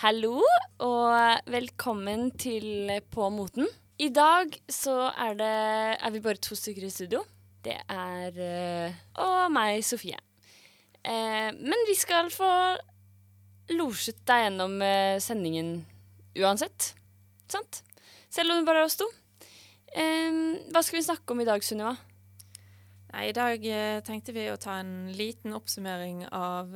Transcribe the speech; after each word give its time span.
Hallo 0.00 0.38
og 0.80 1.50
velkommen 1.52 2.30
til 2.40 2.88
På 3.12 3.26
moten. 3.28 3.66
I 4.00 4.06
dag 4.08 4.54
så 4.72 4.94
er, 5.12 5.34
det, 5.36 5.50
er 6.00 6.14
vi 6.14 6.22
bare 6.24 6.40
to 6.40 6.56
stykker 6.56 6.86
i 6.86 6.88
studio. 6.88 7.20
Det 7.60 7.74
er 7.84 8.38
eh, 8.40 8.96
og 9.20 9.52
meg, 9.52 9.82
Sofie. 9.84 10.16
Eh, 11.04 11.52
men 11.52 11.84
vi 11.84 11.98
skal 12.00 12.32
få 12.32 12.48
losjet 13.76 14.24
deg 14.24 14.46
gjennom 14.46 14.80
eh, 14.80 15.20
sendingen 15.20 15.82
uansett. 16.40 16.94
Sant? 17.52 17.82
Selv 18.32 18.54
om 18.54 18.62
det 18.62 18.70
bare 18.70 18.86
er 18.86 18.88
oss 18.88 18.96
to. 18.96 19.12
Eh, 19.92 20.32
hva 20.72 20.80
skal 20.80 21.02
vi 21.02 21.08
snakke 21.10 21.36
om 21.36 21.44
i 21.44 21.50
dag, 21.50 21.60
Sunniva? 21.60 21.92
Nei, 23.12 23.28
I 23.28 23.36
dag 23.36 23.68
eh, 23.68 24.00
tenkte 24.08 24.32
vi 24.32 24.48
å 24.48 24.56
ta 24.56 24.80
en 24.80 25.10
liten 25.12 25.60
oppsummering 25.60 26.24
av 26.32 26.72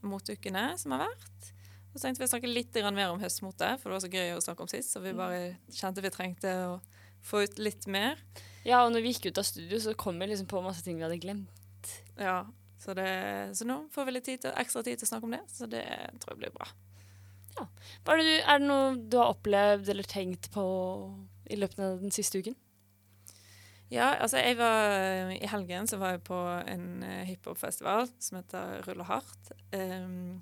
moteukene 0.00 0.70
som 0.80 0.96
har 0.96 1.10
vært. 1.10 1.52
Og 1.92 1.98
så 1.98 2.06
tenkte 2.06 2.22
vi 2.22 2.28
å 2.28 2.32
snakke 2.32 2.48
litt 2.48 2.78
mer 2.96 3.12
om 3.12 3.20
høstmote, 3.20 3.74
for 3.78 3.90
det 3.90 3.96
var 3.98 4.04
så 4.04 4.12
gøy 4.12 4.34
å 4.36 4.42
snakke 4.44 4.64
om 4.64 4.70
sist. 4.70 4.94
Så 4.94 5.02
vi 5.04 5.12
bare 5.16 5.42
kjente 5.68 6.04
vi 6.04 6.12
trengte 6.12 6.54
å 6.70 6.78
få 7.22 7.44
ut 7.44 7.60
litt 7.60 7.84
mer. 7.86 8.16
Ja, 8.64 8.84
og 8.84 8.94
når 8.94 9.04
vi 9.04 9.12
gikk 9.12 9.28
ut 9.28 9.42
av 9.42 9.46
studio, 9.46 9.80
så 9.82 9.92
kom 9.98 10.18
vi 10.22 10.30
liksom 10.30 10.48
på 10.48 10.62
masse 10.64 10.84
ting 10.86 10.96
vi 10.96 11.04
hadde 11.04 11.20
glemt. 11.20 11.92
Ja, 12.16 12.46
så, 12.80 12.94
det, 12.98 13.10
så 13.58 13.66
nå 13.68 13.82
får 13.92 14.08
vi 14.08 14.16
litt 14.16 14.26
tid 14.26 14.42
til, 14.42 14.56
ekstra 14.58 14.82
tid 14.86 14.98
til 14.98 15.06
å 15.06 15.10
snakke 15.12 15.28
om 15.28 15.36
det, 15.36 15.42
så 15.52 15.68
det 15.70 15.84
tror 16.22 16.34
jeg 16.34 16.40
blir 16.40 16.56
bra. 16.56 16.70
Ja. 17.58 17.66
er, 18.08 18.22
det 18.22 18.36
det 18.40 18.58
noe 18.64 18.96
du 18.96 19.18
har 19.20 19.34
opplevd 19.34 19.90
eller 19.92 20.08
tenkt 20.08 20.48
på 20.54 20.64
i 21.52 21.58
løpet 21.60 21.82
av 21.84 22.00
den 22.00 22.14
siste 22.14 22.40
uken? 22.40 22.56
Ja, 23.92 24.14
altså 24.16 24.40
jeg 24.40 24.56
var 24.56 25.34
I 25.36 25.48
helgen 25.52 25.86
så 25.90 25.98
var 26.00 26.14
jeg 26.14 26.22
på 26.24 26.38
en 26.64 27.02
hiphopfestival 27.28 28.06
som 28.24 28.38
heter 28.38 28.80
Rulle 28.86 29.04
hardt. 29.04 29.52
Um, 29.74 30.40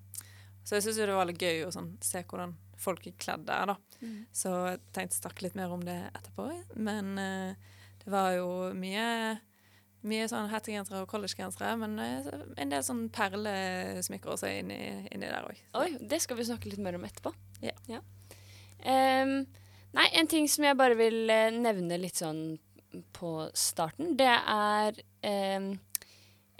så 0.70 0.76
jeg 0.76 0.84
syns 0.84 1.00
det 1.02 1.14
var 1.16 1.26
litt 1.26 1.42
gøy 1.42 1.64
å 1.66 1.72
sånn, 1.74 1.96
se 1.98 2.20
hvordan 2.22 2.52
folk 2.78 3.08
er 3.10 3.16
kledd 3.18 3.48
der, 3.48 3.72
da. 3.72 3.74
Mm. 3.98 4.18
Så 4.30 4.52
jeg 4.68 4.78
tenkte 4.94 5.16
å 5.16 5.22
snakke 5.24 5.42
litt 5.42 5.56
mer 5.58 5.72
om 5.74 5.82
det 5.82 5.96
etterpå. 6.12 6.46
Men 6.78 7.08
uh, 7.18 7.72
det 8.04 8.12
var 8.14 8.36
jo 8.36 8.68
mye 8.78 9.08
mye 10.06 10.28
sånn 10.30 10.46
hettegensere 10.52 11.02
og 11.02 11.10
collegegensere, 11.10 11.74
men 11.82 11.98
uh, 11.98 12.30
en 12.54 12.70
del 12.70 12.86
sånn 12.86 13.02
perlesmykker 13.10 14.36
også 14.36 14.54
inni, 14.60 14.78
inni 15.10 15.26
der 15.26 15.50
òg. 15.50 15.58
Oi, 15.82 15.90
det 15.98 16.22
skal 16.22 16.38
vi 16.38 16.46
snakke 16.46 16.70
litt 16.70 16.86
mer 16.86 17.00
om 17.00 17.10
etterpå. 17.10 17.34
Ja. 17.66 17.74
Ja. 17.90 17.98
Um, 18.86 19.42
nei, 19.98 20.06
en 20.22 20.30
ting 20.30 20.46
som 20.54 20.70
jeg 20.70 20.78
bare 20.78 20.94
vil 21.02 21.24
eh, 21.34 21.50
nevne 21.50 21.98
litt 21.98 22.22
sånn 22.22 22.44
på 23.18 23.34
starten, 23.58 24.14
det 24.22 24.30
er 24.30 25.02
um, 25.58 25.74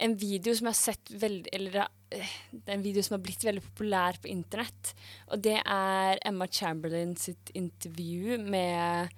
en 0.03 0.19
video 0.19 0.53
som 0.53 0.67
jeg 0.67 0.75
har 0.75 0.79
sett 0.81 1.11
veldig 1.21 1.51
Eller 1.55 1.79
eh, 1.83 1.89
det 2.11 2.67
er 2.67 2.75
en 2.75 2.83
video 2.83 3.03
som 3.05 3.15
har 3.15 3.23
blitt 3.23 3.45
veldig 3.45 3.63
populær 3.63 4.19
på 4.21 4.29
internett. 4.31 4.93
Og 5.31 5.41
det 5.45 5.57
er 5.61 6.19
Emma 6.27 6.47
Chamberlain 6.51 7.15
sitt 7.19 7.51
intervju 7.57 8.37
med 8.43 9.13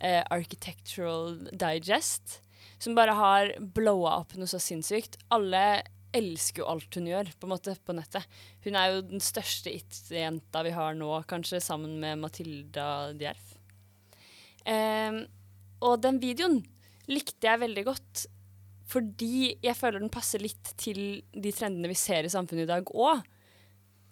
eh, 0.00 0.22
Architectural 0.30 1.40
Digest, 1.50 2.40
som 2.78 2.96
bare 2.96 3.16
har 3.18 3.52
blowa 3.58 4.18
opp 4.20 4.36
noe 4.38 4.50
så 4.50 4.60
sinnssykt. 4.62 5.18
Alle 5.34 5.82
elsker 6.16 6.62
jo 6.62 6.70
alt 6.70 6.96
hun 6.96 7.08
gjør 7.10 7.32
på 7.34 7.48
en 7.48 7.52
måte 7.52 7.74
på 7.84 7.96
nettet. 7.96 8.24
Hun 8.64 8.78
er 8.78 8.94
jo 8.94 9.02
den 9.10 9.22
største 9.24 9.72
it-jenta 9.74 10.62
vi 10.66 10.74
har 10.76 10.96
nå, 10.96 11.10
kanskje 11.28 11.60
sammen 11.64 11.98
med 12.02 12.22
Matilda 12.22 13.12
Djerf. 13.18 13.52
Em, 14.66 15.24
og 15.84 16.00
den 16.02 16.22
videoen 16.22 16.62
likte 17.10 17.46
jeg 17.46 17.62
veldig 17.62 17.84
godt, 17.86 18.24
fordi 18.86 19.56
jeg 19.64 19.74
føler 19.74 20.02
den 20.02 20.12
passer 20.14 20.42
litt 20.42 20.72
til 20.78 21.00
de 21.34 21.52
trendene 21.54 21.90
vi 21.90 21.98
ser 21.98 22.26
i 22.26 22.30
samfunnet 22.30 22.68
i 22.68 22.70
dag 22.70 22.92
òg. 22.94 23.24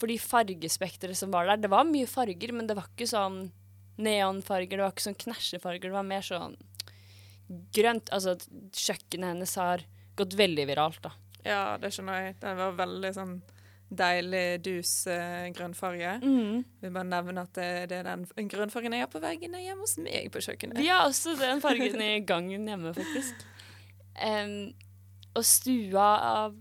Fordi 0.00 0.16
fargespekteret 0.18 1.14
som 1.14 1.30
var 1.30 1.46
der 1.46 1.60
Det 1.62 1.70
var 1.70 1.86
mye 1.86 2.08
farger, 2.10 2.50
men 2.52 2.66
det 2.66 2.74
var 2.74 2.88
ikke 2.90 3.06
sånn 3.06 3.44
neonfarger, 4.02 4.74
det 4.74 4.82
var 4.82 4.94
ikke 4.94 5.06
sånn 5.06 5.20
knæsjefarger, 5.22 5.86
det 5.86 5.94
var 5.94 6.08
mer 6.08 6.24
sånn 6.26 6.56
grønt. 7.76 8.10
Altså, 8.10 8.34
kjøkkenet 8.74 9.30
hennes 9.30 9.54
har 9.60 9.84
gått 10.18 10.34
veldig 10.38 10.66
viralt, 10.66 11.02
da. 11.04 11.14
Ja, 11.44 11.76
det 11.78 11.92
skjønner 11.94 12.24
jeg. 12.24 12.38
Den 12.42 12.58
var 12.58 12.78
veldig 12.80 13.12
sånn 13.14 13.36
deilig 13.94 14.64
dus 14.64 14.92
uh, 15.06 15.46
grønnfarge. 15.54 16.16
Mm. 16.24 16.64
Vil 16.82 16.94
bare 16.94 17.06
nevne 17.06 17.44
at 17.44 17.54
det, 17.54 17.70
det 17.92 18.00
er 18.00 18.08
den 18.08 18.50
grønnfargen 18.50 18.96
jeg 18.96 19.06
har 19.06 19.12
på 19.12 19.22
veggene 19.22 19.62
hjemme 19.62 19.86
hos 19.86 19.98
meg 20.02 20.32
på 20.34 20.42
kjøkkenet. 20.42 20.80
Vi 20.80 20.90
har 20.90 21.06
også 21.06 21.36
den 21.38 21.62
fargen 21.62 22.02
i 22.02 22.16
gangen 22.26 22.66
hjemme, 22.66 22.94
faktisk. 22.96 23.46
Em, 24.22 24.72
og 25.34 25.42
stua 25.46 26.06
av 26.22 26.54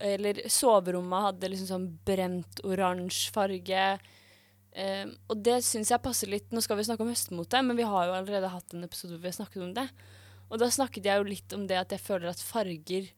Eller 0.00 0.38
soverommet 0.48 1.26
hadde 1.26 1.48
liksom 1.50 1.68
sånn 1.68 1.88
brent 2.06 2.62
oransje 2.64 3.32
farge. 3.34 3.82
Um, 4.70 5.10
og 5.26 5.40
det 5.42 5.56
syns 5.66 5.90
jeg 5.90 6.00
passer 6.00 6.30
litt 6.30 6.52
Nå 6.54 6.62
skal 6.62 6.78
vi 6.78 6.84
snakke 6.86 7.02
om 7.02 7.10
høstmote, 7.10 7.58
men 7.66 7.76
vi 7.76 7.84
har 7.84 8.06
jo 8.06 8.14
allerede 8.14 8.52
hatt 8.52 8.76
en 8.76 8.86
episode 8.86 9.16
hvor 9.16 9.24
vi 9.24 9.32
har 9.32 9.36
snakket 9.40 9.64
om 9.66 9.74
det. 9.76 9.88
Og 10.50 10.62
da 10.62 10.70
snakket 10.70 11.06
jeg 11.06 11.20
jo 11.20 11.26
litt 11.26 11.56
om 11.56 11.66
det 11.70 11.78
at 11.78 11.92
jeg 11.94 12.02
føler 12.02 12.30
at 12.30 12.42
farger 12.42 13.10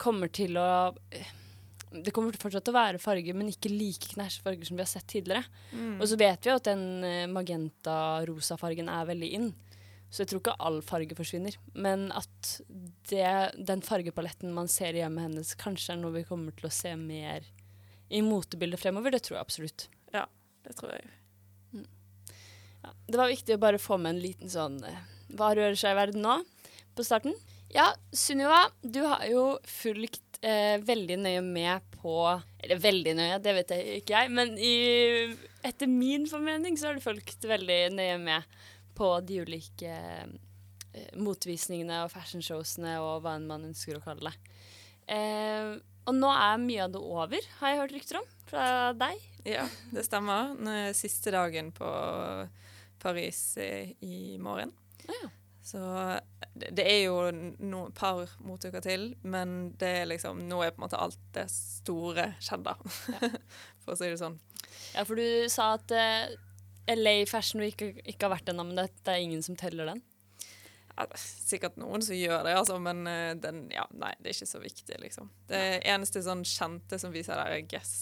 kommer 0.00 0.32
til 0.32 0.56
å 0.60 0.96
Det 1.88 2.12
kommer 2.12 2.36
fortsatt 2.36 2.66
til 2.66 2.74
å 2.74 2.80
være 2.80 3.00
farger, 3.00 3.36
men 3.36 3.48
ikke 3.48 3.72
like 3.72 4.10
knæsje 4.12 4.42
farger 4.44 4.68
som 4.68 4.76
vi 4.76 4.84
har 4.84 4.90
sett 4.90 5.06
tidligere. 5.08 5.44
Mm. 5.72 5.94
Og 5.96 6.08
så 6.10 6.18
vet 6.20 6.44
vi 6.44 6.50
jo 6.50 6.56
at 6.58 6.66
den 6.68 6.82
eh, 7.06 7.30
magenta-rosa-fargen 7.32 8.90
er 8.92 9.08
veldig 9.08 9.30
inn. 9.38 9.46
Så 10.08 10.22
jeg 10.22 10.30
tror 10.30 10.40
ikke 10.40 10.56
all 10.64 10.78
farge 10.84 11.16
forsvinner. 11.18 11.56
Men 11.76 12.08
at 12.16 12.54
det, 13.10 13.28
den 13.68 13.82
fargepaletten 13.84 14.54
man 14.56 14.70
ser 14.72 14.96
i 14.96 15.02
hjemmet 15.02 15.26
hennes, 15.28 15.52
kanskje 15.60 15.94
er 15.94 16.00
noe 16.00 16.16
vi 16.16 16.24
kommer 16.28 16.54
til 16.56 16.70
å 16.70 16.72
se 16.72 16.94
mer 16.96 17.44
i 18.08 18.22
motebildet 18.24 18.80
fremover. 18.80 19.12
Det 19.12 19.22
tror 19.26 19.38
jeg 19.38 19.44
absolutt. 19.44 19.88
Ja, 20.14 20.24
Det 20.64 20.76
tror 20.78 20.94
jeg. 20.96 21.10
Ja, 22.78 22.92
det 23.10 23.18
var 23.20 23.30
viktig 23.30 23.56
å 23.56 23.60
bare 23.60 23.80
få 23.82 23.98
med 24.00 24.14
en 24.16 24.22
liten 24.22 24.50
sånn 24.52 24.76
eh, 24.86 24.98
Hva 25.34 25.50
rører 25.56 25.76
seg 25.76 25.96
i 25.96 25.98
verden 25.98 26.22
nå? 26.22 26.36
På 26.96 27.04
starten. 27.04 27.34
Ja, 27.74 27.90
Sunniva, 28.14 28.68
du 28.80 29.00
har 29.04 29.24
jo 29.28 29.42
fulgt 29.68 30.38
eh, 30.40 30.78
veldig 30.80 31.18
nøye 31.20 31.42
med 31.44 31.84
på 31.98 32.14
Eller 32.62 32.80
veldig 32.80 33.16
nøye, 33.18 33.40
det 33.44 33.54
vet 33.58 33.74
jeg 33.74 33.98
ikke 34.00 34.14
jeg, 34.22 34.32
men 34.38 34.54
i, 34.62 34.72
etter 35.66 35.90
min 35.90 36.24
formening 36.30 36.78
så 36.78 36.88
har 36.88 36.96
du 36.98 37.04
fulgt 37.04 37.44
veldig 37.50 37.80
nøye 37.98 38.16
med 38.22 38.58
på 38.98 39.12
de 39.26 39.42
ulike 39.46 39.92
eh, 39.94 41.12
motvisningene 41.18 42.02
og 42.04 42.12
fashionshowsene 42.12 42.98
og 43.02 43.22
hva 43.24 43.36
enn 43.38 43.48
man 43.50 43.68
ønsker 43.70 43.98
å 43.98 44.04
kalle 44.04 44.32
det. 44.32 44.56
Eh, 45.14 45.78
og 46.08 46.16
nå 46.16 46.28
er 46.32 46.60
mye 46.62 46.84
av 46.86 46.92
det 46.94 47.00
over, 47.04 47.48
har 47.60 47.72
jeg 47.72 47.80
hørt 47.82 47.96
rykter 47.96 48.20
om 48.22 48.28
fra 48.48 48.66
deg. 48.96 49.24
Ja, 49.48 49.66
det 49.92 50.06
stemmer. 50.06 50.54
Nå 50.56 50.72
er 50.72 50.96
siste 50.96 51.32
dagen 51.34 51.70
på 51.76 51.88
Paris 53.02 53.42
eh, 53.60 53.92
i 54.00 54.38
morgen. 54.40 54.72
Ja. 55.08 55.28
Så 55.68 55.80
det, 56.56 56.80
er 56.80 57.02
jo 57.02 57.16
et 57.28 57.98
par 57.98 58.30
motuker 58.40 58.80
til, 58.80 59.10
men 59.20 59.74
det 59.76 59.90
er 60.00 60.08
liksom, 60.08 60.40
nå 60.48 60.62
er 60.64 60.72
på 60.72 60.80
en 60.80 60.86
måte 60.86 61.00
alt 61.00 61.20
det 61.36 61.44
store 61.52 62.30
skjedd, 62.40 62.64
da. 62.64 62.76
For 63.84 63.92
å 63.92 63.98
si 63.98 64.08
det 64.08 64.20
sånn. 64.20 64.38
Ja, 64.94 65.04
for 65.04 65.18
du 65.18 65.48
sa 65.52 65.74
at 65.76 65.92
eh, 65.92 66.32
LA 66.88 67.16
Fashion 67.28 67.60
Week 67.62 67.80
ikke, 67.82 68.22
har 68.26 68.32
vært 68.36 68.48
ennå, 68.52 68.64
men 68.68 68.78
det, 68.80 68.88
det 69.04 69.12
er 69.14 69.24
ingen 69.24 69.42
som 69.44 69.56
teller 69.60 69.90
den. 69.92 70.00
Ja, 70.98 71.04
er 71.06 71.20
sikkert 71.22 71.76
noen 71.78 72.02
som 72.02 72.16
gjør 72.18 72.42
det, 72.46 72.54
altså, 72.58 72.78
men 72.82 73.04
eh, 73.06 73.34
den, 73.38 73.66
ja, 73.70 73.84
nei, 73.94 74.14
det 74.18 74.32
er 74.32 74.38
ikke 74.38 74.48
så 74.50 74.62
viktig, 74.62 74.96
liksom. 75.04 75.28
Det 75.50 75.60
eneste 75.86 76.22
sånn 76.26 76.42
kjente 76.48 76.98
som 76.98 77.12
viser 77.14 77.38
der, 77.38 77.58
er 77.58 77.66
Guess. 77.70 77.92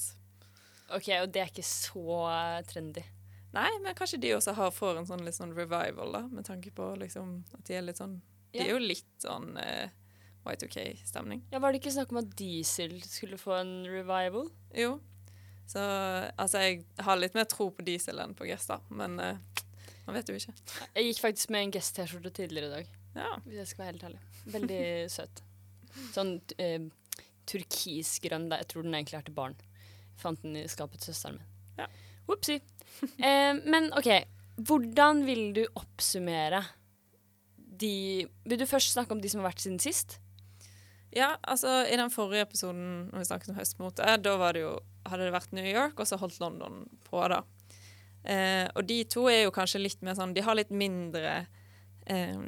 Ok, 0.95 1.11
og 1.19 1.29
det 1.35 1.43
er 1.43 1.51
ikke 1.51 1.67
så 1.67 2.07
eh, 2.31 2.63
trendy. 2.71 3.03
Nei, 3.57 3.69
men 3.83 3.95
kanskje 3.97 4.19
de 4.23 4.33
også 4.37 4.55
har, 4.57 4.73
får 4.75 5.01
en 5.01 5.07
sånn 5.09 5.23
litt 5.27 5.37
sånn 5.37 5.53
revival, 5.57 6.15
da, 6.15 6.23
med 6.31 6.47
tanke 6.49 6.73
på 6.77 6.89
liksom 7.01 7.39
at 7.57 7.63
de 7.69 7.77
er 7.79 7.85
litt 7.87 8.01
sånn 8.01 8.19
De 8.53 8.61
Ja. 8.61 8.65
er 8.67 8.71
jo 8.75 8.81
litt 8.81 9.15
sånn 9.23 9.57
eh, 9.61 9.89
Y2K-stemning. 10.47 11.43
Ja, 11.53 11.59
Var 11.61 11.73
det 11.75 11.81
ikke 11.83 11.93
snakk 11.93 12.13
om 12.15 12.21
at 12.23 12.31
Diesel 12.39 12.95
skulle 13.05 13.37
få 13.41 13.57
en 13.59 13.75
revival? 13.91 14.49
Jo. 14.79 14.97
Så 15.67 15.83
altså, 16.39 16.63
jeg 16.63 16.85
har 17.03 17.19
litt 17.19 17.35
mer 17.35 17.49
tro 17.51 17.69
på 17.75 17.85
diesel 17.87 18.21
enn 18.23 18.37
på 18.39 18.47
Guess, 18.47 18.69
da, 18.71 18.79
men 18.95 19.17
uh, 19.19 19.65
man 20.07 20.15
vet 20.19 20.31
jo 20.31 20.37
ikke. 20.39 20.55
Jeg 20.95 21.09
gikk 21.09 21.23
faktisk 21.25 21.51
med 21.55 21.65
en 21.67 21.75
Guest-T-skjorte 21.75 22.31
tidligere 22.37 22.69
i 22.69 22.75
dag, 22.77 22.93
Ja. 23.17 23.33
hvis 23.47 23.59
jeg 23.63 23.71
skal 23.73 23.85
være 23.85 23.93
helt 23.95 24.07
ærlig. 24.11 24.23
Veldig 24.55 24.81
søt. 25.17 25.43
Sånn 26.15 26.37
uh, 26.63 26.87
turkisgrønn. 27.51 28.49
Jeg 28.55 28.69
tror 28.71 28.87
den 28.87 28.95
egentlig 28.99 29.19
er 29.19 29.27
til 29.27 29.37
barn. 29.37 29.57
Jeg 29.59 30.23
Fant 30.23 30.43
den 30.45 30.57
i 30.57 30.65
skapet 30.71 31.03
til 31.03 31.13
søsteren 31.13 31.41
min. 31.41 31.51
Ja. 31.83 31.91
Opsi. 32.33 32.61
Uh, 33.19 33.59
men 33.67 33.91
OK, 33.99 34.09
hvordan 34.69 35.25
vil 35.27 35.51
du 35.57 35.65
oppsummere 35.77 36.63
de 37.77 38.25
Vil 38.49 38.57
du 38.59 38.65
først 38.65 38.95
snakke 38.95 39.13
om 39.13 39.21
de 39.21 39.29
som 39.29 39.43
har 39.43 39.51
vært 39.51 39.61
siden 39.61 39.77
sist? 39.83 40.15
Ja, 41.13 41.35
altså 41.45 41.83
i 41.85 41.97
den 41.99 42.09
forrige 42.13 42.47
episoden 42.47 43.11
når 43.11 43.21
vi 43.21 43.27
snakket 43.29 43.51
om 43.53 43.59
høstmote, 43.59 44.15
da 44.21 44.33
var 44.41 44.57
det 44.57 44.63
jo, 44.63 44.73
hadde 45.11 45.29
det 45.29 45.35
vært 45.35 45.55
New 45.57 45.67
York, 45.67 45.99
og 46.01 46.09
så 46.09 46.19
holdt 46.21 46.41
London 46.43 46.85
på, 47.07 47.23
da. 47.33 47.43
Eh, 48.27 48.67
og 48.75 48.87
de 48.89 49.01
to 49.11 49.29
er 49.31 49.45
jo 49.45 49.55
kanskje 49.55 49.83
litt 49.85 50.01
mer 50.03 50.17
sånn 50.19 50.33
De 50.35 50.43
har 50.43 50.57
litt 50.59 50.73
mindre 50.75 51.47
eh, 52.11 52.41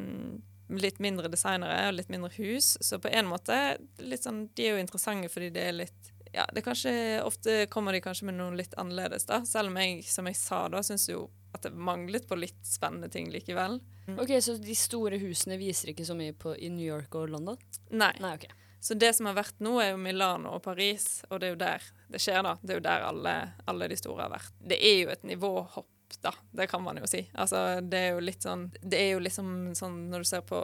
Litt 0.75 0.99
mindre 0.99 1.31
designere 1.31 1.85
og 1.87 1.95
litt 1.95 2.11
mindre 2.11 2.33
hus, 2.35 2.73
så 2.83 2.99
på 2.99 3.13
en 3.15 3.29
måte 3.31 3.55
litt 4.03 4.27
sånn, 4.27 4.49
De 4.59 4.67
er 4.67 4.75
jo 4.75 4.83
interessante 4.83 5.31
fordi 5.31 5.53
det 5.55 5.69
er 5.69 5.77
litt 5.85 6.11
ja, 6.35 6.45
det 6.53 6.65
kanskje 6.67 7.23
Ofte 7.25 7.67
kommer 7.73 7.95
de 7.95 8.03
kanskje 8.05 8.27
med 8.29 8.37
noe 8.37 8.57
litt 8.59 8.75
annerledes, 8.77 9.25
da. 9.31 9.41
Selv 9.49 9.71
om 9.71 9.79
jeg, 9.81 10.03
som 10.05 10.27
jeg 10.29 10.37
sa 10.37 10.65
da, 10.69 10.83
syns 10.85 11.09
jo 11.09 11.29
at 11.57 11.65
det 11.65 11.73
manglet 11.73 12.27
på 12.29 12.37
litt 12.37 12.59
spennende 12.67 13.09
ting 13.09 13.31
likevel. 13.33 13.79
Ok, 14.21 14.35
Så 14.45 14.59
de 14.61 14.75
store 14.77 15.17
husene 15.23 15.57
viser 15.61 15.95
ikke 15.95 16.05
så 16.05 16.17
mye 16.19 16.35
på, 16.37 16.53
i 16.57 16.69
New 16.73 16.85
York 16.85 17.15
og 17.17 17.31
London? 17.33 17.57
Nei. 17.91 18.13
Nei, 18.21 18.35
ok. 18.37 18.45
Så 18.81 18.95
det 18.95 19.13
som 19.17 19.27
har 19.27 19.37
vært 19.39 19.59
nå, 19.65 19.77
er 19.83 19.93
jo 19.93 20.01
Milano 20.01 20.55
og 20.57 20.63
Paris, 20.65 21.23
og 21.29 21.41
det 21.41 21.49
er 21.49 21.55
jo 21.55 21.61
der 21.61 21.87
det 22.09 22.23
skjer, 22.25 22.43
da. 22.47 22.57
Det 22.63 22.73
er 22.73 22.79
jo 22.79 22.87
der 22.87 23.07
alle, 23.11 23.37
alle 23.69 23.89
de 23.91 23.97
store 23.99 24.25
har 24.25 24.33
vært. 24.33 24.53
Det 24.65 24.79
er 24.81 25.01
jo 25.03 25.13
et 25.13 25.25
nivåhopp 25.29 25.89
da. 26.23 26.33
Det 26.51 26.67
kan 26.67 26.83
man 26.83 26.97
jo 26.97 27.07
si. 27.07 27.31
Altså, 27.35 27.81
det 27.81 27.99
er 27.99 28.15
jo 28.17 28.23
litt 28.25 28.43
sånn 28.43 28.69
Det 28.81 28.97
er 28.97 29.11
jo 29.13 29.23
liksom 29.23 29.75
sånn 29.77 29.99
når 30.13 30.25
du 30.25 30.29
ser 30.31 30.45
på 30.47 30.61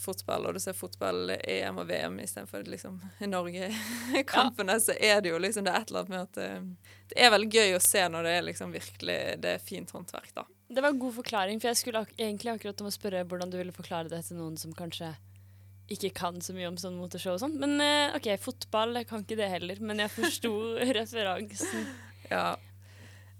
fotball, 0.00 0.46
og 0.48 0.56
du 0.56 0.60
ser 0.62 0.76
fotball-EM 0.76 1.80
og 1.82 1.88
VM 1.90 2.16
istedenfor 2.24 2.64
liksom 2.72 2.96
Norge-kampene, 3.28 4.78
ja. 4.78 4.80
så 4.80 4.94
er 4.96 5.20
det 5.20 5.34
jo 5.34 5.40
liksom 5.42 5.66
det 5.66 5.74
er 5.74 5.82
et 5.82 5.90
eller 5.92 6.06
annet 6.06 6.14
med 6.14 6.22
at 6.22 6.40
uh, 6.40 6.94
Det 7.10 7.18
er 7.20 7.34
veldig 7.34 7.50
gøy 7.52 7.76
å 7.76 7.82
se 7.84 8.06
når 8.08 8.24
det 8.24 8.32
er 8.38 8.46
liksom 8.48 8.72
virkelig 8.72 9.18
Det 9.44 9.52
er 9.56 9.64
fint 9.64 9.92
håndverk, 9.92 10.32
da. 10.38 10.46
Det 10.70 10.80
var 10.80 10.94
en 10.94 11.02
god 11.02 11.16
forklaring, 11.18 11.60
for 11.60 11.68
jeg 11.68 11.80
skulle 11.82 12.04
ak 12.06 12.14
egentlig 12.16 12.54
akkurat 12.54 12.80
om 12.80 12.88
å 12.88 12.94
spørre 12.94 13.26
hvordan 13.28 13.52
du 13.52 13.58
ville 13.58 13.76
forklare 13.76 14.08
det 14.08 14.22
til 14.28 14.40
noen 14.40 14.56
som 14.60 14.72
kanskje 14.76 15.12
ikke 15.90 16.12
kan 16.16 16.40
så 16.44 16.54
mye 16.56 16.70
om 16.70 16.78
sånn 16.80 16.98
moteshow 16.98 17.36
og 17.36 17.42
sånn. 17.42 17.58
Men 17.60 17.76
uh, 17.82 18.16
OK, 18.18 18.32
fotball, 18.42 18.96
jeg 19.00 19.08
kan 19.10 19.24
ikke 19.24 19.38
det 19.40 19.52
heller. 19.52 19.80
Men 19.84 20.02
jeg 20.04 20.12
forsto 20.14 20.52
referansen. 21.00 21.86
Ja, 22.30 22.50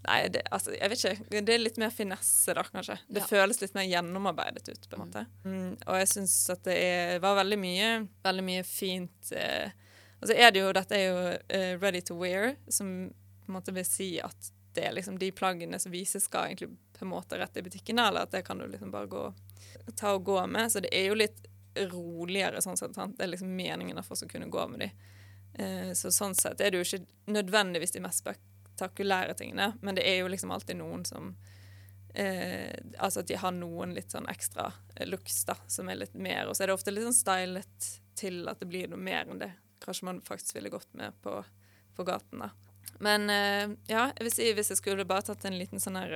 Nei, 0.01 0.31
det, 0.33 0.47
altså, 0.49 0.73
jeg 0.73 0.89
vet 0.89 1.03
ikke. 1.05 1.41
Det 1.45 1.53
er 1.53 1.61
litt 1.61 1.77
mer 1.77 1.91
finesse, 1.93 2.55
da, 2.57 2.63
kanskje. 2.65 2.97
Det 3.13 3.21
ja. 3.21 3.27
føles 3.29 3.59
litt 3.61 3.75
mer 3.77 3.85
gjennomarbeidet 3.85 4.71
ut, 4.71 4.87
på 4.89 4.97
en 4.97 5.03
mm. 5.03 5.11
måte. 5.11 5.25
Mm, 5.45 5.75
og 5.77 5.99
jeg 6.01 6.09
syns 6.15 6.37
at 6.55 6.63
det 6.65 6.77
er, 6.81 7.19
var 7.21 7.37
veldig 7.43 7.59
mye, 7.61 7.91
veldig 8.25 8.45
mye 8.47 8.63
fint 8.65 9.33
eh, 9.37 9.75
så 10.23 10.37
er 10.37 10.53
det 10.53 10.61
jo 10.63 10.73
Dette 10.77 10.97
er 10.97 11.05
jo 11.07 11.21
uh, 11.33 11.75
ready 11.81 12.01
to 12.05 12.17
wear, 12.21 12.55
som 12.69 13.11
på 13.11 13.53
en 13.53 13.57
måte 13.57 13.75
vil 13.75 13.87
si 13.89 14.13
at 14.23 14.51
det 14.77 14.85
er 14.87 14.95
liksom 14.95 15.17
de 15.19 15.31
plaggene 15.35 15.81
som 15.83 15.93
vises, 15.93 16.29
skal 16.29 16.51
egentlig 16.51 16.71
på 16.95 17.07
en 17.07 17.11
måte 17.11 17.39
rett 17.41 17.57
i 17.59 17.65
butikkene, 17.65 18.05
eller 18.09 18.29
at 18.29 18.35
det 18.35 18.45
kan 18.47 18.61
du 18.61 18.69
liksom 18.71 18.93
bare 18.93 19.09
gå, 19.11 19.23
ta 19.99 20.13
og 20.15 20.29
gå 20.29 20.37
med. 20.47 20.71
Så 20.71 20.85
det 20.85 20.93
er 20.95 21.09
jo 21.09 21.17
litt 21.19 21.49
roligere 21.89 22.63
sånn 22.63 22.79
sett. 22.79 22.95
Sant? 22.95 23.17
Det 23.19 23.25
er 23.25 23.33
liksom 23.33 23.55
meningen 23.57 23.99
at 23.99 24.07
folk 24.07 24.21
skal 24.21 24.33
kunne 24.35 24.51
gå 24.53 24.67
med 24.69 24.85
de. 24.85 24.91
Eh, 25.55 25.93
så 25.99 26.13
sånn 26.15 26.37
sett 26.39 26.61
er 26.61 26.71
det 26.71 26.81
jo 26.81 26.87
ikke 26.87 27.33
nødvendigvis 27.33 27.97
de 27.97 28.05
mest 28.05 28.23
spektakulære 28.25 29.35
tingene, 29.39 29.73
men 29.83 29.99
det 29.99 30.07
er 30.09 30.21
jo 30.23 30.31
liksom 30.31 30.53
alltid 30.55 30.79
noen 30.79 31.03
som 31.05 31.33
eh, 32.15 32.77
Altså 32.99 33.25
at 33.25 33.31
de 33.31 33.39
har 33.39 33.55
noen 33.55 33.95
litt 33.97 34.15
sånn 34.15 34.29
ekstra 34.31 34.71
eh, 34.97 35.09
looks, 35.09 35.43
da, 35.49 35.57
som 35.67 35.91
er 35.91 36.03
litt 36.05 36.15
mer. 36.15 36.47
Og 36.47 36.57
så 36.57 36.65
er 36.65 36.71
det 36.71 36.79
ofte 36.79 36.95
litt 36.95 37.09
sånn 37.09 37.19
stylet 37.19 37.91
til 38.21 38.45
at 38.51 38.61
det 38.61 38.71
blir 38.71 38.91
noe 38.91 39.01
mer 39.01 39.27
enn 39.27 39.43
det 39.43 39.53
kanskje 39.81 40.11
man 40.11 40.21
faktisk 40.23 40.57
ville 40.57 40.73
gått 40.73 40.91
med 40.95 41.17
på, 41.23 41.39
på 41.97 42.05
gaten, 42.05 42.45
da. 42.45 42.51
Men 43.01 43.31
eh, 43.33 43.71
ja, 43.89 44.11
jeg 44.17 44.27
vil 44.27 44.35
si 44.35 44.49
hvis 44.57 44.73
jeg 44.75 44.81
skulle 44.81 45.09
bare 45.09 45.25
tatt 45.31 45.47
en 45.49 45.57
liten 45.57 45.81
sånn 45.81 45.97
her 45.97 46.13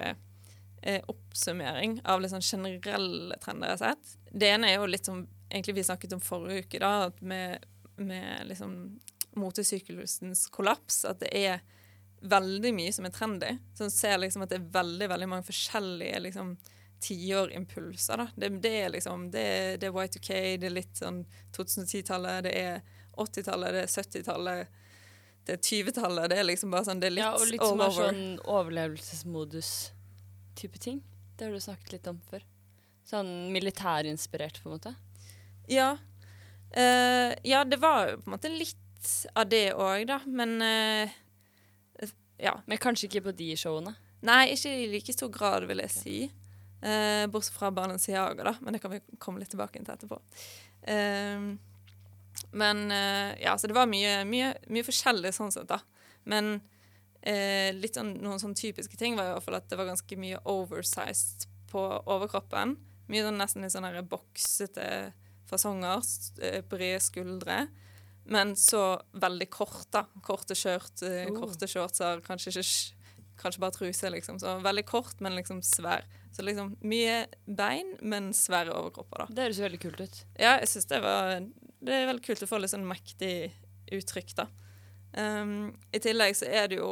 eh, 0.85 1.01
oppsummering 1.09 2.01
av 2.05 2.21
litt 2.21 2.35
sånn 2.35 2.45
generelle 2.45 3.39
trender 3.41 3.73
jeg 3.73 3.79
har 3.79 3.95
sett. 3.95 4.17
Det 4.31 4.51
ene 4.53 4.71
er 4.71 4.79
jo 4.79 4.91
litt 4.91 5.09
som 5.09 5.25
egentlig 5.55 5.79
vi 5.79 5.87
snakket 5.87 6.17
om 6.17 6.23
forrige 6.23 6.67
uke, 6.67 6.79
da, 6.83 7.11
med, 7.21 7.65
med 7.97 8.51
liksom 8.51 8.75
motesyklusens 9.39 10.49
kollaps. 10.55 11.05
At 11.09 11.23
det 11.23 11.31
er 11.39 11.62
veldig 12.25 12.73
mye 12.75 12.93
som 12.93 13.06
er 13.06 13.12
trendy. 13.15 13.59
Så 13.77 13.85
en 13.87 13.95
ser 13.95 14.19
liksom 14.19 14.43
at 14.45 14.51
det 14.53 14.59
er 14.61 14.73
veldig 14.75 15.09
veldig 15.12 15.29
mange 15.31 15.47
forskjellige 15.49 16.21
liksom, 16.27 16.49
tiårimpulser. 17.05 18.19
Det, 18.37 18.49
det, 18.65 18.75
er 18.85 18.89
liksom, 18.95 19.19
det, 19.31 19.77
det 19.81 19.87
er 19.89 19.93
Y2K, 19.93 20.31
det 20.61 20.67
er 20.71 20.79
litt 20.79 20.97
sånn 20.99 21.19
2010-tallet, 21.56 22.37
det 22.47 22.55
er 22.61 22.77
80-tallet, 23.21 23.71
det 23.77 23.83
er 23.85 23.91
70-tallet, 23.93 24.61
det 25.45 25.53
er 25.59 25.61
20-tallet. 25.61 26.25
Det 26.33 26.39
er 26.41 26.47
liksom 26.49 26.69
bare 26.75 26.85
sånn, 26.89 27.01
det 27.03 27.09
er 27.11 27.17
litt, 27.19 27.29
over 27.29 27.37
ja, 27.37 27.41
og 27.45 27.49
litt 27.53 27.67
som 27.67 27.81
over. 27.85 28.01
sånn 28.01 28.25
overlevelsesmodus-type 28.56 30.79
ting. 30.81 30.99
Det 31.37 31.43
har 31.45 31.53
du 31.53 31.61
snakket 31.61 31.91
litt 31.99 32.09
om 32.11 32.19
før. 32.31 32.43
Sånn 33.05 33.31
militærinspirert, 33.53 34.56
på 34.62 34.69
en 34.71 34.75
måte. 34.79 34.93
Ja. 35.71 35.95
Uh, 36.77 37.35
ja, 37.43 37.65
det 37.65 37.77
var 37.77 38.09
jo 38.09 38.17
på 38.19 38.29
en 38.29 38.35
måte 38.35 38.51
litt 38.51 39.11
av 39.37 39.47
det 39.49 39.69
òg, 39.79 40.07
da. 40.11 40.21
Men 40.27 40.57
uh, 40.63 42.09
ja. 42.41 42.57
Men 42.67 42.81
kanskje 42.83 43.09
ikke 43.09 43.29
på 43.29 43.37
de 43.39 43.53
showene? 43.59 43.95
Nei, 44.25 44.55
ikke 44.55 44.73
i 44.73 44.89
like 44.91 45.15
stor 45.15 45.31
grad, 45.33 45.69
vil 45.71 45.85
jeg 45.85 45.95
si. 45.95 46.19
Uh, 46.85 47.25
bortsett 47.33 47.57
fra 47.57 47.71
Balenciaga, 47.75 48.51
da. 48.51 48.57
Men 48.61 48.77
det 48.77 48.83
kan 48.83 48.95
vi 48.97 49.03
komme 49.23 49.43
litt 49.43 49.53
tilbake 49.55 49.81
til 49.81 49.95
etterpå. 49.95 50.21
Uh, 50.89 51.55
men 52.51 52.91
ja, 53.39 53.53
så 53.59 53.69
det 53.71 53.77
var 53.77 53.87
mye, 53.87 54.25
mye, 54.27 54.49
mye, 54.67 54.87
forskjellig 54.87 55.31
sånn 55.35 55.53
sett, 55.55 55.71
da. 55.71 55.79
Men 56.27 56.57
litt 57.79 57.97
sånn, 57.97 58.11
noen 58.23 58.43
sånn 58.43 58.57
typiske 58.59 58.99
ting 58.99 59.15
var 59.17 59.29
i 59.29 59.33
hvert 59.33 59.47
fall 59.47 59.57
at 59.57 59.69
det 59.71 59.79
var 59.79 59.87
ganske 59.89 60.19
mye 60.19 60.41
oversized 60.51 61.47
på 61.71 61.83
overkroppen. 62.11 62.75
Mye 63.07 63.23
sånn 63.27 63.39
nesten 63.39 63.65
litt 63.65 63.75
sånn 63.75 63.87
boksete 64.11 64.89
fasonger. 65.50 66.05
Brede 66.70 67.00
skuldre. 67.05 67.64
Men 68.25 68.55
så 68.56 69.00
veldig 69.20 69.49
kort, 69.52 69.87
da. 69.93 70.06
Korte 70.25 70.56
skjørt, 70.56 71.02
uh, 71.05 71.26
korte 71.37 71.69
shortser, 71.69 72.25
kanskje 72.25 72.62
Kanskje 73.35 73.61
bare 73.61 73.75
truse, 73.75 74.11
liksom. 74.14 74.38
Så 74.38 74.52
veldig 74.62 74.85
kort, 74.87 75.19
men 75.19 75.35
liksom 75.35 75.58
svær. 75.67 76.05
Så 76.32 76.44
liksom 76.46 76.76
mye 76.87 77.25
bein, 77.46 77.96
men 78.00 78.32
svære 78.35 78.70
overkropper, 78.70 79.25
da. 79.25 79.26
Det 79.35 79.46
høres 79.49 79.62
veldig 79.64 79.81
kult 79.82 80.02
ut. 80.05 80.20
Ja, 80.38 80.52
jeg 80.62 80.70
syns 80.70 80.87
det 80.91 81.00
var 81.02 81.32
Det 81.43 81.96
er 81.96 82.06
veldig 82.08 82.25
kult 82.25 82.44
å 82.46 82.49
få 82.49 82.61
litt 82.62 82.73
sånn 82.73 82.87
mektig 82.87 83.50
uttrykk, 83.93 84.37
da. 84.38 84.46
Um, 85.19 85.75
I 85.94 86.00
tillegg 86.02 86.38
så 86.38 86.46
er 86.46 86.70
det 86.70 86.79
jo 86.79 86.91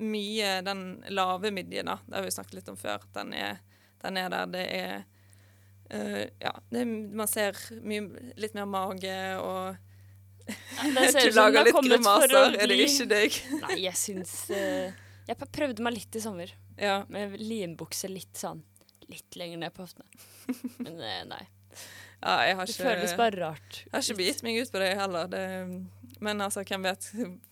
mye 0.00 0.60
den 0.66 0.84
lave 1.12 1.50
midjen, 1.54 1.90
da. 1.90 1.98
Det 2.06 2.20
har 2.20 2.26
vi 2.28 2.36
snakket 2.38 2.60
litt 2.60 2.70
om 2.72 2.78
før. 2.78 3.04
Den 3.14 3.34
er, 3.36 3.60
den 4.06 4.22
er 4.22 4.30
der. 4.32 4.54
Det 4.54 4.64
er 4.78 4.94
uh, 5.94 6.24
Ja, 6.42 6.54
det, 6.72 6.86
man 6.86 7.30
ser 7.30 7.58
mye, 7.82 8.32
litt 8.40 8.56
mer 8.56 8.68
mage 8.70 9.16
og 9.42 9.86
du 10.50 11.30
lager 11.36 11.68
litt 11.68 11.76
grimaser, 11.84 12.56
er 12.58 12.66
det 12.66 12.80
ikke 12.82 13.06
deg? 13.10 13.36
Nei, 13.60 13.76
jeg 13.84 13.98
syns 14.00 14.32
uh, 14.50 14.88
Jeg 15.28 15.38
prøvde 15.38 15.84
meg 15.84 15.94
litt 15.94 16.16
i 16.18 16.22
sommer. 16.24 16.50
Ja. 16.80 17.04
Med 17.12 17.36
linbukse 17.38 18.10
litt 18.10 18.34
sånn 18.40 18.64
litt 19.10 19.36
lenger 19.38 19.58
ned 19.58 19.74
på 19.74 19.84
hoftene. 19.84 20.06
Men 20.84 20.98
uh, 20.98 21.22
nei. 21.30 21.42
Ja, 22.20 22.34
jeg 22.44 22.56
har 22.58 22.68
ikke, 22.68 22.76
det 22.76 22.88
føles 22.90 23.14
bare 23.16 23.40
rart. 23.40 23.78
Jeg 23.86 23.94
har 23.94 24.04
ikke 24.04 24.18
begitt 24.18 24.42
meg 24.44 24.58
ut 24.60 24.72
på 24.72 24.82
det 24.82 24.90
heller. 24.98 25.30
Det, 25.32 25.44
men 26.20 26.42
altså, 26.44 26.60
hvem 26.68 26.84
vet? 26.84 27.06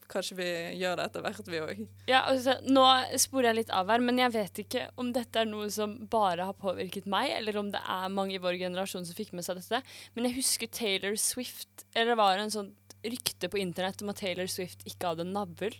Kanskje 0.08 0.38
vi 0.38 0.48
gjør 0.80 0.96
det 0.96 1.04
etter 1.08 1.24
hvert, 1.24 1.48
vi 1.52 1.60
òg. 1.60 1.80
Ja, 2.08 2.22
altså, 2.30 2.54
nå 2.64 2.84
sporer 3.20 3.50
jeg 3.50 3.58
litt 3.58 3.72
av 3.76 3.90
her, 3.92 4.00
men 4.00 4.20
jeg 4.20 4.32
vet 4.32 4.60
ikke 4.62 4.86
om 5.00 5.10
dette 5.12 5.42
er 5.42 5.48
noe 5.50 5.68
som 5.72 5.98
bare 6.08 6.46
har 6.48 6.56
påvirket 6.56 7.08
meg, 7.10 7.34
eller 7.36 7.58
om 7.60 7.68
det 7.74 7.82
er 7.84 8.14
mange 8.14 8.38
i 8.38 8.40
vår 8.42 8.56
generasjon 8.62 9.04
som 9.04 9.18
fikk 9.18 9.34
med 9.36 9.44
seg 9.44 9.60
dette. 9.60 9.82
Men 10.16 10.30
jeg 10.30 10.38
husker 10.40 10.72
Taylor 10.72 11.18
Swift, 11.20 11.84
eller 11.92 12.14
det 12.14 12.20
var 12.22 12.40
en 12.40 12.54
sånn 12.54 12.72
rykte 13.04 13.50
på 13.52 13.60
internett 13.60 14.00
om 14.02 14.10
at 14.14 14.20
Taylor 14.24 14.48
Swift 14.50 14.86
ikke 14.88 15.12
hadde 15.12 15.28
navl, 15.28 15.76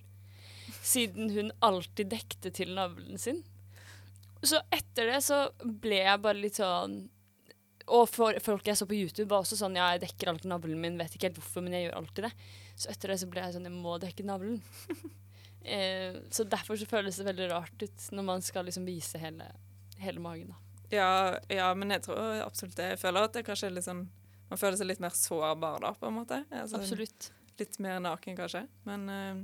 siden 0.85 1.33
hun 1.33 1.49
alltid 1.65 2.13
dekte 2.13 2.53
til 2.55 2.77
navlen 2.77 3.17
sin. 3.21 3.43
Så 4.45 4.61
etter 4.71 5.09
det 5.11 5.23
så 5.25 5.47
ble 5.63 6.03
jeg 6.05 6.23
bare 6.23 6.39
litt 6.39 6.61
sånn 6.61 7.09
Og 7.91 8.05
for, 8.07 8.37
folk 8.39 8.69
jeg 8.69 8.79
så 8.79 8.87
på 8.87 8.95
YouTube, 8.95 9.27
var 9.33 9.43
også 9.43 9.57
sånn 9.59 9.75
Ja, 9.75 9.89
jeg 9.97 10.05
dekker 10.05 10.31
alltid 10.31 10.53
navlen 10.53 10.79
min, 10.79 10.99
vet 11.01 11.17
ikke 11.17 11.27
helt 11.27 11.41
hvorfor, 11.41 11.65
men 11.65 11.75
jeg 11.75 11.89
gjør 11.89 11.97
alltid 11.99 12.29
det. 12.29 12.31
Så 12.79 12.93
etter 12.93 13.13
det 13.13 13.19
så 13.23 13.27
ble 13.31 13.43
jeg 13.43 13.57
sånn 13.57 13.67
Jeg 13.67 13.75
må 13.75 13.97
dekke 14.03 14.27
navlen. 14.27 14.61
eh, 15.75 16.21
så 16.31 16.47
derfor 16.47 16.79
så 16.79 16.87
føles 16.89 17.19
det 17.19 17.27
veldig 17.27 17.51
rart 17.51 17.83
ut 17.83 18.09
når 18.15 18.29
man 18.31 18.45
skal 18.47 18.69
liksom 18.69 18.87
vise 18.89 19.21
hele, 19.23 19.51
hele 19.99 20.23
magen, 20.23 20.55
da. 20.55 20.65
Ja, 20.89 21.11
ja, 21.53 21.67
men 21.77 21.91
jeg 21.93 22.07
tror 22.07 22.39
absolutt 22.41 22.79
det. 22.79 22.95
Jeg 22.95 23.01
føler 23.03 23.27
at 23.27 23.35
det 23.37 23.45
kanskje 23.45 23.69
er 23.69 23.75
litt 23.77 23.85
sånn 23.85 24.07
man 24.49 24.61
føler 24.61 24.79
seg 24.81 24.89
litt 24.89 25.03
mer 25.05 25.13
sårbar 25.13 25.83
da, 25.85 25.93
på 25.93 26.09
en 26.09 26.17
måte. 26.23 26.41
Altså, 26.49 26.81
Absolutt. 26.81 27.31
Litt 27.59 27.77
mer 27.83 27.99
naken, 28.01 28.37
kanskje. 28.39 28.63
Men 28.89 29.09
eh, 29.13 29.41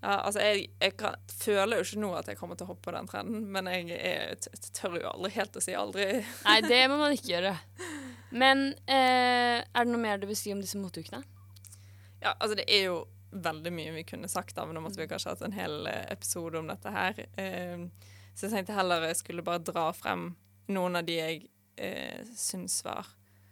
ja, 0.00 0.14
altså, 0.14 0.40
jeg, 0.40 0.70
jeg 0.80 0.94
kan, 1.00 1.18
føler 1.42 1.80
jo 1.80 1.86
ikke 1.88 2.00
nå 2.00 2.12
at 2.16 2.30
jeg 2.30 2.38
kommer 2.40 2.56
til 2.56 2.68
å 2.68 2.70
hoppe 2.72 2.86
på 2.86 2.94
den 2.96 3.10
trenden, 3.10 3.42
men 3.52 3.68
jeg, 3.68 3.90
jeg, 3.92 4.62
tør 4.78 4.96
jo 5.02 5.10
aldri 5.10 5.32
helt 5.36 5.58
å 5.58 5.64
si 5.64 5.76
aldri. 5.76 6.06
Nei, 6.46 6.56
det 6.64 6.80
må 6.92 6.96
man 7.02 7.16
ikke 7.16 7.32
gjøre. 7.34 7.52
Men 8.30 8.70
eh, 8.86 9.60
er 9.60 9.84
det 9.84 9.90
noe 9.90 10.00
mer 10.00 10.22
du 10.22 10.28
vil 10.30 10.38
si 10.38 10.54
om 10.54 10.62
disse 10.62 10.80
motukene? 10.80 11.20
Ja, 12.20 12.34
altså 12.36 12.56
det 12.58 12.68
er 12.68 12.86
jo 12.90 13.00
veldig 13.30 13.72
mye 13.72 13.92
vi 13.94 14.06
kunne 14.08 14.28
sagt, 14.28 14.56
da, 14.56 14.66
men 14.66 14.76
nå 14.76 14.82
måtte 14.84 15.00
vi 15.00 15.08
kanskje 15.10 15.34
hatt 15.34 15.44
en 15.46 15.54
hel 15.54 15.86
eh, 15.88 16.06
episode 16.12 16.58
om 16.58 16.70
dette 16.70 16.92
her. 16.92 17.20
Eh, 17.40 17.86
så 18.34 18.46
jeg 18.46 18.54
tenkte 18.54 18.76
heller 18.76 19.08
jeg 19.08 19.20
skulle 19.20 19.46
bare 19.46 19.62
dra 19.64 19.90
frem 19.96 20.32
noen 20.70 20.98
av 21.00 21.06
de 21.06 21.18
jeg 21.18 21.44
eh, 21.80 22.20
syns 22.36 22.80
var 22.86 23.08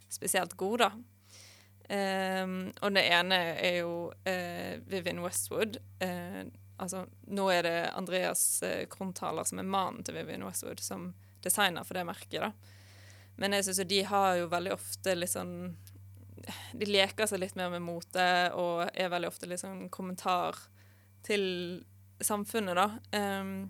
spesielt 0.09 0.55
gode, 0.59 0.89
da. 0.89 0.91
Um, 1.89 2.67
og 2.85 2.93
det 2.93 3.01
ene 3.09 3.37
er 3.57 3.79
jo 3.79 3.93
uh, 4.13 4.73
Vivian 4.85 5.23
Westwood. 5.23 5.79
Uh, 6.03 6.43
altså, 6.77 7.07
nå 7.33 7.47
er 7.49 7.65
det 7.65 7.77
Andreas 7.97 8.43
uh, 8.61 8.83
Kronthaler 8.93 9.47
som 9.49 9.61
er 9.61 9.65
mannen 9.65 10.05
til 10.05 10.19
Vivian 10.19 10.45
Westwood, 10.45 10.83
som 10.85 11.09
designer 11.41 11.87
for 11.87 11.97
det 11.97 12.05
merket. 12.05 12.43
da. 12.45 12.51
Men 13.41 13.57
jeg 13.57 13.65
synes 13.65 13.81
jo 13.81 13.87
de 13.89 14.03
har 14.05 14.35
jo 14.37 14.51
veldig 14.51 14.75
ofte 14.75 15.15
litt 15.17 15.33
sånn 15.33 15.55
De 16.73 16.87
leker 16.89 17.29
seg 17.29 17.41
litt 17.41 17.57
mer 17.59 17.71
med 17.73 17.83
mote 17.83 18.27
og 18.57 18.87
er 18.93 19.11
veldig 19.11 19.29
ofte 19.31 19.49
liksom 19.49 19.75
en 19.75 19.89
kommentar 19.93 20.57
til 21.25 21.43
samfunnet, 22.23 22.77
da. 22.79 22.87
Um, 23.41 23.69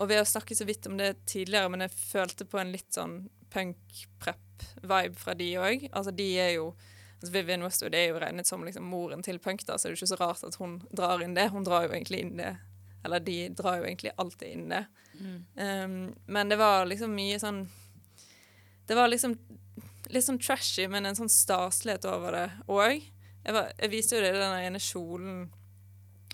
og 0.00 0.08
vi 0.08 0.16
har 0.16 0.24
snakket 0.24 0.58
så 0.58 0.64
vidt 0.64 0.86
om 0.88 0.96
det 0.96 1.26
tidligere, 1.28 1.68
men 1.68 1.84
jeg 1.84 1.92
følte 1.92 2.46
på 2.48 2.60
en 2.60 2.72
litt 2.72 2.88
sånn 2.96 3.18
punk-prep-vibe 3.52 5.18
fra 5.20 5.34
de 5.36 5.50
òg. 5.60 5.84
Altså, 5.90 6.14
de 6.16 6.28
er 6.40 6.54
jo 6.56 6.70
altså 7.20 7.34
Vivian 7.34 7.64
Westwood 7.66 7.94
er 7.94 8.06
jo 8.08 8.20
regnet 8.22 8.48
som 8.48 8.64
liksom 8.64 8.86
moren 8.88 9.22
til 9.22 9.38
punk, 9.42 9.66
da, 9.68 9.76
så 9.76 9.88
det 9.88 9.90
er 9.90 9.96
jo 9.96 10.00
ikke 10.00 10.12
så 10.14 10.20
rart 10.22 10.44
at 10.46 10.56
hun 10.56 10.78
drar 10.96 11.20
inn 11.20 11.36
det. 11.36 11.50
Hun 11.52 11.66
drar 11.68 11.84
jo 11.84 11.92
egentlig 11.92 12.24
inn 12.24 12.36
det 12.40 12.54
Eller 13.04 13.20
de 13.20 13.36
drar 13.56 13.78
jo 13.80 13.84
egentlig 13.84 14.12
alltid 14.16 14.48
inn 14.48 14.68
det. 14.72 14.84
Mm. 15.20 15.36
Um, 15.56 16.14
men 16.26 16.48
det 16.48 16.56
var 16.60 16.86
liksom 16.88 17.12
mye 17.16 17.38
sånn 17.40 17.66
Det 18.88 18.96
var 18.96 19.08
liksom 19.08 19.36
litt 20.08 20.24
sånn 20.24 20.38
trashy, 20.40 20.86
men 20.88 21.06
en 21.06 21.16
sånn 21.18 21.28
staslighet 21.30 22.04
over 22.08 22.32
det 22.32 22.46
òg. 22.68 23.02
Jeg, 23.44 23.52
var- 23.56 23.72
jeg 23.78 23.90
viste 23.90 24.16
jo 24.16 24.22
det 24.22 24.32
den 24.36 24.56
ene 24.64 24.78
kjolen 24.78 25.50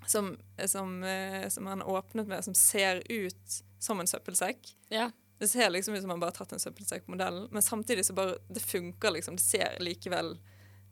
som, 0.06 0.36
som, 0.66 1.02
eh, 1.04 1.48
som 1.48 1.66
han 1.66 1.82
åpnet 1.82 2.26
med, 2.26 2.44
som 2.44 2.54
ser 2.54 3.02
ut 3.10 3.62
som 3.78 4.00
en 4.00 4.06
søppelsekk. 4.06 4.74
Ja. 4.90 5.10
Det 5.38 5.48
ser 5.50 5.68
liksom 5.70 5.94
ut 5.94 6.00
som 6.00 6.10
han 6.10 6.20
bare 6.20 6.30
har 6.32 6.38
tatt 6.38 6.52
en 6.56 6.62
søppelsekkmodell, 6.62 7.48
men 7.52 7.62
samtidig 7.62 8.06
så 8.06 8.14
bare 8.16 8.38
Det 8.48 8.62
funker, 8.62 9.10
liksom. 9.12 9.36
Det 9.36 9.42
ser 9.44 9.76
likevel 9.80 10.38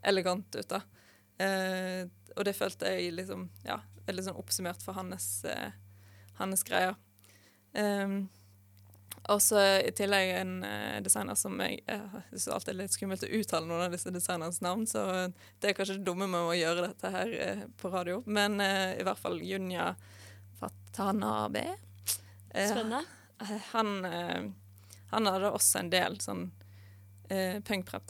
elegant 0.04 0.54
ut, 0.56 0.68
da. 0.68 0.82
Eh, 1.38 2.04
og 2.36 2.44
det 2.44 2.52
følte 2.56 2.90
jeg 2.92 3.14
liksom 3.14 3.48
Ja, 3.64 3.78
veldig 4.06 4.24
sånn 4.26 4.36
oppsummert 4.36 4.82
for 4.84 4.92
hans, 4.98 5.44
eh, 5.44 5.70
hans 6.34 6.62
greier. 6.62 6.94
Um, 7.74 8.28
og 9.32 9.40
så 9.40 9.60
i 9.84 9.92
tillegg 9.96 10.34
en 10.40 10.56
uh, 10.66 10.98
designer 11.04 11.38
som 11.38 11.56
jeg 11.64 11.80
uh, 11.88 12.18
syns 12.32 12.48
alltid 12.56 12.74
er 12.74 12.80
litt 12.82 12.96
skummelt 12.96 13.24
å 13.24 13.30
uttale 13.38 13.68
noen 13.68 13.86
av 13.86 13.94
disse 13.94 14.12
designernes 14.12 14.60
navn, 14.64 14.84
så 14.90 15.06
det 15.62 15.70
er 15.70 15.78
kanskje 15.78 15.96
det 16.00 16.06
dumme 16.08 16.28
med 16.28 16.50
å 16.50 16.58
gjøre 16.58 16.90
dette 16.90 17.14
her 17.14 17.32
uh, 17.38 17.64
på 17.80 17.92
radio. 17.94 18.20
Men 18.26 18.60
uh, 18.60 18.92
i 18.98 19.06
hvert 19.06 19.22
fall 19.22 19.40
Junya 19.44 19.94
Fatanabe. 20.60 21.76
Eh, 22.54 22.70
Spennende. 22.70 23.04
Eh, 23.40 23.56
han, 23.72 24.04
eh, 24.04 24.50
han 25.10 25.26
hadde 25.26 25.50
også 25.50 25.78
en 25.78 25.90
del 25.90 26.20
sånn 26.22 26.44
uh, 27.30 27.58
punkprep. 27.66 28.06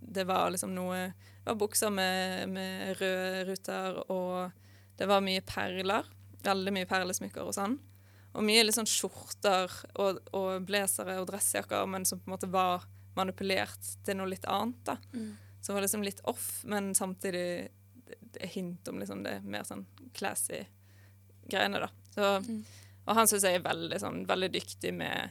Det 0.00 0.24
var 0.28 0.50
liksom 0.52 0.74
noe 0.76 1.12
Det 1.46 1.52
var 1.52 1.58
bukser 1.60 1.92
med, 1.94 2.48
med 2.50 3.00
røde 3.00 3.44
ruter, 3.46 3.98
og 4.10 4.50
det 4.98 5.06
var 5.06 5.22
mye 5.22 5.44
perler. 5.46 6.08
Veldig 6.42 6.72
mye 6.74 6.88
perlesmykker 6.90 7.46
og 7.46 7.54
sånn. 7.54 7.76
Og 8.36 8.44
mye 8.44 8.62
litt 8.66 8.76
sånn 8.76 8.88
skjorter 8.88 9.72
og, 10.02 10.18
og 10.36 10.66
blazere 10.68 11.16
og 11.22 11.28
dressjakker, 11.30 11.86
men 11.88 12.04
som 12.08 12.20
på 12.20 12.28
en 12.28 12.34
måte 12.36 12.50
var 12.52 12.84
manipulert 13.16 13.80
til 14.04 14.18
noe 14.18 14.28
litt 14.28 14.44
annet. 14.52 14.76
da. 14.84 14.98
Mm. 15.14 15.30
Som 15.64 15.74
var 15.74 15.82
liksom 15.86 16.04
litt 16.04 16.20
off, 16.28 16.60
men 16.68 16.92
samtidig 16.94 17.68
hint 18.52 18.86
om 18.92 19.00
liksom 19.00 19.22
det 19.24 19.38
mer 19.48 19.64
sånn 19.64 19.86
classy 20.14 20.60
greiene, 21.48 21.80
da. 21.80 21.88
Så, 22.14 22.28
Mm. 22.44 22.60
og 23.06 23.14
han 23.16 23.26
syns 23.26 23.42
jeg 23.48 23.54
er 23.58 23.64
veldig, 23.64 23.98
sånn, 24.00 24.26
veldig 24.28 24.50
dyktig 24.52 24.92
med, 24.94 25.30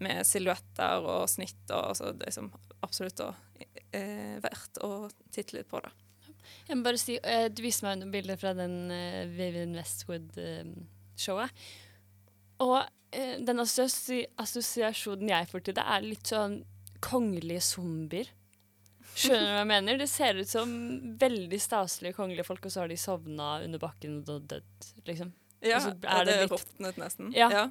med 0.00 0.26
silhuetter 0.26 1.02
og 1.08 1.28
snitt, 1.30 1.64
og 1.70 1.96
så 1.96 2.10
er 2.12 2.20
liksom 2.20 2.52
absolutt 2.82 3.20
og, 3.24 3.34
eh, 3.92 4.38
verdt 4.44 4.78
å 4.84 5.08
titte 5.32 5.54
litt 5.56 5.68
på 5.70 5.80
da. 5.82 5.90
Jeg 6.68 6.76
må 6.76 6.84
bare 6.84 6.98
si, 6.98 7.18
eh, 7.22 7.48
Du 7.48 7.62
viste 7.62 7.82
meg 7.86 7.98
noen 7.98 8.12
bilder 8.12 8.36
fra 8.36 8.52
den 8.54 8.90
uh, 8.90 9.24
Vivian 9.30 9.74
Westwood-showet. 9.74 11.50
Og 12.62 12.76
eh, 13.12 13.36
den 13.44 13.60
assosi 13.62 14.22
assosiasjonen 14.42 15.28
jeg 15.34 15.50
får 15.50 15.66
til 15.68 15.76
det, 15.78 15.84
er 15.96 16.06
litt 16.06 16.30
sånn 16.32 16.60
kongelige 17.02 17.60
zombier. 17.66 18.30
Skjønner 19.12 19.44
du 19.44 19.52
hva 19.52 19.60
jeg 19.60 19.68
mener? 19.68 19.98
Det 20.00 20.08
ser 20.08 20.38
ut 20.40 20.48
som 20.48 20.70
veldig 21.20 21.58
staselige 21.60 22.16
kongelige 22.16 22.46
folk, 22.48 22.64
og 22.64 22.72
så 22.72 22.84
har 22.84 22.88
de 22.92 22.96
sovna 23.00 23.58
under 23.64 23.82
bakken 23.82 24.20
og 24.22 24.46
dødd, 24.48 24.86
liksom. 25.08 25.32
Ja, 25.62 25.76
Og 25.76 25.82
så 25.84 25.90
er 25.92 26.24
det 26.24 26.32
det 26.32 26.36
litt- 26.46 26.54
råtnet 26.54 26.96
nesten. 27.02 27.32
Ja. 27.36 27.50
ja. 27.52 27.66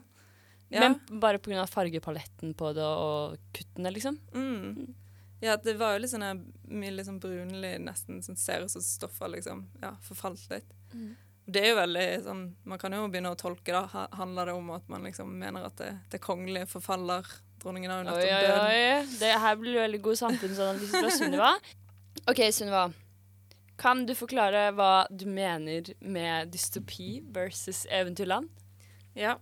Ja. 0.72 0.86
Men 0.86 1.20
bare 1.20 1.40
pga. 1.44 1.66
fargepaletten 1.68 2.54
på 2.56 2.70
det 2.78 2.86
og 2.86 3.34
kuttene, 3.52 3.92
liksom. 3.92 4.20
Mm. 4.32 4.94
Ja, 5.42 5.58
det 5.58 5.74
var 5.80 5.98
jo 5.98 6.04
litt 6.04 6.12
sånn 6.14 6.46
mye 6.70 7.04
sånn 7.04 7.18
brunlig, 7.20 7.74
nesten, 7.84 8.22
som 8.24 8.38
ser 8.40 8.62
ut 8.64 8.72
som 8.72 8.82
stoffer 8.86 9.34
liksom, 9.34 9.66
ja, 9.82 9.96
forfalt 10.06 10.46
litt. 10.54 10.72
Det 11.52 11.62
er 11.66 11.72
jo 11.74 11.78
veldig 11.80 12.08
sånn, 12.24 12.42
Man 12.70 12.80
kan 12.80 12.94
jo 12.96 13.06
begynne 13.12 13.34
å 13.34 13.40
tolke, 13.40 13.74
da. 13.76 14.06
Handler 14.16 14.52
det 14.52 14.56
om 14.56 14.70
at 14.76 14.88
man 14.92 15.04
liksom 15.08 15.32
mener 15.42 15.68
at 15.68 15.78
det, 15.82 15.92
det 16.14 16.22
kongelige 16.24 16.70
forfaller? 16.72 17.28
Dronningen 17.62 17.92
har 17.92 18.06
jo 18.06 18.16
Oi, 18.16 18.26
dødd. 18.26 18.54
oi, 18.56 18.72
oi, 18.72 18.94
oi. 18.96 19.20
Det 19.22 19.32
her 19.44 19.58
blir 19.60 19.82
veldig 19.84 20.02
god 20.08 20.20
samfunnsanalyse 20.24 21.02
fra 21.04 21.12
Sunniva. 21.14 21.52
OK, 22.32 22.42
Sunniva. 22.56 22.88
Kan 23.82 24.06
du 24.06 24.16
forklare 24.18 24.70
hva 24.78 25.06
du 25.10 25.28
mener 25.30 25.92
med 26.02 26.52
dystopi 26.54 27.20
versus 27.34 27.84
eventyrland? 27.90 28.50
Ja. 29.18 29.36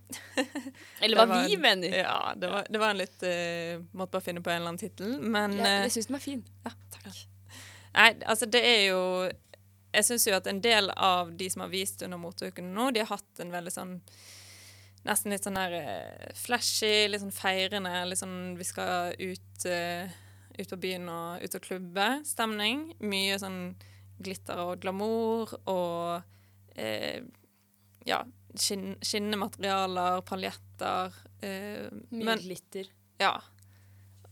Eller 1.00 1.20
hva 1.20 1.26
var 1.30 1.44
vi 1.46 1.56
mener. 1.60 1.92
ja 2.00 2.32
det, 2.36 2.48
var, 2.50 2.64
det 2.66 2.80
var 2.82 2.90
en 2.90 2.98
litt 2.98 3.22
uh, 3.22 3.82
Måtte 3.94 4.16
bare 4.16 4.24
finne 4.24 4.42
på 4.42 4.50
en 4.50 4.56
eller 4.56 4.72
annen 4.72 4.80
tittel, 4.80 5.12
men 5.22 5.54
Ja, 5.60 5.68
eh, 5.68 5.82
jeg 5.86 5.92
syns 5.94 6.08
den 6.08 6.16
var 6.16 6.24
fin. 6.24 6.40
Ja, 6.66 6.72
takk. 6.96 7.20
Nei, 7.94 8.08
altså 8.32 8.48
det 8.50 8.62
er 8.66 8.82
jo 8.88 9.02
Jeg 9.90 10.06
syns 10.06 10.26
jo 10.28 10.36
at 10.36 10.46
en 10.46 10.60
del 10.62 10.90
av 10.94 11.32
de 11.36 11.48
som 11.50 11.64
har 11.64 11.72
vist 11.72 12.02
under 12.06 12.20
moteukene 12.20 12.70
nå, 12.74 12.90
de 12.94 13.02
har 13.02 13.10
hatt 13.16 13.42
en 13.42 13.54
veldig 13.54 13.72
sånn 13.74 13.96
Nesten 15.00 15.32
litt 15.32 15.46
sånn 15.46 15.56
der 15.56 15.72
eh, 15.78 16.32
flashy, 16.36 17.06
litt 17.08 17.22
sånn 17.22 17.32
feirende, 17.32 18.02
litt 18.04 18.20
sånn 18.20 18.50
vi 18.58 18.66
skal 18.68 19.14
ut, 19.16 19.62
eh, 19.64 20.10
ut 20.58 20.68
på 20.74 20.76
byen 20.82 21.06
og 21.08 21.40
ut 21.40 21.56
og 21.56 21.62
klubbe 21.64 22.08
stemning. 22.28 22.82
Mye 23.00 23.38
sånn 23.40 23.78
glitter 24.20 24.60
og 24.60 24.82
glamour 24.82 25.54
og 25.72 26.76
eh, 26.76 27.24
ja, 28.04 28.18
skinn, 28.52 28.98
skinnende 29.00 29.40
materialer, 29.40 30.20
paljetter. 30.28 31.16
Eh, 31.48 31.88
Mye 32.12 32.26
men 32.28 32.44
glitter. 32.44 32.92
ja. 33.24 33.38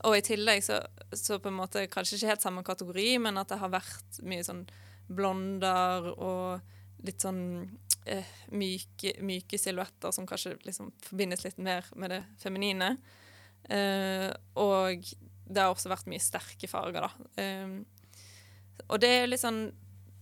Og 0.06 0.14
i 0.14 0.22
tillegg 0.22 0.60
så, 0.62 0.76
så 1.16 1.40
på 1.42 1.48
en 1.50 1.56
måte 1.58 1.88
kanskje 1.90 2.20
ikke 2.20 2.28
helt 2.34 2.44
samme 2.44 2.62
kategori, 2.62 3.08
men 3.24 3.40
at 3.40 3.48
det 3.50 3.56
har 3.58 3.72
vært 3.72 4.20
mye 4.22 4.44
sånn 4.46 4.60
blonder 5.08 6.12
og 6.14 7.04
litt 7.06 7.22
sånn 7.22 7.42
eh, 8.08 8.34
myke, 8.54 9.14
myke 9.24 9.58
silhuetter 9.60 10.12
som 10.14 10.26
kanskje 10.28 10.56
liksom 10.66 10.90
forbindes 11.04 11.44
litt 11.44 11.58
mer 11.62 11.86
med 11.96 12.14
det 12.14 12.22
feminine. 12.42 12.96
Eh, 13.68 14.28
og 14.60 15.04
det 15.48 15.62
har 15.62 15.72
også 15.72 15.90
vært 15.92 16.08
mye 16.10 16.22
sterke 16.22 16.70
farger, 16.70 17.06
da. 17.06 17.30
Eh, 17.42 18.84
og 18.88 19.00
det 19.02 19.10
er 19.10 19.30
litt 19.30 19.42
sånn 19.42 19.66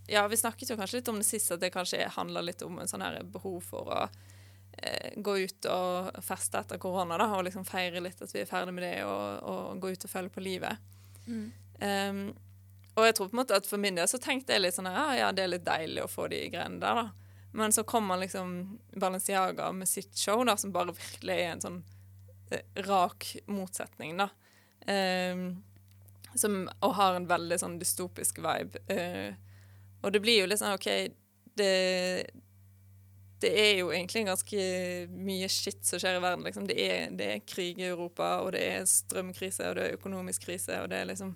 Ja, 0.07 0.23
vi 0.31 0.39
snakket 0.39 0.71
jo 0.71 0.77
kanskje 0.79 1.01
litt 1.01 1.09
om 1.11 1.17
det 1.19 1.27
sist, 1.27 1.51
at 1.51 1.59
det 1.59 1.73
kanskje 1.75 2.05
handler 2.15 2.45
litt 2.47 2.63
om 2.63 2.77
en 2.79 2.87
sånn 2.87 3.03
her 3.03 3.25
behov 3.27 3.57
for 3.67 3.89
å 3.91 4.03
eh, 4.79 5.17
gå 5.19 5.33
ut 5.43 5.67
og 5.67 6.21
feste 6.23 6.61
etter 6.63 6.79
korona, 6.79 7.19
da, 7.19 7.27
og 7.35 7.43
liksom 7.49 7.67
feire 7.67 8.03
litt 8.05 8.23
at 8.23 8.31
vi 8.31 8.45
er 8.45 8.47
ferdig 8.47 8.77
med 8.77 8.87
det, 8.87 9.01
og, 9.03 9.41
og 9.51 9.81
gå 9.83 9.91
ut 9.97 10.07
og 10.07 10.13
føle 10.13 10.31
på 10.31 10.45
livet. 10.47 10.79
Um, 11.83 12.29
og 12.97 13.05
jeg 13.05 13.17
tror 13.17 13.29
på 13.29 13.37
en 13.37 13.43
måte 13.43 13.59
at 13.59 13.69
for 13.69 13.81
min 13.81 13.99
del 13.99 14.09
så 14.09 14.21
tenkte 14.23 14.55
jeg 14.55 14.65
litt 14.65 14.77
sånn 14.77 14.89
ja, 14.89 15.07
ja, 15.19 15.29
det 15.37 15.45
er 15.45 15.53
litt 15.53 15.67
deilig 15.67 16.07
å 16.07 16.11
få 16.11 16.31
de 16.33 16.41
greiene 16.53 16.81
der, 16.81 17.03
da. 17.03 17.27
Men 17.57 17.73
så 17.73 17.85
kommer 17.89 18.21
liksom 18.21 18.79
Balenciaga 19.01 19.71
med 19.73 19.89
sitt 19.89 20.17
show, 20.19 20.43
da, 20.45 20.57
som 20.61 20.73
bare 20.73 20.93
virkelig 20.97 21.37
er 21.37 21.53
en 21.55 21.65
sånn 21.65 21.79
eh, 22.53 22.65
rak 22.89 23.31
motsetning, 23.49 24.17
da. 24.21 24.31
Um, 24.87 25.47
som, 26.37 26.67
og 26.85 26.97
har 26.99 27.17
en 27.17 27.29
veldig 27.29 27.57
sånn 27.63 27.79
dystopisk 27.81 28.43
vibe. 28.45 28.83
Uh, 28.93 29.33
og 30.05 30.13
det 30.13 30.21
blir 30.25 30.43
jo 30.43 30.51
litt 30.51 30.61
sånn 30.61 30.77
OK, 30.77 30.91
det 31.57 31.73
det 33.41 33.51
er 33.53 33.75
jo 33.83 33.91
egentlig 33.93 34.25
ganske 34.25 34.63
mye 35.13 35.49
shit 35.53 35.83
som 35.85 36.01
skjer 36.01 36.17
i 36.17 36.23
verden. 36.25 36.45
Liksom. 36.47 36.67
Det, 36.69 36.77
er, 36.81 37.11
det 37.13 37.27
er 37.35 37.45
krig 37.45 37.81
i 37.83 37.91
Europa, 37.91 38.39
og 38.41 38.55
det 38.57 38.63
er 38.65 38.87
strømkrise, 38.89 39.69
og 39.69 39.77
det 39.77 39.85
er 39.85 39.99
økonomisk 39.99 40.47
krise, 40.47 40.79
og 40.81 40.89
det 40.93 41.03
er 41.03 41.11
liksom 41.11 41.35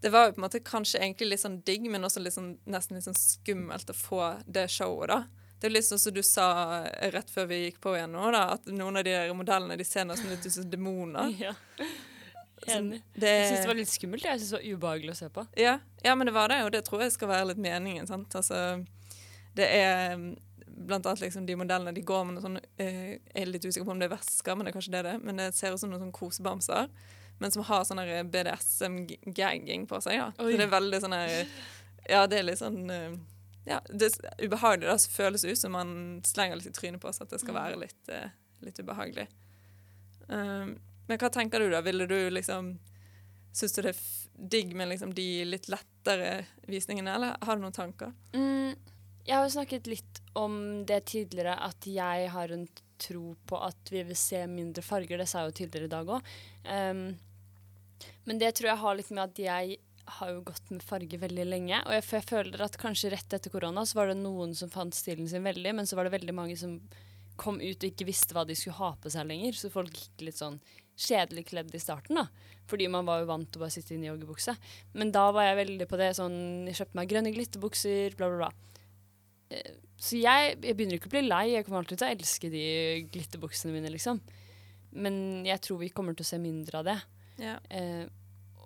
Det 0.00 0.12
var 0.14 0.28
jo 0.28 0.36
på 0.36 0.40
en 0.40 0.46
måte 0.46 0.60
kanskje 0.62 1.00
egentlig 1.00 1.32
litt 1.32 1.42
sånn 1.42 1.60
digg, 1.66 1.88
men 1.90 2.06
også 2.06 2.22
litt 2.22 2.36
sånn, 2.36 2.52
nesten 2.70 2.98
litt 2.98 3.06
sånn 3.08 3.18
skummelt 3.18 3.90
å 3.90 3.96
få 3.96 4.22
det 4.46 4.68
showet, 4.70 5.10
da. 5.10 5.48
Det 5.58 5.66
er 5.66 5.74
litt 5.74 5.88
sånn 5.88 5.98
som 5.98 6.14
du 6.14 6.20
sa 6.22 6.48
rett 7.10 7.30
før 7.34 7.48
vi 7.50 7.64
gikk 7.64 7.80
på 7.82 7.96
igjen 7.96 8.12
nå, 8.14 8.28
da, 8.30 8.44
at 8.54 8.68
noen 8.70 9.00
av 9.00 9.06
de 9.06 9.16
der 9.16 9.32
modellene 9.34 9.78
de 9.78 9.86
ser 9.86 10.06
nesten 10.06 10.30
ut 10.30 10.46
som 10.54 10.68
demoner. 10.70 11.32
Ja. 11.34 11.54
Enig. 12.66 13.02
det, 13.14 13.28
Jeg 13.28 13.48
syns 13.48 13.60
det 13.64 13.70
var 13.70 13.78
litt 13.78 13.90
skummelt. 13.90 14.24
Jeg 14.26 14.40
syns 14.40 14.50
det 14.52 14.58
var 14.58 14.66
ubehagelig 14.76 15.14
å 15.14 15.18
se 15.18 15.28
på. 15.34 15.44
ja, 15.58 15.78
ja, 16.04 16.14
men 16.14 16.26
det 16.28 16.34
var 16.36 16.50
det, 16.52 16.60
og 16.66 16.72
det 16.74 16.84
tror 16.86 17.04
jeg 17.04 17.14
skal 17.14 17.30
være 17.30 17.50
litt 17.52 17.62
meningen. 17.62 18.06
sant? 18.06 18.34
Altså, 18.38 18.84
det 19.58 19.68
er 19.78 20.14
mm, 20.18 20.32
blant 20.86 21.06
annet 21.06 21.22
liksom 21.26 21.46
de 21.46 21.56
modellene 21.58 21.94
de 21.94 22.04
går 22.06 22.26
med 22.26 22.36
noe 22.36 22.44
sånn 22.44 22.58
eh, 22.78 23.14
Jeg 23.18 23.42
er 23.42 23.50
litt 23.50 23.64
usikker 23.66 23.86
på 23.86 23.94
om 23.94 24.02
det 24.02 24.08
er 24.10 24.14
vesker, 24.14 24.54
men 24.54 24.66
det 24.66 24.72
er 24.72 24.78
kanskje 24.78 24.94
det 24.94 25.04
det. 25.06 25.16
Men 25.24 25.40
det 25.42 25.52
ser 25.58 25.74
ut 25.74 25.82
som 25.82 25.90
noen 25.90 26.06
sånn 26.06 26.14
kosebamser. 26.14 26.90
Men 27.38 27.54
som 27.54 27.62
har 27.68 27.84
sånn 27.86 28.02
BDSM-gagging 28.32 29.86
på 29.86 30.00
seg. 30.02 30.18
Ja. 30.18 30.30
Så 30.36 30.48
det 30.50 30.66
er 30.66 30.72
veldig 30.72 31.02
sånn 31.04 31.18
Ja, 32.08 32.22
det 32.26 32.40
er 32.40 32.46
litt 32.48 32.60
sånn 32.60 32.88
eh, 32.90 33.18
ja, 33.68 33.80
det 33.88 34.08
er 34.08 34.44
ubehagelig. 34.46 34.88
Det 34.88 35.12
føles 35.12 35.44
ut 35.44 35.58
som 35.58 35.74
man 35.76 35.90
slenger 36.24 36.56
litt 36.56 36.70
i 36.70 36.72
trynet 36.72 37.02
på 37.02 37.10
oss 37.10 37.20
at 37.20 37.32
det 37.32 37.40
skal 37.42 37.56
være 37.58 37.80
litt, 37.82 38.00
eh, 38.08 38.30
litt 38.64 38.80
ubehagelig. 38.80 39.26
Um, 40.28 40.78
men 41.08 41.20
hva 41.20 41.30
tenker 41.32 41.60
du, 41.60 41.68
da? 41.72 41.82
Ville 41.84 42.06
du 42.08 42.18
liksom 42.32 42.78
Syns 43.58 43.72
du 43.74 43.80
det 43.80 43.94
er 43.94 44.00
digg 44.52 44.74
med 44.76 44.90
liksom 44.90 45.14
de 45.16 45.44
litt 45.48 45.70
lettere 45.72 46.44
visningene, 46.68 47.14
eller 47.16 47.38
har 47.42 47.56
du 47.56 47.62
noen 47.64 47.74
tanker? 47.74 48.12
Mm, 48.36 48.76
jeg 49.24 49.34
har 49.34 49.46
jo 49.46 49.54
snakket 49.54 49.88
litt 49.90 50.20
om 50.38 50.84
det 50.86 51.00
tidligere, 51.10 51.56
at 51.56 51.88
jeg 51.88 52.28
har 52.30 52.52
en 52.54 52.68
tro 53.02 53.32
på 53.48 53.58
at 53.64 53.90
vi 53.90 54.04
vil 54.06 54.18
se 54.20 54.44
mindre 54.52 54.84
farger. 54.84 55.18
Det 55.18 55.26
sa 55.26 55.42
jeg 55.42 55.50
jo 55.50 55.56
tidligere 55.62 55.88
i 55.88 55.94
dag 55.96 56.12
òg. 56.18 56.30
Men 58.28 58.40
det 58.40 58.54
tror 58.56 58.72
jeg 58.72 58.82
har 58.82 58.98
litt 58.98 59.12
med 59.14 59.24
at 59.24 59.42
jeg 59.42 59.78
har 60.18 60.32
jo 60.32 60.44
gått 60.46 60.70
med 60.72 60.84
farge 60.84 61.20
veldig 61.20 61.44
lenge. 61.48 61.80
Og 61.84 61.94
jeg, 61.96 62.06
jeg, 62.14 62.26
føler 62.30 62.64
at 62.64 62.80
kanskje 62.80 63.12
rett 63.12 63.34
etter 63.36 63.52
korona 63.52 63.84
så 63.86 64.00
var 64.00 64.12
det 64.12 64.18
noen 64.22 64.54
som 64.56 64.72
fant 64.72 64.96
stilen 64.96 65.28
sin 65.28 65.44
veldig, 65.44 65.74
men 65.76 65.88
så 65.88 65.98
var 65.98 66.08
det 66.08 66.16
veldig 66.16 66.34
mange 66.36 66.56
som 66.60 66.78
kom 67.38 67.60
ut 67.62 67.76
og 67.76 67.86
ikke 67.86 68.08
visste 68.08 68.34
hva 68.34 68.42
de 68.48 68.56
skulle 68.58 68.78
ha 68.80 68.94
på 68.98 69.12
seg 69.12 69.28
lenger. 69.28 69.56
Så 69.56 69.70
folk 69.72 69.92
gikk 69.94 70.24
litt 70.26 70.40
sånn 70.40 70.58
kjedelig 70.98 71.46
kledd 71.52 71.74
i 71.76 71.82
starten, 71.82 72.18
da. 72.18 72.54
Fordi 72.68 72.88
man 72.90 73.06
var 73.08 73.22
jo 73.22 73.28
vant 73.30 73.48
til 73.48 73.60
å 73.60 73.64
bare 73.64 73.74
sitte 73.74 73.94
inne 73.94 74.08
i 74.08 74.10
joggebukse. 74.10 74.54
Men 74.98 75.12
da 75.14 75.28
var 75.34 75.46
jeg 75.46 75.60
veldig 75.62 75.86
på 75.88 76.00
det 76.00 76.08
sånn 76.18 76.40
Jeg 76.68 76.80
kjøpte 76.80 76.98
meg 76.98 77.12
grønne 77.12 77.34
glitterbukser, 77.36 78.16
bla, 78.18 78.32
bla, 78.32 78.48
bla. 78.48 78.80
Eh, 79.54 79.76
så 79.98 80.18
jeg, 80.18 80.58
jeg, 80.62 80.74
begynner 80.76 80.98
ikke 80.98 81.10
å 81.10 81.14
bli 81.14 81.24
lei. 81.26 81.44
Jeg 81.54 81.66
kommer 81.66 81.82
alltid 81.82 82.00
til 82.00 82.08
å 82.08 82.16
elske 82.16 82.50
de 82.52 82.64
glitterbuksene 83.14 83.74
mine, 83.74 83.92
liksom. 83.94 84.20
Men 84.98 85.46
jeg 85.46 85.62
tror 85.64 85.80
vi 85.82 85.92
kommer 85.94 86.16
til 86.16 86.26
å 86.26 86.30
se 86.32 86.40
mindre 86.42 86.82
av 86.82 86.90
det. 86.90 86.98
Ja. 87.38 87.56
Eh, 87.70 88.06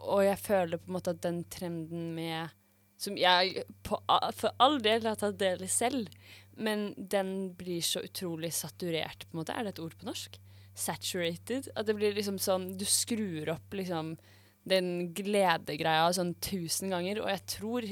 og 0.02 0.25
jeg 0.25 0.41
føler 0.43 0.81
på 0.81 0.91
en 0.91 0.97
måte 0.97 1.14
at 1.14 1.23
den 1.23 1.45
trenden 1.52 2.11
med 2.17 2.50
Som 2.99 3.17
jeg 3.19 3.64
på, 3.83 3.99
for 4.38 4.55
all 4.62 4.79
del 4.83 5.07
har 5.09 5.19
tatt 5.19 5.38
del 5.38 5.64
i 5.64 5.71
selv, 5.71 6.07
men 6.55 6.93
den 6.97 7.50
blir 7.59 7.83
så 7.83 8.02
utrolig 8.05 8.52
saturert, 8.55 9.26
på 9.26 9.35
en 9.35 9.41
måte. 9.41 9.57
Er 9.57 9.67
det 9.67 9.73
et 9.75 9.83
ord 9.83 9.97
på 9.99 10.07
norsk? 10.07 10.38
Saturated. 10.79 11.67
At 11.75 11.88
det 11.88 11.97
blir 11.99 12.14
liksom 12.14 12.38
sånn 12.38 12.76
Du 12.79 12.85
skrur 12.87 13.50
opp 13.57 13.75
liksom 13.75 14.14
den 14.62 15.11
gledegreia 15.11 16.12
sånn 16.14 16.37
tusen 16.38 16.93
ganger, 16.95 17.19
og 17.25 17.33
jeg 17.33 17.43
tror 17.57 17.87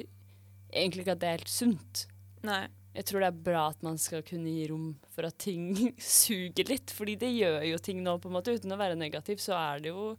egentlig 0.71 1.03
ikke 1.03 1.17
at 1.17 1.23
det 1.23 1.31
er 1.31 1.41
helt 1.41 1.51
sunt. 1.51 2.05
Nei. 2.47 2.69
Jeg 2.91 3.07
tror 3.07 3.23
det 3.23 3.29
er 3.31 3.43
bra 3.47 3.65
at 3.71 3.85
man 3.87 3.99
skal 4.03 4.23
kunne 4.27 4.51
gi 4.51 4.65
rom 4.71 4.89
for 5.15 5.27
at 5.29 5.37
ting 5.39 5.73
suger 5.99 6.71
litt, 6.71 6.91
fordi 6.95 7.17
det 7.21 7.31
gjør 7.35 7.65
jo 7.69 7.83
ting 7.83 8.03
nå, 8.07 8.17
på 8.19 8.31
en 8.31 8.37
måte. 8.39 8.55
Uten 8.55 8.75
å 8.75 8.79
være 8.81 8.99
negativ, 8.99 9.43
så 9.43 9.55
er 9.59 9.85
det 9.85 9.93
jo 9.93 10.15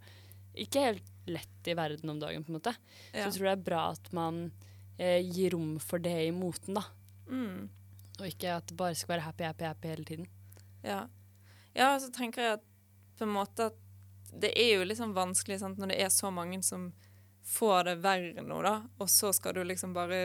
ikke 0.58 0.86
helt 0.86 1.12
lett 1.30 1.68
i 1.70 1.76
verden 1.78 2.10
om 2.10 2.20
dagen, 2.20 2.44
på 2.44 2.52
en 2.52 2.58
måte. 2.60 2.74
Ja. 3.12 3.24
Så 3.24 3.28
jeg 3.28 3.36
tror 3.38 3.48
det 3.48 3.54
er 3.54 3.68
bra 3.70 3.84
at 3.92 4.12
man 4.16 4.42
eh, 4.98 5.22
gir 5.22 5.56
rom 5.56 5.76
for 5.84 6.02
det 6.04 6.18
i 6.28 6.34
moten, 6.36 6.78
da. 6.80 6.86
Mm. 7.30 7.70
Og 8.20 8.28
ikke 8.28 8.58
at 8.58 8.68
det 8.70 8.78
bare 8.80 8.98
skal 8.98 9.16
være 9.16 9.28
happy, 9.30 9.48
happy, 9.48 9.66
happy 9.66 9.94
hele 9.94 10.08
tiden. 10.08 10.28
Ja. 10.84 11.06
ja, 11.78 11.94
så 12.02 12.10
tenker 12.14 12.44
jeg 12.44 12.60
at 12.60 12.68
på 13.18 13.28
en 13.28 13.36
måte 13.36 13.70
at 13.72 13.80
det 14.32 14.54
er 14.58 14.78
jo 14.78 14.88
liksom 14.88 15.14
vanskelig 15.14 15.60
sant, 15.62 15.80
når 15.80 15.92
det 15.92 16.00
er 16.06 16.12
så 16.14 16.32
mange 16.34 16.62
som 16.66 16.90
får 17.48 17.90
det 17.90 17.96
verre 18.04 18.44
nå, 18.46 18.62
da, 18.64 18.78
og 19.02 19.10
så 19.12 19.32
skal 19.36 19.58
du 19.58 19.64
liksom 19.66 19.94
bare 19.96 20.22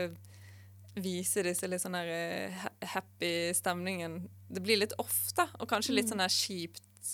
vise 0.97 1.43
disse 1.45 1.67
litt 1.69 1.83
sånn 1.83 1.97
der 1.97 2.09
eh, 2.09 2.67
happy 2.93 3.53
stemningen. 3.57 4.23
Det 4.49 4.63
blir 4.65 4.79
litt 4.81 4.95
ofte, 5.01 5.45
og 5.59 5.69
kanskje 5.69 5.93
litt 5.97 6.07
mm. 6.07 6.13
sånn 6.13 6.23
der 6.23 6.33
kjipt 6.33 7.11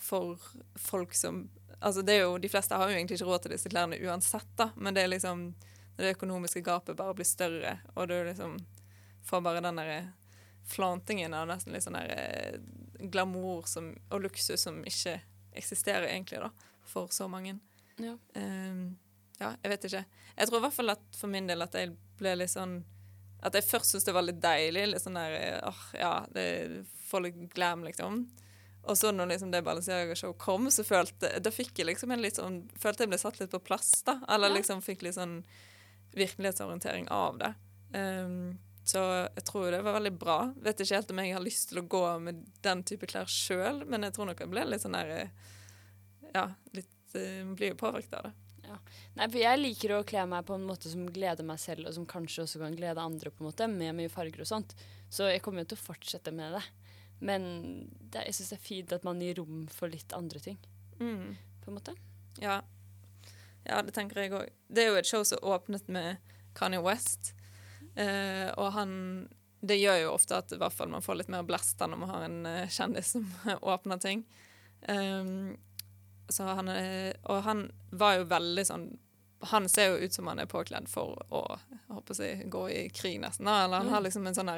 for 0.00 0.40
folk 0.80 1.12
som 1.16 1.44
Altså 1.80 2.04
det 2.04 2.18
er 2.18 2.26
jo, 2.26 2.38
De 2.38 2.48
fleste 2.52 2.76
har 2.76 2.90
jo 2.90 2.96
egentlig 2.96 3.16
ikke 3.18 3.28
råd 3.30 3.44
til 3.44 3.54
disse 3.54 3.72
klærne 3.72 3.98
uansett, 4.04 4.48
da, 4.56 4.70
men 4.76 4.96
det 4.96 5.04
er 5.04 5.12
liksom 5.14 5.50
det 6.00 6.14
økonomiske 6.14 6.62
gapet 6.64 6.96
bare 6.96 7.14
blir 7.16 7.28
større, 7.28 7.74
og 7.94 8.08
du 8.08 8.14
liksom 8.24 8.56
får 9.28 9.42
bare 9.44 9.60
den 9.60 9.80
derre 9.80 10.00
flantingen 10.70 11.34
av 11.34 11.48
nesten 11.48 11.74
litt 11.74 11.84
sånn 11.84 11.98
der 11.98 12.12
eh, 12.14 12.60
glamour 13.12 13.66
som, 13.68 13.90
og 14.08 14.24
luksus 14.24 14.64
som 14.64 14.80
ikke 14.86 15.18
eksisterer 15.56 16.08
egentlig, 16.08 16.40
da, 16.40 16.50
for 16.88 17.12
så 17.12 17.28
mange. 17.28 17.58
Ja. 18.00 18.14
Um, 18.36 18.96
ja, 19.40 19.54
jeg 19.62 19.72
vet 19.72 19.84
ikke. 19.88 20.04
Jeg 20.36 20.48
tror 20.48 20.60
i 20.60 20.64
hvert 20.66 20.76
fall 20.76 20.94
at 20.94 21.04
for 21.16 21.32
min 21.32 21.48
del 21.48 21.64
at 21.64 21.76
jeg 21.76 21.94
ble 22.20 22.34
litt 22.36 22.52
sånn 22.52 22.82
At 23.40 23.54
jeg 23.56 23.64
først 23.64 23.94
syntes 23.94 24.04
det 24.04 24.12
var 24.12 24.24
litt 24.26 24.40
deilig. 24.42 24.82
Litt 24.90 25.00
sånn 25.00 25.16
der 25.16 25.62
åh, 25.64 25.72
oh, 25.72 25.84
ja, 25.96 26.10
det 26.28 26.44
får 27.08 27.22
litt 27.24 27.38
glam, 27.54 27.86
liksom. 27.86 28.26
Og 28.88 28.96
så 28.98 29.10
når 29.12 29.34
liksom 29.34 29.50
det 29.52 29.62
Balenciaga-show 29.62 30.32
kom, 30.40 30.70
så 30.72 30.84
følte 30.86 31.32
da 31.42 31.52
fikk 31.52 31.78
jeg 31.78 31.90
liksom 31.90 32.14
en 32.14 32.22
litt 32.24 32.40
sånn 32.40 32.62
Følte 32.80 33.04
jeg 33.04 33.12
ble 33.12 33.20
satt 33.20 33.40
litt 33.40 33.52
på 33.52 33.60
plass, 33.62 33.92
da. 34.06 34.16
Eller 34.28 34.52
ja. 34.52 34.56
liksom 34.60 34.80
fikk 34.84 35.04
litt 35.04 35.18
sånn 35.18 35.42
virkelighetsorientering 36.16 37.06
av 37.14 37.38
det. 37.38 37.52
Um, 37.94 38.58
så 38.86 39.02
jeg 39.36 39.44
tror 39.46 39.70
det 39.70 39.82
var 39.86 39.98
veldig 39.98 40.14
bra. 40.18 40.38
Vet 40.64 40.80
ikke 40.82 40.98
helt 40.98 41.12
om 41.12 41.20
jeg 41.22 41.36
har 41.36 41.44
lyst 41.44 41.70
til 41.70 41.82
å 41.82 41.86
gå 41.92 42.04
med 42.24 42.40
den 42.64 42.82
type 42.88 43.06
klær 43.10 43.30
sjøl, 43.30 43.84
men 43.86 44.06
jeg 44.08 44.16
tror 44.16 44.30
nok 44.30 44.40
jeg 44.42 44.50
ble 44.50 44.64
litt 44.66 44.82
sånn 44.82 44.96
der 44.96 45.12
eh, 45.14 45.34
Ja, 46.34 46.48
litt 46.74 47.14
uh, 47.14 47.52
Blir 47.52 47.74
jo 47.74 47.82
påvirket 47.84 48.16
av 48.18 48.30
det. 48.30 48.36
Ja. 48.70 48.76
Nei, 49.18 49.26
for 49.26 49.40
jeg 49.42 49.58
liker 49.60 49.96
å 49.96 50.04
kle 50.06 50.24
meg 50.30 50.46
på 50.46 50.54
en 50.54 50.66
måte 50.66 50.90
som 50.90 51.06
gleder 51.10 51.46
meg 51.46 51.58
selv, 51.62 51.88
og 51.90 51.96
som 51.96 52.06
kanskje 52.08 52.44
også 52.44 52.62
kan 52.62 52.76
glede 52.78 53.02
andre, 53.02 53.32
på 53.34 53.42
en 53.42 53.50
måte, 53.50 53.66
med 53.70 53.96
mye 53.98 54.12
farger 54.12 54.44
og 54.44 54.50
sånt. 54.50 54.74
Så 55.10 55.26
jeg 55.30 55.42
kommer 55.42 55.64
jo 55.64 55.72
til 55.72 55.80
å 55.80 55.86
fortsette 55.88 56.34
med 56.34 56.54
det. 56.54 56.62
Men 57.20 57.42
det, 58.00 58.24
jeg 58.26 58.38
syns 58.38 58.52
det 58.54 58.58
er 58.58 58.64
fint 58.64 58.92
at 58.96 59.04
man 59.06 59.20
gir 59.20 59.40
rom 59.40 59.64
for 59.72 59.92
litt 59.92 60.12
andre 60.16 60.40
ting, 60.42 60.58
mm. 60.98 61.26
på 61.64 61.70
en 61.70 61.76
måte. 61.76 61.94
Ja. 62.40 62.60
ja, 63.66 63.82
det 63.84 63.92
tenker 63.96 64.22
jeg 64.22 64.32
òg. 64.36 64.48
Det 64.68 64.84
er 64.84 64.88
jo 64.90 65.00
et 65.00 65.10
show 65.10 65.26
som 65.28 65.42
åpnet 65.44 65.88
med 65.92 66.32
Kanye 66.56 66.80
West, 66.84 67.34
uh, 67.98 68.48
og 68.56 68.72
han 68.78 68.92
Det 69.60 69.76
gjør 69.76 69.98
jo 70.00 70.12
ofte 70.14 70.38
at 70.40 70.52
i 70.54 70.56
hvert 70.56 70.72
fall 70.72 70.88
man 70.88 71.04
får 71.04 71.18
litt 71.20 71.32
mer 71.32 71.44
blest 71.44 71.82
når 71.82 71.98
man 72.00 72.10
har 72.14 72.22
en 72.24 72.38
uh, 72.48 72.70
kjendis 72.72 73.12
som 73.12 73.26
åpner 73.74 74.00
ting. 74.00 74.24
Um, 74.88 75.58
så 76.32 76.46
han, 76.48 76.72
uh, 76.72 77.12
og 77.28 77.42
han 77.44 77.66
var 77.90 78.16
jo 78.16 78.28
veldig 78.30 78.64
sånn 78.64 78.90
han 79.50 79.68
ser 79.72 79.92
jo 79.94 80.04
ut 80.04 80.12
som 80.12 80.26
han 80.28 80.40
er 80.40 80.48
påkledd 80.48 80.88
for 80.88 81.16
å, 81.32 81.40
jeg 81.72 81.94
håper 81.94 82.12
å 82.12 82.16
si, 82.16 82.26
gå 82.52 82.64
i 82.68 82.80
krig, 82.92 83.14
nesten. 83.22 83.48
Eller 83.48 83.80
han 83.80 83.88
mm. 83.88 83.92
har 83.94 84.02
liksom 84.04 84.26
en 84.28 84.36
sånn 84.36 84.50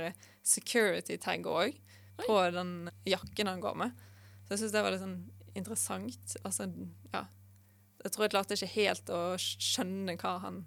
security 0.42 1.18
tag 1.22 1.46
òg 1.46 1.76
på 2.26 2.38
den 2.54 2.90
jakken 3.08 3.50
han 3.50 3.62
går 3.62 3.78
med. 3.84 4.04
Så 4.44 4.54
jeg 4.54 4.62
syns 4.62 4.74
det 4.74 4.84
var 4.84 4.94
litt 4.94 5.04
sånn 5.04 5.20
interessant. 5.58 6.36
Altså, 6.42 6.68
ja. 7.12 7.26
Jeg 8.02 8.14
tror 8.14 8.26
jeg 8.26 8.34
klarte 8.34 8.56
ikke 8.58 8.74
helt 8.74 9.12
å 9.14 9.20
skjønne 9.40 10.16
hva 10.18 10.32
han, 10.42 10.62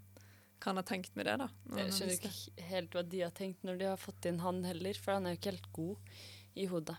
hva 0.62 0.70
han 0.70 0.80
har 0.80 0.88
tenkt 0.88 1.18
med 1.20 1.28
det. 1.28 1.36
da. 1.42 1.50
Jeg 1.80 1.96
skjønner 1.98 2.16
ikke 2.16 2.70
helt 2.70 2.96
hva 2.96 3.04
de 3.12 3.26
har 3.26 3.36
tenkt 3.36 3.66
når 3.68 3.82
de 3.82 3.90
har 3.92 4.00
fått 4.00 4.30
inn 4.30 4.40
han 4.44 4.64
heller, 4.68 5.02
for 5.02 5.18
han 5.18 5.28
er 5.28 5.36
jo 5.36 5.42
ikke 5.42 5.54
helt 5.56 5.72
god 5.76 6.16
i 6.56 6.70
hodet. 6.72 6.98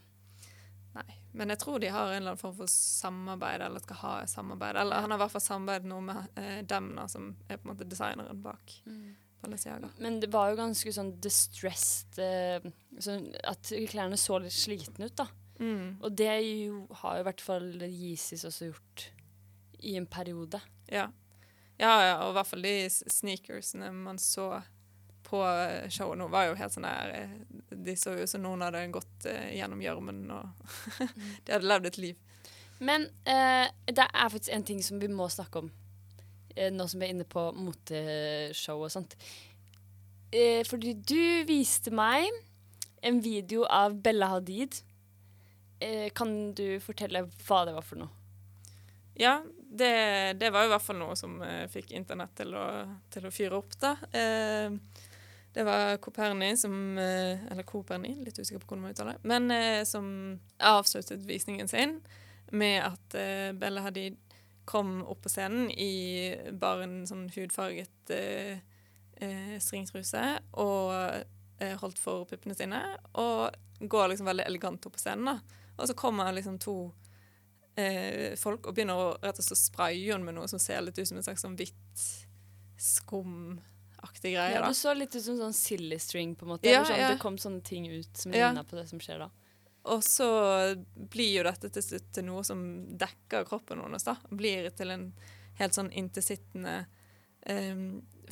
Nei, 0.97 1.17
men 1.37 1.53
jeg 1.53 1.61
tror 1.61 1.81
de 1.81 1.93
har 1.93 2.09
en 2.09 2.15
eller 2.17 2.33
annen 2.33 2.41
form 2.41 2.57
for 2.57 2.73
samarbeid, 2.73 3.65
eller 3.67 3.83
skal 3.85 3.99
ha 4.01 4.15
samarbeid. 4.31 4.79
Eller 4.81 5.05
han 5.05 5.13
har 5.13 5.19
i 5.19 5.25
hvert 5.25 5.35
fall 5.35 5.45
samarbeidet 5.45 5.91
noe 5.91 6.05
med 6.05 6.41
eh, 6.41 6.61
Demna, 6.69 7.05
som 7.13 7.35
er 7.49 7.59
på 7.59 7.67
en 7.67 7.73
måte 7.75 7.89
designeren 7.89 8.41
bak. 8.45 8.79
Mm. 8.87 9.15
Balenciaga. 9.43 9.91
Men 10.01 10.21
det 10.23 10.31
var 10.33 10.51
jo 10.51 10.61
ganske 10.63 10.93
sånn 10.97 11.13
distressed 11.23 12.21
eh, 12.23 12.65
sånn 13.03 13.29
At 13.47 13.73
klærne 13.91 14.19
så 14.21 14.41
litt 14.43 14.55
slitne 14.55 15.11
ut, 15.11 15.17
da. 15.19 15.29
Mm. 15.59 15.99
Og 16.05 16.13
det 16.13 16.33
jo, 16.45 16.85
har 17.01 17.17
jo 17.17 17.25
i 17.25 17.27
hvert 17.31 17.45
fall 17.45 17.69
Yeezys 17.87 18.45
også 18.49 18.71
gjort 18.71 19.07
i 19.87 19.95
en 19.97 20.09
periode. 20.09 20.61
Ja. 20.93 21.07
ja, 21.81 21.95
ja 22.05 22.17
og 22.25 22.33
i 22.33 22.37
hvert 22.39 22.51
fall 22.51 22.65
de 22.65 22.75
sneakersene 22.91 23.91
man 23.93 24.21
så 24.21 24.51
på 25.27 25.41
showet 25.91 26.21
nå, 26.21 26.29
var 26.31 26.47
jo 26.47 26.59
helt 26.61 26.71
sånn 26.71 26.85
der 26.87 27.11
eh, 27.17 27.33
De 27.75 27.97
så 27.99 28.13
ut 28.15 28.31
som 28.31 28.45
noen 28.45 28.63
hadde 28.63 28.85
gått 28.95 29.27
uh, 29.27 29.49
gjennom 29.51 29.81
gjørmen, 29.83 30.21
og 30.31 30.69
mm. 31.01 31.25
de 31.49 31.57
hadde 31.57 31.67
levd 31.67 31.91
et 31.91 31.99
liv. 32.05 32.45
Men 32.79 33.09
uh, 33.27 33.67
det 33.89 34.07
er 34.07 34.31
faktisk 34.31 34.55
en 34.55 34.69
ting 34.69 34.85
som 34.87 35.03
vi 35.03 35.11
må 35.11 35.27
snakke 35.33 35.65
om 35.65 35.73
Eh, 36.57 36.73
nå 36.73 36.87
som 36.89 37.01
vi 37.01 37.09
er 37.09 37.15
inne 37.15 37.29
på 37.29 37.43
moteshow 37.57 38.81
og 38.81 38.93
sånt. 38.93 39.17
Eh, 40.33 40.63
fordi 40.67 40.97
du 40.97 41.45
viste 41.49 41.93
meg 41.95 42.27
en 43.07 43.21
video 43.21 43.65
av 43.65 43.95
Bella 44.03 44.27
Hadid. 44.27 44.75
Eh, 45.81 46.11
kan 46.15 46.55
du 46.55 46.81
fortelle 46.81 47.27
hva 47.47 47.65
det 47.67 47.75
var 47.77 47.85
for 47.87 48.01
noe? 48.01 48.11
Ja, 49.17 49.39
det, 49.55 49.93
det 50.41 50.51
var 50.53 50.67
i 50.67 50.73
hvert 50.73 50.85
fall 50.85 50.99
noe 51.01 51.17
som 51.17 51.39
eh, 51.45 51.65
fikk 51.73 51.93
internett 51.97 52.35
til 52.37 52.53
til 53.13 53.29
å, 53.29 53.33
fyre 53.33 53.61
opp, 53.61 53.79
da. 53.81 53.95
Eh, 54.11 54.77
det 55.57 55.65
var 55.65 55.97
Koperni 56.05 56.51
som 56.61 56.99
eh, 57.01 57.47
Eller 57.49 57.65
Koperni, 57.65 58.13
litt 58.21 58.37
usikker 58.37 58.61
på 58.61 58.75
hvordan 58.75 58.85
man 58.85 58.97
uttaler 58.97 59.17
det. 59.17 59.31
Men 59.33 59.87
som 59.89 60.07
avsluttet 60.59 61.25
visningen 61.29 61.69
sin 61.69 62.01
med 62.51 62.83
at 62.85 63.17
Bella 63.59 63.83
Hadid 63.87 64.19
kom 64.67 65.03
opp 65.07 65.23
på 65.23 65.31
scenen 65.31 65.71
i 65.71 66.35
bare 66.59 66.85
en 66.87 66.99
sånn 67.09 67.29
hudfarget 67.33 68.13
eh, 68.13 68.59
eh, 69.23 69.55
stringtruse 69.63 70.25
og 70.59 70.93
eh, 70.97 71.23
holdt 71.81 71.99
for 71.99 72.27
puppene 72.29 72.55
sine, 72.55 72.83
og 73.17 73.55
går 73.81 74.09
liksom 74.13 74.29
veldig 74.29 74.45
elegant 74.45 74.87
opp 74.87 74.97
på 74.97 75.01
scenen. 75.01 75.31
da. 75.31 75.63
Og 75.77 75.89
så 75.89 75.95
kommer 75.95 76.33
liksom 76.33 76.59
to 76.59 76.77
eh, 77.77 78.35
folk 78.41 78.67
og 78.67 78.77
begynner 78.77 79.01
å 79.01 79.09
rett 79.23 79.41
og 79.41 79.47
slett 79.47 79.61
spraye 79.61 80.13
henne 80.13 80.25
med 80.25 80.39
noe 80.39 80.49
som 80.49 80.61
ser 80.63 80.85
litt 80.85 80.99
ut 80.99 81.09
som 81.09 81.21
en 81.21 81.27
slags 81.27 81.45
sånn 81.45 81.57
hvitt 81.59 82.05
skumaktig 82.81 84.35
greie. 84.35 84.57
Ja, 84.57 84.67
det 84.67 84.77
så 84.79 84.95
litt 84.97 85.15
ut 85.17 85.25
som 85.25 85.39
sånn 85.41 85.57
silly 85.57 85.99
string, 86.03 86.35
på 86.37 86.47
en 86.47 86.55
måte. 86.55 86.71
Ja, 86.71 86.85
sånn, 86.85 87.01
ja. 87.01 87.13
Det 87.13 87.23
kom 87.23 87.39
sånne 87.41 87.65
ting 87.65 87.89
ut 87.93 88.17
som 88.17 88.35
ja. 88.35 88.51
ligna 88.51 88.65
på 88.65 88.79
det 88.79 88.87
som 88.91 89.03
skjer 89.03 89.27
da. 89.27 89.31
Og 89.87 90.03
så 90.03 90.29
blir 90.95 91.31
jo 91.39 91.47
dette 91.47 91.71
til 91.71 91.85
slutt 91.85 92.13
til 92.17 92.27
noe 92.27 92.43
som 92.47 92.61
dekker 92.99 93.47
kroppen 93.47 93.85
hennes. 93.85 94.07
da. 94.07 94.17
Blir 94.35 94.71
til 94.75 94.91
en 94.91 95.11
helt 95.61 95.77
sånn 95.77 95.93
intetsittende 95.95 96.79
eh, 97.47 97.85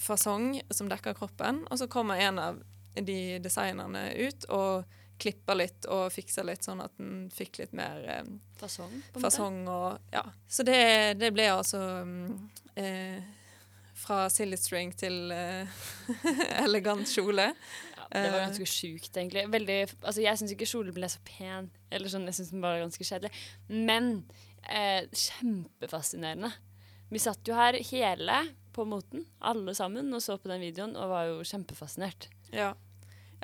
fasong 0.03 0.59
som 0.75 0.91
dekker 0.91 1.15
kroppen. 1.15 1.63
Og 1.71 1.79
så 1.79 1.89
kommer 1.91 2.19
en 2.21 2.41
av 2.43 2.63
de 2.95 3.39
designerne 3.43 4.05
ut 4.29 4.45
og 4.55 4.85
klippa 5.19 5.55
litt 5.55 5.87
og 5.87 6.09
fiksa 6.13 6.43
litt, 6.43 6.65
sånn 6.67 6.81
at 6.83 6.91
den 6.99 7.29
fikk 7.31 7.59
litt 7.63 7.73
mer 7.73 8.03
eh, 8.11 8.25
Fasong? 8.59 8.95
fasong 9.15 9.61
og 9.71 9.99
Ja. 10.13 10.25
Så 10.51 10.65
det, 10.67 11.19
det 11.21 11.31
ble 11.35 11.47
altså 11.55 11.81
um, 12.03 12.51
eh, 12.77 13.23
fra 13.95 14.25
silly 14.29 14.57
string 14.59 14.91
til 14.99 15.31
eh, 15.33 15.67
elegant 16.65 17.07
kjole. 17.09 17.53
Ja, 17.97 18.09
det 18.11 18.31
var 18.33 18.41
Eh. 18.41 18.47
ganske 18.49 18.67
sjukt, 18.69 19.15
egentlig. 19.17 19.47
Veldig, 19.51 19.79
altså, 20.03 20.21
jeg 20.23 20.39
syns 20.39 20.53
ikke 20.53 20.67
kjolen 20.69 20.95
ble 20.95 21.09
så 21.09 21.23
pen. 21.25 21.71
Eller 21.91 22.11
sånn, 22.13 22.27
Jeg 22.29 22.35
syns 22.41 22.51
den 22.53 22.61
var 22.63 22.83
ganske 22.83 23.07
kjedelig. 23.07 23.31
Men 23.71 24.11
eh, 24.69 25.07
kjempefascinerende. 25.15 26.51
Vi 27.11 27.19
satt 27.23 27.47
jo 27.49 27.55
her 27.57 27.79
hele 27.91 28.41
på 28.75 28.85
moten, 28.89 29.25
alle 29.41 29.75
sammen, 29.79 30.11
og 30.15 30.21
så 30.25 30.37
på 30.43 30.51
den 30.51 30.61
videoen 30.61 30.97
og 30.99 31.11
var 31.13 31.29
jo 31.31 31.41
kjempefascinert. 31.47 32.29
Ja. 32.53 32.73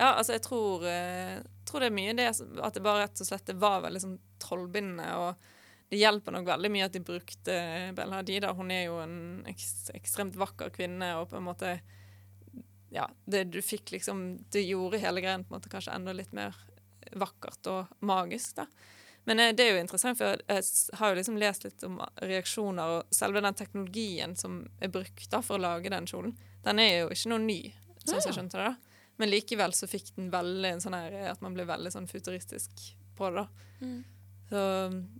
Ja, 0.01 0.15
altså 0.15 0.33
jeg 0.33 0.41
tror, 0.47 0.85
eh, 0.89 1.43
tror 1.69 1.83
det 1.83 1.91
er 1.91 1.93
mye 1.93 2.13
det 2.17 2.31
at 2.33 2.77
det 2.77 2.81
bare 2.85 3.03
rett 3.03 3.21
og 3.21 3.29
slett 3.29 3.51
det 3.51 3.59
var 3.61 3.83
veldig 3.85 4.01
sånn 4.01 4.15
trollbindende. 4.41 5.09
Og 5.21 5.91
det 5.93 5.99
hjelper 6.01 6.33
nok 6.33 6.47
veldig 6.49 6.71
mye 6.73 6.87
at 6.87 6.95
de 6.97 7.03
brukte 7.05 7.57
Bella 7.99 8.23
Hadida. 8.23 8.55
Hun 8.57 8.73
er 8.73 8.87
jo 8.87 8.97
en 9.03 9.19
ekstremt 9.51 10.39
vakker 10.41 10.73
kvinne, 10.73 11.11
og 11.21 11.29
på 11.33 11.37
en 11.41 11.49
måte 11.51 11.79
Ja, 12.91 13.05
det 13.23 13.45
du 13.53 13.61
fikk 13.63 13.93
liksom 13.95 14.41
Det 14.51 14.65
gjorde 14.65 14.99
hele 14.99 15.21
greien 15.23 15.45
på 15.45 15.53
en 15.53 15.61
måte 15.61 15.71
kanskje 15.71 15.93
enda 15.95 16.15
litt 16.17 16.33
mer 16.35 16.57
vakkert 17.13 17.69
og 17.71 17.93
magisk, 18.01 18.57
da. 18.57 18.67
Men 19.29 19.41
eh, 19.41 19.53
det 19.53 19.67
er 19.67 19.75
jo 19.75 19.83
interessant, 19.85 20.17
for 20.17 20.41
jeg 20.41 20.97
har 20.97 21.13
jo 21.13 21.19
liksom 21.19 21.39
lest 21.41 21.67
litt 21.67 21.85
om 21.85 22.01
reaksjoner, 22.23 22.97
og 22.97 23.15
selve 23.15 23.43
den 23.45 23.59
teknologien 23.59 24.37
som 24.37 24.63
er 24.81 24.93
brukt 24.93 25.29
da 25.33 25.43
for 25.45 25.59
å 25.59 25.65
lage 25.65 25.93
den 25.93 26.09
kjolen, 26.09 26.37
den 26.65 26.81
er 26.81 27.03
jo 27.03 27.11
ikke 27.13 27.33
noe 27.35 27.45
ny, 27.45 27.59
sånn 28.05 28.17
som 28.17 28.31
jeg 28.31 28.39
skjønte 28.39 28.63
det. 28.63 28.71
da. 28.73 28.89
Men 29.20 29.28
likevel 29.30 29.74
så 29.76 29.87
fikk 29.90 30.14
den 30.16 30.30
veldig 30.33 30.70
en 30.74 30.80
sånn 30.80 30.96
her 30.96 31.12
At 31.35 31.42
man 31.44 31.52
ble 31.56 31.66
veldig 31.68 31.92
sånn 31.92 32.09
futuristisk 32.09 32.87
på 33.18 33.28
det, 33.30 33.42
da. 33.42 33.46
Så 34.50 34.61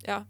ja. 0.07 0.23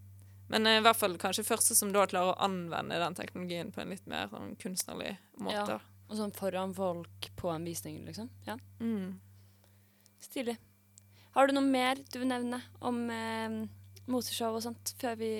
Men 0.51 0.67
eh, 0.67 0.81
i 0.81 0.83
hvert 0.85 0.99
fall 0.99 1.15
kanskje 1.23 1.47
første 1.47 1.77
som 1.79 1.93
da 1.95 2.03
klarer 2.11 2.33
å 2.33 2.41
anvende 2.43 2.99
den 2.99 3.15
teknologien 3.15 3.71
på 3.71 3.81
en 3.85 3.93
litt 3.95 4.07
mer 4.11 4.27
sånn 4.33 4.57
kunstnerlig 4.61 5.13
måte. 5.39 5.77
Ja. 5.79 6.07
Og 6.11 6.19
sånn 6.19 6.35
foran 6.35 6.75
folk 6.75 7.31
på 7.39 7.53
en 7.55 7.65
visning, 7.69 8.03
liksom. 8.09 8.31
Ja, 8.49 8.59
Mm. 8.81 9.21
Stilig. 10.21 10.59
Har 11.33 11.47
du 11.47 11.55
noe 11.55 11.65
mer 11.65 11.97
du 12.13 12.19
vil 12.19 12.29
nevne 12.29 12.59
om 12.85 12.99
eh, 13.15 13.55
moteshow 14.11 14.59
og 14.59 14.65
sånt 14.67 14.93
før 15.01 15.15
vi 15.17 15.31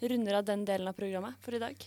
runder 0.00 0.38
av 0.38 0.46
den 0.46 0.64
delen 0.64 0.88
av 0.88 0.96
programmet 0.96 1.36
for 1.44 1.52
i 1.58 1.60
dag? 1.60 1.82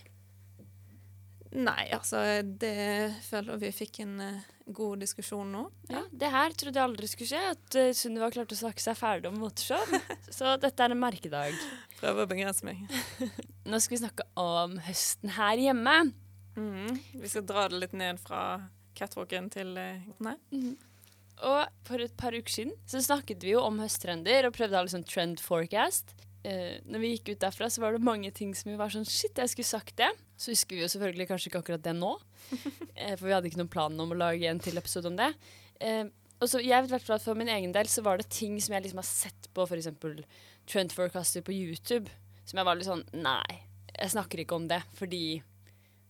Nei, 1.57 1.89
altså 1.95 2.21
det 2.43 3.09
føler 3.25 3.57
vi 3.61 3.71
fikk 3.73 4.01
en 4.03 4.19
uh, 4.21 4.49
god 4.69 5.01
diskusjon 5.01 5.49
nå. 5.49 5.63
Ja, 5.89 6.03
Det 6.11 6.29
her 6.29 6.53
trodde 6.53 6.77
jeg 6.77 6.85
aldri 6.85 7.09
skulle 7.09 7.29
skje, 7.31 7.41
at 7.55 7.77
uh, 7.79 7.89
Sunniva 7.97 8.29
klarte 8.33 8.53
å 8.53 8.59
snakke 8.59 8.83
seg 8.83 8.97
ferdig 8.99 9.31
om 9.31 9.39
moteshow. 9.41 9.81
Så 10.37 10.53
dette 10.61 10.85
er 10.85 10.93
en 10.93 11.01
merkedag. 11.01 11.57
Prøver 11.97 12.27
å 12.27 12.29
begrense 12.29 12.67
meg. 12.67 12.83
Nå 13.69 13.81
skal 13.81 13.97
vi 13.97 14.03
snakke 14.03 14.27
om 14.39 14.77
høsten 14.85 15.33
her 15.39 15.63
hjemme. 15.63 15.95
Mm. 16.59 16.99
Vi 17.17 17.31
skal 17.31 17.47
dra 17.49 17.65
det 17.71 17.81
litt 17.81 17.97
ned 17.97 18.21
fra 18.21 18.43
catwalken 18.99 19.49
til 19.53 19.73
uh, 19.79 20.13
Nei. 20.21 20.37
Og 21.49 21.85
for 21.87 22.03
et 22.03 22.15
par 22.19 22.35
uker 22.35 22.51
siden 22.51 22.73
så 22.89 23.01
snakket 23.01 23.45
vi 23.47 23.55
jo 23.55 23.63
om 23.63 23.79
høsttrender 23.81 24.45
og 24.45 24.57
prøvde 24.57 24.75
å 24.75 24.81
ha 24.81 24.85
litt 24.85 24.93
sånn 24.93 25.07
trend 25.07 25.41
forecast. 25.41 26.13
Eh, 26.47 26.79
når 26.87 27.01
vi 27.03 27.11
gikk 27.15 27.33
ut 27.33 27.41
derfra, 27.41 27.67
så 27.67 27.81
var 27.83 27.95
det 27.95 28.05
mange 28.05 28.31
ting 28.35 28.53
som 28.55 28.69
vi 28.71 28.77
var 28.79 28.93
sånn 28.93 29.07
Shit, 29.07 29.35
jeg 29.35 29.51
skulle 29.51 29.67
sagt 29.67 29.97
det. 29.99 30.09
Så 30.39 30.53
husker 30.53 30.77
vi 30.77 30.85
jo 30.85 30.91
selvfølgelig 30.91 31.27
kanskje 31.31 31.51
ikke 31.51 31.61
akkurat 31.63 31.83
det 31.83 31.95
nå. 31.97 32.13
eh, 32.95 33.15
for 33.19 33.27
vi 33.27 33.35
hadde 33.35 33.51
ikke 33.51 33.59
noen 33.59 33.71
plan 33.73 33.99
om 33.99 34.15
å 34.15 34.19
lage 34.19 34.47
en 34.47 34.61
til 34.63 34.79
episode 34.79 35.11
om 35.11 35.19
det. 35.19 35.33
Eh, 35.83 36.05
og 36.39 36.47
så 36.47 36.61
jeg 36.63 36.87
vet 36.87 37.11
at 37.11 37.23
For 37.25 37.35
min 37.35 37.51
egen 37.51 37.73
del 37.75 37.89
så 37.91 38.03
var 38.05 38.19
det 38.19 38.29
ting 38.31 38.55
som 38.63 38.75
jeg 38.75 38.85
liksom 38.85 39.01
har 39.01 39.09
sett 39.09 39.49
på 39.55 39.65
f.eks. 39.67 39.89
Trent 40.69 40.95
forecaster 40.95 41.43
på 41.43 41.55
YouTube, 41.55 42.11
som 42.47 42.61
jeg 42.61 42.67
var 42.67 42.79
litt 42.79 42.87
sånn 42.87 43.03
Nei, 43.19 43.59
jeg 43.91 44.13
snakker 44.15 44.43
ikke 44.45 44.55
om 44.55 44.69
det, 44.71 44.79
fordi 44.95 45.41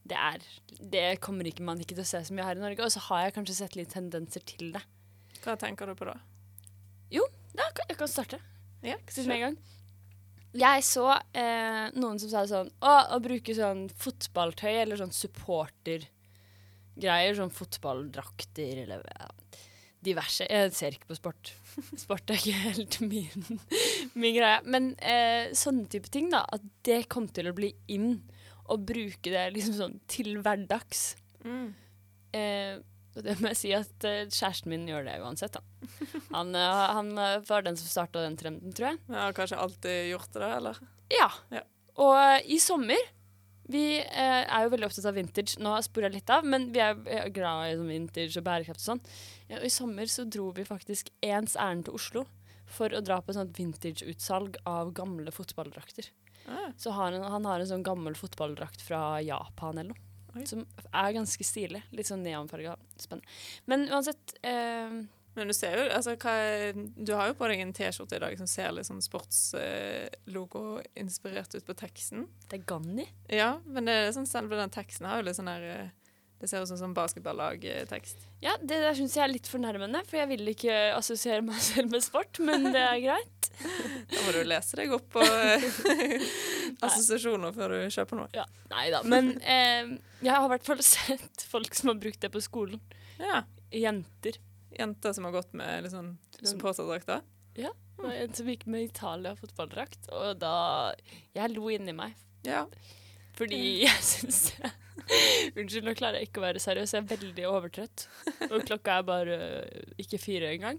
det 0.09 0.17
er 0.17 0.45
Det 0.93 1.07
kommer 1.23 1.49
ikke 1.49 1.65
man 1.65 1.81
ikke 1.81 1.95
til 1.95 2.05
å 2.05 2.11
se 2.11 2.21
så 2.25 2.35
mye 2.35 2.45
her 2.45 2.61
i 2.61 2.63
Norge. 2.63 2.85
Og 2.85 2.93
så 2.93 3.01
har 3.09 3.25
jeg 3.25 3.37
kanskje 3.39 3.57
sett 3.63 3.79
litt 3.79 3.93
tendenser 3.93 4.45
til 4.45 4.69
det. 4.77 4.85
Hva 5.41 5.57
tenker 5.57 5.89
du 5.89 5.97
på 5.97 6.09
da? 6.09 6.19
Jo, 7.09 7.25
da, 7.57 7.71
jeg 7.87 7.97
kan 7.97 8.09
starte. 8.11 8.41
Ja, 8.85 8.95
med 9.25 9.35
en 9.35 9.45
gang? 9.47 9.59
Jeg 10.57 10.81
så 10.85 11.11
eh, 11.37 11.89
noen 11.93 12.19
som 12.21 12.29
sa 12.31 12.45
sånn 12.49 12.69
Å, 12.81 12.93
å 13.13 13.19
bruke 13.21 13.53
sånn 13.53 13.89
fotballtøy 14.01 14.81
eller 14.81 14.97
sånn 14.97 15.13
supportergreier, 15.13 17.35
sånn 17.37 17.53
fotballdrakter 17.53 18.77
eller 18.85 19.03
ja, 19.05 19.27
diverse. 20.01 20.47
Jeg 20.49 20.73
ser 20.73 20.93
ikke 20.95 21.07
på 21.11 21.15
sport. 21.19 21.53
Sport 22.03 22.29
er 22.31 22.35
ikke 22.39 22.63
helt 22.65 22.99
min, 23.03 23.59
min 24.19 24.35
greie. 24.37 24.59
Men 24.65 24.95
eh, 24.97 25.53
sånne 25.57 25.87
type 25.91 26.09
ting, 26.13 26.27
da. 26.33 26.41
At 26.49 26.61
det 26.87 27.11
kom 27.11 27.27
til 27.29 27.47
å 27.51 27.57
bli 27.57 27.71
in 27.93 28.23
å 28.69 28.77
bruke 28.77 29.29
det 29.33 29.53
liksom 29.55 29.73
sånn 29.77 29.99
til 30.09 30.37
hverdags. 30.41 31.15
Mm. 31.45 31.69
Eh, 32.37 32.75
og 33.19 33.25
det 33.27 33.35
må 33.41 33.51
jeg 33.51 33.59
si 33.59 33.71
at 33.75 34.05
eh, 34.07 34.25
kjæresten 34.31 34.71
min 34.71 34.87
gjør 34.89 35.05
det 35.07 35.17
uansett, 35.23 35.57
da. 35.59 35.61
Han, 36.33 36.53
eh, 36.55 36.81
han 36.95 37.11
eh, 37.19 37.37
var 37.49 37.65
den 37.67 37.77
som 37.79 37.89
starta 37.91 38.23
den 38.25 38.37
trenden, 38.39 38.73
tror 38.75 38.93
jeg. 38.93 38.99
Ja, 39.11 39.27
har 39.27 39.35
kanskje 39.37 39.59
alltid 39.61 40.09
gjort 40.13 40.33
det, 40.35 40.49
eller? 40.57 40.81
Ja. 41.13 41.29
Ja. 41.53 41.63
Og 41.99 42.47
i 42.47 42.59
sommer 42.63 43.01
Vi 43.69 43.99
er 44.01 44.63
jo 44.63 44.71
veldig 44.73 44.87
opptatt 44.87 45.05
av 45.11 45.13
vintage. 45.13 45.59
Nå 45.61 45.75
sporer 45.85 46.07
jeg 46.07 46.15
litt 46.23 46.31
av, 46.33 46.45
men 46.47 46.71
vi 46.73 46.79
er 46.81 47.29
glad 47.35 47.67
i 47.69 47.75
sånn 47.77 47.91
vintage 47.91 48.39
og 48.39 48.45
bærekraft 48.47 48.81
og 48.81 48.85
sånn. 48.87 49.01
Ja, 49.51 49.59
og 49.59 49.67
I 49.67 49.69
sommer 49.75 50.09
så 50.09 50.25
dro 50.25 50.47
vi 50.57 50.65
faktisk 50.65 51.11
ens 51.21 51.53
ærend 51.53 51.85
til 51.85 51.93
Oslo 51.99 52.23
for 52.65 52.89
å 52.97 53.03
dra 53.05 53.19
på 53.21 53.35
sånt 53.37 53.53
vintage-utsalg 53.59 54.57
av 54.69 54.89
gamle 54.97 55.29
fotballdrakter. 55.35 56.09
Ah, 56.49 56.71
Så 56.81 56.95
har 56.97 57.11
han, 57.13 57.21
han 57.21 57.45
har 57.45 57.61
en 57.61 57.69
sånn 57.69 57.85
gammel 57.85 58.17
fotballdrakt 58.17 58.81
fra 58.81 59.19
Japan 59.21 59.77
eller 59.83 59.93
noe. 59.93 60.08
Oi. 60.39 60.45
Som 60.49 60.59
er 60.89 61.13
ganske 61.15 61.43
stilig. 61.45 61.81
Litt 61.95 62.09
sånn 62.09 62.25
neonfarga. 62.25 62.73
Spennende. 62.99 63.27
Men 63.69 63.79
uansett 63.91 64.25
eh, 64.41 64.89
Men 65.37 65.47
du 65.47 65.53
ser 65.55 65.73
jo 65.77 65.83
altså, 65.93 66.11
er, 66.31 66.73
Du 66.97 67.11
har 67.15 67.27
jo 67.29 67.35
på 67.37 67.47
deg 67.51 67.59
en 67.63 67.73
T-skjorte 67.75 68.15
i 68.17 68.23
dag 68.23 68.33
som 68.39 68.47
ser 68.49 68.71
litt 68.75 68.87
sånn 68.89 69.05
sportslogo-inspirert 69.05 71.51
ut 71.55 71.65
på 71.67 71.73
teksten. 71.79 72.19
Det 72.49 72.55
er 72.59 72.67
Ganni. 72.67 73.05
Ja, 73.31 73.51
men 73.65 73.85
det 73.87 73.93
er 73.93 74.11
sånn, 74.15 74.27
selve 74.29 74.55
den 74.59 74.69
teksten 74.73 75.05
har 75.07 75.15
jo 75.19 75.25
litt 75.29 75.39
sånn 75.39 75.51
der 75.51 75.63
eh, 75.69 75.89
Det 76.39 76.47
ser 76.47 76.63
ut 76.63 76.69
som 76.69 76.77
sånn 76.79 76.93
basketballag-tekst. 76.95 78.21
Ja, 78.39 78.53
det 78.61 78.77
der 78.79 78.95
syns 78.95 79.17
jeg 79.17 79.25
er 79.25 79.31
litt 79.33 79.47
fornærmende, 79.51 79.99
for 80.07 80.21
jeg 80.21 80.29
vil 80.31 80.51
ikke 80.53 80.75
assosiere 80.95 81.43
meg 81.43 81.59
selv 81.69 81.91
med 81.91 82.05
sport, 82.05 82.39
men 82.39 82.69
det 82.71 82.83
er 82.85 83.01
greit. 83.03 83.35
Da 84.09 84.21
må 84.23 84.31
du 84.31 84.37
lese 84.47 84.77
deg 84.79 84.93
opp 84.95 85.09
på 85.11 85.19
eh, 85.19 85.65
assosiasjoner 86.87 87.51
før 87.51 87.73
du 87.75 87.81
kjøper 87.91 88.21
noe. 88.21 88.29
Ja, 88.31 88.45
Nei 88.71 88.85
da. 88.93 89.01
Men 89.03 89.33
eh, 89.43 89.89
jeg 90.23 90.31
har 90.31 90.45
i 90.47 90.51
hvert 90.53 90.69
fall 90.69 90.83
sett 90.85 91.43
folk 91.51 91.75
som 91.75 91.91
har 91.91 91.99
brukt 91.99 92.21
det 92.23 92.31
på 92.31 92.39
skolen. 92.43 92.79
Ja. 93.19 93.41
Jenter. 93.75 94.39
Jenter 94.79 95.13
som 95.17 95.27
har 95.27 95.35
gått 95.35 95.51
med 95.59 95.83
litt 95.83 95.91
sånn 95.91 96.13
supporterdrakter. 96.39 97.25
Ja. 97.59 97.73
En 97.99 98.31
som 98.33 98.47
gikk 98.47 98.63
med 98.71 98.87
Italia 98.87 99.35
fotballdrakt, 99.35 100.07
og 100.15 100.39
da 100.39 100.93
Jeg 101.35 101.51
lo 101.51 101.67
inni 101.73 101.91
meg. 101.97 102.15
Ja. 102.47 102.63
Fordi 103.39 103.61
jeg 103.87 104.03
syns 104.05 104.43
Unnskyld, 105.57 105.87
nå 105.87 105.95
klarer 105.97 106.19
jeg 106.19 106.29
ikke 106.29 106.41
å 106.41 106.43
være 106.43 106.61
seriøs. 106.61 106.91
Jeg 106.93 107.01
er 107.01 107.07
veldig 107.15 107.45
overtrøtt. 107.49 108.03
Og 108.51 108.59
klokka 108.67 108.99
er 108.99 109.07
bare 109.07 109.37
øh, 109.63 109.95
ikke 110.03 110.19
fire 110.21 110.51
engang. 110.53 110.77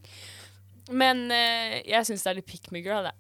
Men 0.95 1.25
eh, 1.35 1.81
jeg 1.89 2.07
syns 2.07 2.23
det 2.23 2.31
er 2.31 2.39
litt 2.39 2.47
pick 2.51 2.71
me 2.75 2.83
girl, 2.85 3.09
det. 3.09 3.17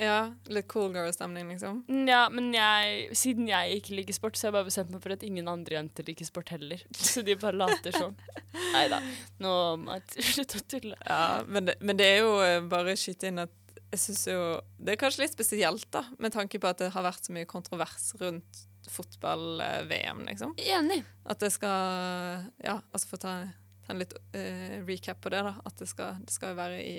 ja. 0.00 0.16
Litt 0.52 0.68
cool 0.72 0.88
girl-stemning, 0.94 1.50
liksom. 1.52 1.82
Ja, 2.08 2.22
men 2.32 2.48
jeg, 2.56 3.10
siden 3.16 3.48
jeg 3.50 3.76
ikke 3.82 3.98
liker 3.98 4.16
sport, 4.16 4.36
så 4.40 4.46
har 4.46 4.50
jeg 4.54 4.56
bare 4.58 4.68
bestemt 4.70 4.94
meg 4.94 5.04
for 5.04 5.14
at 5.18 5.24
ingen 5.26 5.48
andre 5.52 5.76
jenter 5.76 6.08
liker 6.08 6.28
sport 6.28 6.52
heller. 6.54 6.80
Så 7.10 7.20
de 7.26 7.36
bare 7.40 7.60
later 7.60 7.96
sånn. 7.96 8.16
Nei 8.72 8.86
da. 8.92 9.02
Nå 9.44 9.54
må 9.84 9.98
jeg 10.00 10.30
slutte 10.32 10.62
å 10.62 10.66
tulle. 10.76 10.96
Ja, 11.04 11.22
men 11.44 11.68
det, 11.68 11.76
men 11.84 12.00
det 12.00 12.08
er 12.14 12.22
jo 12.24 12.34
eh, 12.46 12.58
bare 12.72 12.96
å 12.96 13.00
skyte 13.04 13.28
inn 13.34 13.44
at 13.44 13.52
jeg 13.90 13.98
synes 13.98 14.20
jo 14.30 14.40
Det 14.78 14.92
er 14.94 15.00
kanskje 15.00 15.24
litt 15.24 15.34
spesielt, 15.34 15.86
da, 15.92 16.04
med 16.18 16.32
tanke 16.32 16.58
på 16.62 16.68
at 16.70 16.78
det 16.78 16.92
har 16.94 17.02
vært 17.06 17.24
så 17.26 17.32
mye 17.34 17.48
kontrovers 17.50 18.12
rundt 18.20 18.66
fotball-VM, 18.90 20.24
liksom. 20.26 20.54
Enig. 20.58 21.02
At 21.24 21.40
det 21.42 21.50
skal 21.54 22.46
Ja, 22.64 22.78
altså 22.92 23.08
for 23.10 23.18
å 23.20 23.24
ta, 23.24 23.34
ta 23.86 23.92
en 23.94 24.00
litt 24.02 24.14
uh, 24.14 24.78
recap 24.88 25.20
på 25.24 25.32
det, 25.34 25.42
da. 25.46 25.54
At 25.66 25.76
det 25.82 25.88
skal, 25.90 26.20
det 26.24 26.34
skal 26.34 26.56
være 26.58 26.80
i 26.84 26.96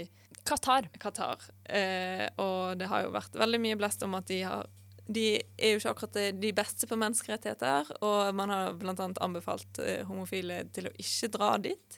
Qatar. 0.48 0.88
Qatar. 0.98 1.44
Eh, 1.70 2.26
og 2.42 2.78
det 2.80 2.88
har 2.90 3.04
jo 3.06 3.12
vært 3.14 3.36
veldig 3.38 3.60
mye 3.62 3.78
blest 3.78 4.02
om 4.08 4.16
at 4.18 4.26
de 4.32 4.40
har 4.48 4.70
de 5.12 5.26
er 5.60 5.74
jo 5.74 5.80
ikke 5.82 5.92
akkurat 5.92 6.14
de- 6.16 6.38
de 6.40 6.52
beste 6.56 6.88
på 6.88 6.96
menneskerettigheter, 6.96 7.90
og 8.06 8.34
man 8.38 8.50
har 8.54 8.74
bl.a. 8.80 8.94
anbefalt 9.20 9.82
eh, 9.84 10.06
homofile 10.08 10.62
til 10.72 10.88
å 10.88 10.94
ikke 11.04 11.30
dra 11.34 11.50
dit. 11.60 11.98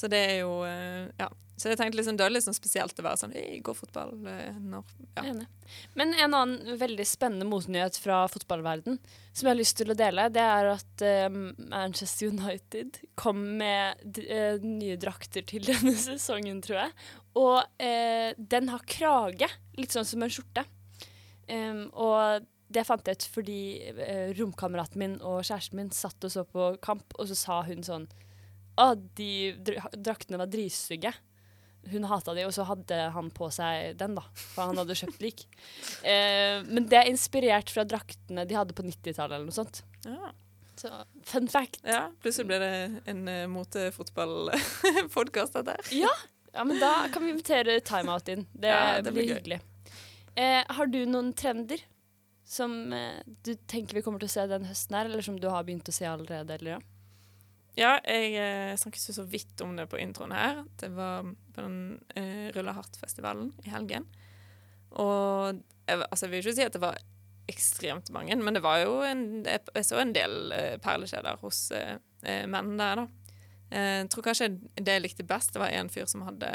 Så 0.00 0.08
det 0.10 0.24
er 0.32 0.42
jo 0.42 0.60
eh, 0.66 1.06
Ja. 1.20 1.30
Så 1.60 1.68
jeg 1.68 1.76
tenkte 1.76 1.98
liksom, 1.98 2.16
det 2.16 2.24
er 2.24 2.32
litt 2.32 2.44
sånn 2.46 2.56
spesielt 2.56 2.96
å 2.96 3.02
være 3.04 3.20
sånn 3.20 3.34
«Hei, 3.36 3.58
Gå 3.60 3.74
fotball 3.76 4.14
eh, 4.30 4.54
når 4.56 4.86
ja. 5.18 5.34
Men 5.98 6.14
en 6.16 6.32
annen 6.38 6.78
veldig 6.80 7.04
spennende 7.04 7.44
motnyhet 7.44 7.98
fra 8.00 8.22
fotballverden 8.32 8.96
som 8.96 9.44
jeg 9.44 9.50
har 9.50 9.58
lyst 9.58 9.76
til 9.76 9.92
å 9.92 9.96
dele, 9.98 10.24
det 10.32 10.40
er 10.40 10.70
at 10.72 11.04
um, 11.28 11.50
Manchester 11.68 12.32
United 12.32 13.02
kom 13.20 13.42
med 13.60 14.16
eh, 14.24 14.56
nye 14.64 14.96
drakter 15.00 15.44
til 15.52 15.66
denne 15.68 15.92
sesongen, 16.00 16.62
tror 16.64 16.86
jeg. 16.86 16.96
Og 17.36 17.58
uh, 17.60 18.30
den 18.40 18.72
har 18.72 18.88
krage, 18.88 19.50
litt 19.76 19.92
sånn 19.92 20.08
som 20.08 20.24
en 20.24 20.32
skjorte. 20.32 20.64
Um, 21.44 21.84
og 21.92 22.48
det 22.70 22.86
fant 22.86 23.06
jeg 23.06 23.18
ut 23.18 23.28
fordi 23.34 23.60
eh, 23.90 24.32
romkameraten 24.38 25.00
min 25.02 25.16
og 25.18 25.42
kjæresten 25.42 25.80
min 25.80 25.94
satt 25.94 26.24
og 26.26 26.32
så 26.32 26.44
på 26.46 26.72
kamp, 26.84 27.16
og 27.18 27.30
så 27.30 27.38
sa 27.38 27.60
hun 27.66 27.82
sånn 27.86 28.06
Å, 28.80 28.94
de 29.18 29.30
draktene 29.96 30.40
var 30.40 30.50
dritstygge. 30.50 31.12
Hun 31.90 32.04
hata 32.04 32.34
de, 32.36 32.44
og 32.44 32.52
så 32.52 32.66
hadde 32.68 32.96
han 33.14 33.30
på 33.32 33.48
seg 33.54 33.94
den, 34.00 34.14
da. 34.18 34.22
For 34.36 34.68
han 34.68 34.80
hadde 34.80 34.98
kjøpt 34.98 35.22
lik. 35.24 35.46
Eh, 36.00 36.62
men 36.64 36.86
det 36.88 36.96
er 36.96 37.08
inspirert 37.10 37.68
fra 37.72 37.82
draktene 37.84 38.46
de 38.48 38.54
hadde 38.56 38.72
på 38.76 38.82
90-tallet 38.86 39.34
eller 39.36 39.48
noe 39.50 39.56
sånt. 39.56 39.82
Ja. 40.06 40.30
Så 40.80 40.88
fun 41.28 41.48
fact. 41.52 41.80
ja. 41.84 42.06
Plutselig 42.24 42.48
ble 42.48 42.58
det 42.62 42.70
en 43.12 43.20
uh, 43.28 43.42
motefotballpodkast, 43.52 45.52
dette 45.58 45.74
her. 45.76 45.90
Ja. 46.06 46.12
ja, 46.54 46.64
men 46.64 46.80
da 46.80 46.92
kan 47.12 47.26
vi 47.26 47.34
invitere 47.34 47.76
timeout 47.84 48.28
inn. 48.32 48.46
Det, 48.52 48.70
Ja, 48.72 49.00
det 49.04 49.12
blir 49.12 49.26
blir 49.26 49.34
hyggelig. 49.34 49.60
Eh, 50.40 50.62
har 50.72 50.86
du 50.88 51.02
noen 51.10 51.34
trender 51.36 51.82
som 52.48 52.72
eh, 52.96 53.18
du 53.44 53.52
tenker 53.68 53.98
vi 53.98 54.02
kommer 54.06 54.22
til 54.22 54.30
å 54.30 54.32
se 54.32 54.46
den 54.50 54.64
høsten 54.70 54.96
her, 54.96 55.10
eller 55.10 55.24
som 55.26 55.36
du 55.40 55.48
har 55.52 55.66
begynt 55.68 55.90
å 55.90 55.94
se 55.94 56.06
allerede? 56.08 56.56
Eller? 56.56 56.78
ja? 56.78 56.80
Ja, 57.80 57.94
jeg 58.04 58.34
eh, 58.36 58.74
snakket 58.76 59.06
jo 59.08 59.14
så 59.16 59.24
vidt 59.24 59.60
om 59.64 59.72
det 59.78 59.86
på 59.88 60.00
introen 60.00 60.34
her. 60.36 60.64
Det 60.80 60.90
var 60.92 61.24
på 61.24 61.62
den 61.62 61.78
eh, 62.18 62.50
Rulla 62.52 62.74
Hardt-festivalen 62.76 63.54
i 63.64 63.72
helgen. 63.72 64.04
Og 65.00 65.62
jeg, 65.86 66.02
altså, 66.02 66.26
jeg 66.26 66.32
vil 66.32 66.42
ikke 66.42 66.56
si 66.58 66.66
at 66.66 66.76
det 66.76 66.82
var 66.82 66.98
ekstremt 67.50 68.10
mange, 68.14 68.36
men 68.36 68.54
det 68.54 68.62
var 68.62 68.82
jo 68.84 69.00
en, 69.06 69.24
jeg, 69.46 69.86
så 69.86 70.02
en 70.02 70.12
del 70.14 70.52
eh, 70.54 70.76
perlekjeder 70.82 71.40
hos 71.40 71.70
eh, 71.74 71.96
eh, 72.22 72.44
menn 72.50 72.76
der, 72.78 73.00
da. 73.00 73.32
Eh, 73.70 73.96
jeg 74.02 74.12
tror 74.12 74.28
kanskje 74.28 74.52
det 74.76 74.98
jeg 74.98 75.06
likte 75.06 75.26
best, 75.26 75.54
det 75.54 75.64
var 75.64 75.72
en 75.74 75.90
fyr 75.90 76.06
som 76.10 76.26
hadde 76.28 76.52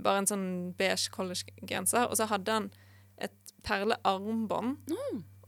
bare 0.00 0.22
en 0.22 0.28
sånn 0.28 0.48
beige 0.78 1.12
collegegenser, 1.14 2.06
og 2.08 2.20
så 2.20 2.28
hadde 2.30 2.56
han 2.58 2.70
et 3.20 3.56
perlearmbånd. 3.66 4.76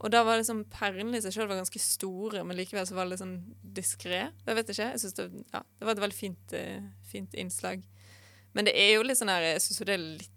Og 0.03 0.11
da 0.11 0.21
var 0.27 0.37
liksom 0.41 0.65
perlene 0.73 1.15
i 1.17 1.21
seg 1.23 1.31
sjøl 1.31 1.47
ganske 1.47 1.79
store, 1.79 2.43
men 2.43 2.57
likevel 2.59 2.85
så 2.89 2.95
var 2.97 3.07
det 3.07 3.21
sånn 3.21 3.37
diskré. 3.63 4.25
Jeg 4.45 4.55
vet 4.57 4.69
ikke. 4.73 4.89
Jeg 4.91 4.99
synes 4.99 5.13
det, 5.15 5.27
ja, 5.53 5.61
det 5.79 5.87
var 5.87 5.95
et 5.95 6.01
veldig 6.03 6.17
fint, 6.17 6.53
eh, 6.59 6.81
fint 7.07 7.33
innslag. 7.39 7.83
Men 8.53 8.65
det 8.67 8.75
er 8.77 8.95
jo 8.97 9.03
litt 9.07 9.17
sånn 9.17 9.31
her 9.31 9.41
Jeg 9.41 9.61
syns 9.63 9.79
jo 9.79 9.85
det 9.85 9.93
er 9.95 10.03
litt 10.19 10.29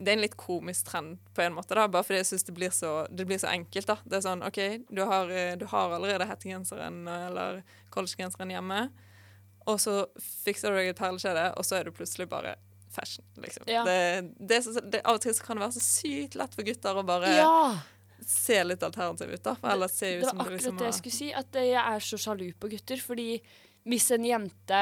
det 0.00 0.08
er 0.08 0.16
en 0.16 0.22
litt 0.24 0.36
komisk 0.40 0.86
trend 0.88 1.18
på 1.36 1.42
en 1.44 1.52
måte, 1.52 1.74
da, 1.76 1.82
bare 1.92 2.06
fordi 2.08 2.22
jeg 2.22 2.28
syns 2.30 2.46
det, 2.46 2.54
blir 2.56 2.70
så- 2.72 3.06
det 3.14 3.26
blir 3.28 3.36
så 3.36 3.50
enkelt. 3.52 3.84
da. 3.86 3.96
Det 4.06 4.16
er 4.16 4.22
sånn 4.30 4.42
OK, 4.46 4.86
du 4.94 5.04
har, 5.04 5.28
eh, 5.28 5.56
du 5.56 5.66
har 5.66 5.90
allerede 5.90 6.24
hettegenseren 6.26 7.06
eller 7.06 7.62
collegegenseren 7.90 8.48
hjemme, 8.48 8.90
og 9.66 9.76
så 9.78 10.06
fikser 10.16 10.70
du 10.70 10.76
deg 10.78 10.88
et 10.88 10.96
perlekjede, 10.96 11.52
og 11.54 11.64
så 11.64 11.76
er 11.80 11.84
du 11.84 11.90
plutselig 11.92 12.30
bare 12.30 12.54
fashion, 12.90 13.26
liksom. 13.36 13.64
Ja. 13.68 13.84
Det, 13.84 14.32
det 14.40 14.90
det, 14.90 15.02
av 15.04 15.16
og 15.16 15.20
til 15.20 15.34
så 15.34 15.42
kan 15.44 15.58
det 15.58 15.66
være 15.68 15.76
så 15.76 15.84
sykt 15.84 16.34
lett 16.34 16.54
for 16.54 16.62
gutter 16.62 16.94
å 16.96 17.04
bare 17.04 17.36
Ja! 17.36 17.78
Se 18.26 18.58
litt 18.64 18.82
alternativ 18.82 19.30
ut, 19.34 19.42
da. 19.42 19.54
For 19.60 19.72
ellers 19.74 19.92
ser 19.96 20.16
Det 20.20 20.24
var 20.24 20.30
som 20.30 20.40
akkurat 20.40 20.56
liksom 20.58 20.78
det 20.80 20.88
jeg 20.90 20.98
skulle 20.98 21.18
si. 21.18 21.28
At 21.32 21.52
jeg 21.60 21.76
er 21.82 22.00
så 22.06 22.18
sjalu 22.20 22.46
på 22.60 22.70
gutter. 22.72 23.00
Fordi 23.04 23.28
hvis 23.88 24.10
en 24.16 24.24
jente 24.28 24.80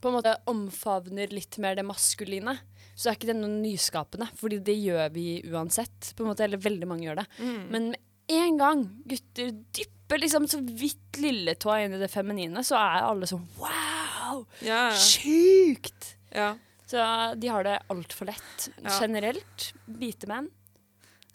på 0.00 0.08
en 0.08 0.14
måte 0.16 0.36
omfavner 0.48 1.32
litt 1.34 1.58
mer 1.60 1.74
det 1.76 1.84
maskuline, 1.84 2.54
så 2.96 3.10
er 3.10 3.16
ikke 3.18 3.30
det 3.32 3.36
noe 3.40 3.52
nyskapende. 3.60 4.28
Fordi 4.40 4.60
det 4.64 4.76
gjør 4.80 5.10
vi 5.12 5.26
uansett. 5.50 6.12
på 6.16 6.24
en 6.24 6.30
måte, 6.32 6.44
Eller 6.44 6.58
veldig 6.58 6.88
mange 6.88 7.04
gjør 7.08 7.16
det. 7.22 7.26
Mm. 7.40 7.60
Men 7.70 7.90
med 7.90 8.00
en 8.30 8.56
gang 8.58 8.82
gutter 9.10 9.50
dypper 9.74 10.18
liksom 10.22 10.46
så 10.48 10.60
vidt 10.62 11.18
lilletåa 11.18 11.84
inn 11.84 11.94
i 11.94 11.98
det 11.98 12.10
feminine, 12.10 12.62
så 12.64 12.76
er 12.78 13.02
alle 13.08 13.26
sånn 13.26 13.46
wow! 13.58 14.46
Yeah. 14.62 14.94
Sjukt! 14.94 16.16
ja. 16.34 16.56
Så 16.90 16.98
de 17.38 17.46
har 17.46 17.62
det 17.62 17.76
altfor 17.88 18.26
lett 18.26 18.64
Ja. 18.82 18.90
generelt, 19.00 19.72
bitemenn. 19.86 20.48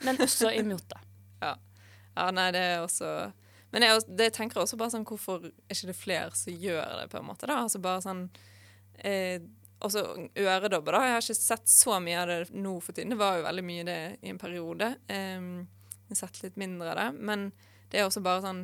Men 0.06 0.22
også 0.26 0.52
imot 0.56 0.86
det. 0.92 1.02
ja, 1.46 2.30
nei, 2.32 2.48
det 2.56 2.62
er 2.64 2.80
også 2.84 3.10
Men 3.74 3.84
jeg, 3.84 4.06
det, 4.08 4.30
jeg 4.30 4.34
tenker 4.38 4.62
også 4.62 4.78
bare 4.80 4.94
sånn 4.94 5.06
Hvorfor 5.08 5.44
er 5.50 5.76
ikke 5.76 5.90
det 5.92 5.98
flere 6.00 6.32
som 6.38 6.56
gjør 6.64 7.02
det, 7.02 7.10
på 7.12 7.20
en 7.20 7.28
måte? 7.28 7.50
da? 7.50 7.60
Altså 7.66 7.82
bare 7.84 8.04
sånn 8.06 8.24
eh, 9.04 9.44
Også 9.84 10.06
øredobber, 10.40 10.96
da. 10.96 11.02
Jeg 11.06 11.16
har 11.18 11.26
ikke 11.26 11.38
sett 11.38 11.68
så 11.70 12.00
mye 12.00 12.22
av 12.22 12.32
det 12.32 12.40
nå 12.56 12.78
for 12.82 12.96
tiden. 12.96 13.12
Det 13.14 13.20
var 13.20 13.38
jo 13.42 13.46
veldig 13.50 13.66
mye 13.68 13.84
det 13.86 14.00
i 14.24 14.32
en 14.32 14.40
periode. 14.42 14.88
Um, 15.12 15.50
jeg 16.08 16.14
har 16.16 16.22
sett 16.24 16.40
litt 16.46 16.56
mindre 16.58 16.94
av 16.94 17.00
det. 17.02 17.08
Men 17.20 17.50
det 17.92 18.00
er 18.00 18.08
også 18.08 18.24
bare 18.26 18.42
sånn 18.48 18.64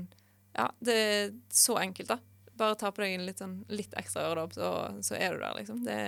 Ja, 0.55 0.69
det 0.79 0.95
er 0.95 1.33
så 1.53 1.75
enkelt, 1.83 2.09
da. 2.15 2.17
Bare 2.61 2.75
ta 2.79 2.89
på 2.93 3.03
deg 3.03 3.13
en 3.15 3.25
litt, 3.27 3.39
sånn, 3.43 3.57
litt 3.71 3.93
ekstra 3.99 4.23
øredobb, 4.29 4.55
så, 4.55 4.71
så 5.03 5.15
er 5.19 5.35
du 5.35 5.43
der, 5.43 5.59
liksom. 5.59 5.83
Det 5.85 5.99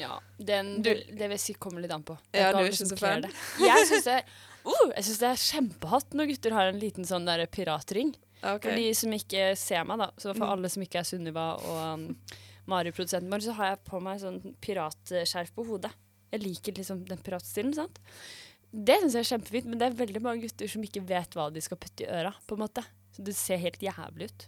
Ja, 0.00 0.16
den, 0.38 0.74
Du- 0.82 0.92
det, 0.94 1.28
vil 1.32 1.40
si 1.40 1.54
kommer 1.54 1.84
litt 1.84 1.92
an 1.94 2.04
på. 2.06 2.16
Det 2.30 2.42
Ja, 2.42 2.50
du 2.52 2.60
er 2.64 2.72
ikke 2.72 2.88
så 2.88 2.98
fan? 3.00 3.24
Jeg 3.60 3.88
syns 3.88 4.08
det, 4.08 4.18
uh, 4.66 4.92
jeg 4.96 5.04
synes 5.08 5.18
det 5.22 5.28
er 5.30 5.42
kjempehot 5.46 6.14
når 6.18 6.30
gutter 6.32 6.54
har 6.56 6.70
en 6.70 6.80
liten 6.82 7.04
sånn 7.08 7.26
der 7.28 7.44
piratring. 7.50 8.14
Okay. 8.42 8.64
For 8.64 8.78
de 8.78 8.86
som 8.98 9.12
ikke 9.14 9.42
ser 9.58 9.84
meg, 9.86 10.00
da, 10.02 10.08
så 10.18 10.32
for 10.32 10.42
Mm. 10.46 10.52
alle 10.56 10.68
som 10.72 10.82
ikke 10.82 10.98
er 10.98 11.06
Sunniva 11.06 11.44
og 11.62 11.82
um, 11.94 12.16
Mari, 12.66 12.90
produsenten 12.94 13.30
vår, 13.30 13.42
så 13.44 13.52
har 13.58 13.68
jeg 13.72 13.84
på 13.86 14.00
meg 14.02 14.18
sånn 14.22 14.40
piratskjerf 14.62 15.52
på 15.54 15.64
hodet. 15.66 15.92
Jeg 16.32 16.42
liker 16.42 16.74
liksom 16.78 17.04
den 17.06 17.18
piratstilen, 17.22 17.74
sant. 17.76 17.98
Det 18.72 18.96
syns 19.02 19.14
jeg 19.18 19.24
er 19.26 19.30
kjempefint, 19.34 19.66
men 19.68 19.78
det 19.78 19.86
er 19.90 19.98
veldig 19.98 20.22
mange 20.24 20.46
gutter 20.46 20.70
som 20.70 20.82
ikke 20.86 21.02
vet 21.06 21.34
hva 21.36 21.50
de 21.52 21.60
skal 21.60 21.76
putte 21.82 22.06
i 22.06 22.08
øra, 22.08 22.32
på 22.48 22.56
en 22.56 22.62
måte. 22.64 22.84
Så 23.12 23.22
det 23.26 23.34
ser 23.36 23.60
helt 23.60 23.82
jævlig 23.84 24.30
ut. 24.30 24.46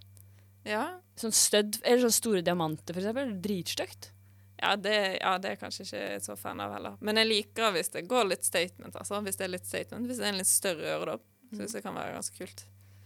Ja. 0.65 0.85
Sånn 1.21 1.35
stødd, 1.37 1.83
eller 1.85 2.07
sånn 2.07 2.17
store 2.17 2.41
diamanter, 2.47 2.95
for 2.97 3.03
eksempel. 3.03 3.35
Dritstygt. 3.45 4.14
Ja 4.61 4.75
det, 4.79 4.97
ja, 5.19 5.33
det 5.43 5.55
er 5.55 5.59
kanskje 5.61 5.87
ikke 5.87 6.03
så 6.23 6.37
fan 6.39 6.63
av 6.63 6.77
heller. 6.77 6.99
Men 7.05 7.19
jeg 7.21 7.31
liker 7.31 7.75
hvis 7.75 7.91
det 7.95 8.07
går 8.11 8.29
litt 8.31 8.47
statement. 8.47 8.95
altså. 8.95 9.19
Hvis 9.25 9.41
det 9.41 9.49
er 9.49 9.57
litt 9.57 9.67
statement, 9.67 10.07
hvis 10.09 10.21
det 10.23 10.29
er 10.29 10.35
en 10.35 10.41
litt 10.43 10.51
større 10.51 10.95
øredobb. 10.95 11.27
Syns 11.55 11.75
jeg 11.77 11.85
kan 11.85 11.95
være 11.95 12.15
ganske 12.17 12.39
kult. 12.39 12.65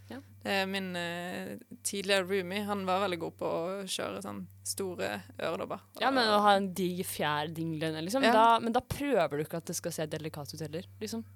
Ja. 0.08 0.20
Min 0.66 0.94
uh, 0.96 1.56
tidligere 1.84 2.24
roomie. 2.24 2.62
Han 2.64 2.86
var 2.88 3.02
veldig 3.04 3.18
god 3.20 3.34
på 3.40 3.48
å 3.48 3.74
kjøre 3.84 4.22
sånn 4.24 4.44
store 4.64 5.10
øredobber. 5.36 5.82
Ja, 6.00 6.12
men 6.14 6.30
å 6.32 6.38
ha 6.46 6.54
en 6.56 6.70
diger 6.76 7.08
fjær 7.08 7.52
dinglende, 7.52 8.00
liksom. 8.06 8.24
Ja. 8.24 8.32
Da, 8.36 8.46
men 8.62 8.76
da 8.76 8.84
prøver 8.84 9.36
du 9.36 9.44
ikke 9.44 9.60
at 9.60 9.68
det 9.68 9.76
skal 9.76 9.92
se 9.94 10.08
delikat 10.08 10.54
ut 10.54 10.64
heller, 10.64 10.88
liksom. 11.02 11.26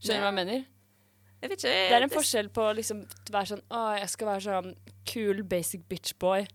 Skjønner 0.00 0.22
du 0.22 0.24
hva 0.24 0.32
jeg 0.32 0.38
mener? 0.38 0.64
Jeg 1.42 1.52
vet 1.52 1.58
ikke. 1.60 1.74
Det 1.76 1.96
er 1.98 2.06
en 2.06 2.12
forskjell 2.12 2.48
på 2.56 2.66
liksom 2.78 3.02
å 3.04 3.32
være 3.34 3.48
sånn 3.50 3.60
Å, 3.68 3.80
jeg 4.00 4.08
skal 4.12 4.28
være 4.30 4.44
sånn 4.46 4.70
cool 5.12 5.42
basic 5.44 5.84
bitch 5.90 6.16
boy 6.20 6.46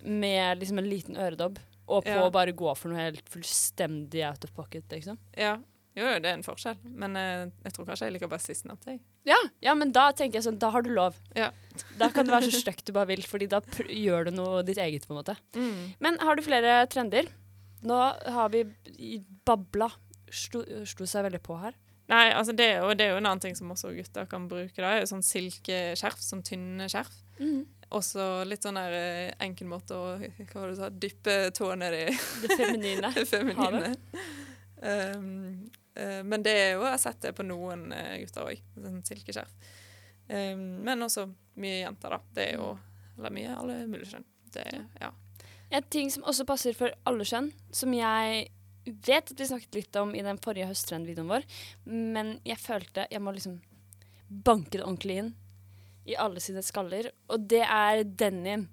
med 0.00 0.60
liksom 0.60 0.80
en 0.80 0.88
liten 0.88 1.18
øredobb, 1.20 1.58
og 1.90 2.04
på 2.06 2.14
Ja. 2.14 2.22
å 2.24 2.30
bare 2.32 2.52
gå 2.56 2.70
for 2.78 2.88
noe 2.92 3.02
helt 3.10 3.28
fullstendig 3.28 4.22
out 4.28 4.44
of 4.46 4.54
pocket, 4.54 4.86
liksom. 4.94 5.18
Ja. 5.36 5.56
Jo, 5.98 6.04
jo, 6.06 6.18
det 6.22 6.30
er 6.30 6.36
en 6.38 6.44
forskjell. 6.46 6.76
Men 6.86 7.16
eh, 7.18 7.48
jeg 7.66 7.72
tror 7.74 7.86
kanskje 7.88 8.06
jeg 8.06 8.12
liker 8.14 8.28
bare 8.30 8.44
sistnevnte. 8.44 8.92
jeg. 8.94 9.00
Ja, 9.26 9.36
ja, 9.60 9.74
men 9.74 9.90
da 9.92 10.12
tenker 10.12 10.38
jeg 10.38 10.44
sånn, 10.46 10.58
da 10.62 10.70
har 10.70 10.82
du 10.86 10.90
lov. 10.94 11.16
Ja. 11.36 11.50
Da 11.98 12.08
kan 12.14 12.24
det 12.28 12.32
være 12.32 12.46
så 12.52 12.60
stygt 12.62 12.84
du 12.86 12.92
bare 12.94 13.10
vil, 13.10 13.22
fordi 13.26 13.48
da 13.50 13.58
gjør 13.90 14.30
du 14.30 14.30
noe 14.38 14.62
ditt 14.62 14.78
eget, 14.78 15.04
på 15.08 15.16
en 15.16 15.18
måte. 15.24 15.34
Mm. 15.58 15.94
Men 16.00 16.18
har 16.22 16.36
du 16.38 16.42
flere 16.46 16.86
trender? 16.88 17.26
Nå 17.82 17.98
har 18.30 18.48
vi 18.54 18.62
babla, 19.44 19.90
slo, 20.30 20.62
slo 20.86 21.06
seg 21.10 21.26
veldig 21.26 21.42
på 21.42 21.58
her. 21.60 21.74
Nei, 22.10 22.30
altså 22.34 22.54
det, 22.56 22.66
jo- 22.78 22.94
det 22.94 23.04
er 23.06 23.10
jo 23.12 23.18
en 23.20 23.26
annen 23.26 23.40
ting 23.42 23.54
som 23.58 23.70
også 23.70 23.92
gutter 23.94 24.26
kan 24.30 24.48
bruke. 24.50 24.74
da, 24.76 24.94
er 24.96 25.00
jo 25.04 25.10
Sånn 25.10 25.22
silkeskjerf, 25.26 26.18
sånn 26.22 26.42
tynne 26.46 26.88
skjerf. 26.90 27.12
Også 27.90 28.44
litt 28.46 28.62
sånn 28.62 28.78
der 28.78 28.94
eh, 28.94 29.32
enkel 29.42 29.66
måte 29.70 29.96
å 29.98 30.12
hva 30.20 30.60
var 30.60 30.68
det 30.68 30.74
du 30.76 30.78
sa, 30.78 30.90
dyppe 31.04 31.36
tåa 31.56 31.74
ned 31.78 31.96
i 31.98 32.04
Det 32.44 32.56
feminine. 32.60 33.10
feminine. 33.32 33.90
Um, 34.80 35.70
uh, 35.98 36.20
men 36.22 36.44
det 36.46 36.54
er 36.54 36.70
jo, 36.76 36.84
jeg 36.86 36.94
har 36.94 37.02
sett 37.02 37.18
det 37.24 37.34
på 37.36 37.44
noen 37.44 37.88
eh, 37.96 38.20
gutter 38.22 38.46
òg, 38.46 38.62
sånn 38.78 39.02
silkeskjerf. 39.08 39.74
Um, 40.30 40.62
men 40.86 41.02
også 41.02 41.26
mye 41.60 41.82
jenter, 41.82 42.14
da. 42.14 42.20
Det 42.36 42.46
er 42.52 42.62
jo 42.62 42.70
Eller 43.18 43.34
mye, 43.34 43.58
alle 43.58 43.82
mulige 43.90 44.14
kjønn. 44.14 44.28
Det, 44.54 44.64
ja. 45.02 45.10
En 45.74 45.90
ting 45.92 46.08
som 46.14 46.24
også 46.30 46.46
passer 46.48 46.78
for 46.78 46.94
alle 47.10 47.26
kjønn, 47.26 47.50
som 47.74 47.92
jeg 47.92 48.46
vet 48.86 49.34
at 49.34 49.36
vi 49.36 49.50
snakket 49.50 49.76
litt 49.76 49.98
om 50.00 50.14
i 50.16 50.22
den 50.24 50.38
forrige 50.40 50.70
høsttrendvideoen 50.70 51.28
vår, 51.28 51.44
men 51.90 52.38
jeg 52.48 52.62
følte 52.62 53.04
jeg 53.10 53.22
må 53.22 53.34
liksom 53.36 53.58
banke 54.30 54.78
det 54.78 54.86
ordentlig 54.86 55.18
inn 55.20 55.30
i 56.08 56.16
alle 56.18 56.42
sine 56.42 56.62
skaller, 56.64 57.10
og 57.30 57.48
det 57.50 57.62
er 57.66 58.04
denim. 58.04 58.68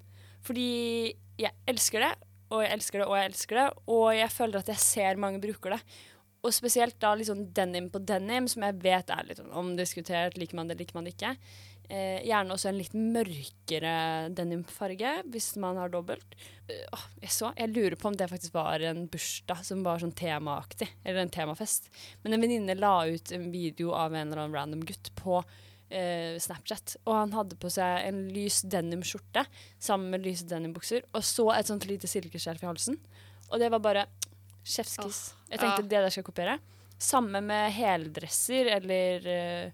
Fordi 0.48 1.14
jeg 1.38 1.54
elsker 1.68 2.06
det, 2.06 2.14
og 2.48 2.64
jeg 2.64 2.78
elsker 2.78 3.02
det, 3.02 3.08
og 3.08 3.18
jeg 3.18 3.32
elsker 3.32 3.60
det, 3.60 3.66
og 3.94 4.06
jeg 4.16 4.30
føler 4.34 4.62
at 4.62 4.70
jeg 4.72 4.84
ser 4.84 5.20
mange 5.20 5.44
bruker 5.44 5.76
det. 5.76 5.82
og 6.46 6.54
spesielt 6.54 6.96
da 7.02 7.16
liksom 7.18 7.50
denim 7.52 7.90
på 7.92 8.00
denim, 8.00 8.46
som 8.48 8.64
jeg 8.64 8.78
vet 8.80 9.10
er 9.12 9.26
litt 9.28 9.40
sånn 9.42 9.52
omdiskutert. 9.58 10.38
Liker 10.38 10.56
man 10.56 10.70
det, 10.70 10.78
liker 10.80 10.96
man 10.96 11.04
det 11.04 11.18
ikke. 11.18 11.34
Eh, 11.90 12.20
gjerne 12.28 12.52
også 12.52 12.70
en 12.70 12.78
litt 12.78 12.96
mørkere 12.96 14.30
denimfarge, 14.36 15.12
hvis 15.32 15.54
man 15.60 15.80
har 15.80 15.92
dobbelt. 15.92 16.38
Uh, 16.68 17.06
jeg, 17.24 17.32
så, 17.32 17.54
jeg 17.56 17.72
lurer 17.72 17.96
på 18.00 18.10
om 18.10 18.18
det 18.20 18.28
faktisk 18.28 18.58
var 18.58 18.84
en 18.84 19.06
bursdag 19.12 19.62
som 19.64 19.86
var 19.86 20.04
sånn 20.04 20.12
temaaktig, 20.16 20.90
eller 21.04 21.24
en 21.24 21.32
temafest. 21.32 21.88
Men 22.24 22.36
en 22.36 22.44
venninne 22.44 22.76
la 22.76 22.94
ut 23.08 23.32
en 23.32 23.48
video 23.54 23.94
av 23.96 24.12
en 24.12 24.28
eller 24.28 24.44
annen 24.44 24.58
random 24.58 24.84
gutt 24.88 25.14
på 25.16 25.40
eh, 25.90 26.38
Snapchat, 26.42 26.98
og 27.06 27.14
han 27.16 27.34
hadde 27.36 27.58
på 27.60 27.70
seg 27.74 28.08
en 28.10 28.24
lys 28.34 28.62
denimskjorte 28.68 29.46
sammen 29.80 30.10
med 30.14 30.26
lyse 30.26 30.48
denimbukser, 30.50 31.06
og 31.14 31.24
så 31.24 31.50
et 31.56 31.70
sånt 31.70 31.86
lite 31.90 32.08
silkeskjerf 32.12 32.64
i 32.64 32.70
halsen. 32.70 32.98
Og 33.52 33.60
det 33.62 33.70
var 33.72 33.80
bare 33.84 34.06
chefskiss. 34.68 35.22
Oh, 35.32 35.46
jeg 35.54 35.62
tenkte 35.62 35.84
ja. 35.86 35.88
det 35.88 36.02
der 36.04 36.10
skal 36.12 36.22
jeg 36.24 36.28
kopiere. 36.32 36.58
Samme 37.00 37.40
med 37.46 37.72
heldresser 37.76 38.68
eller 38.74 39.28
eh, 39.32 39.72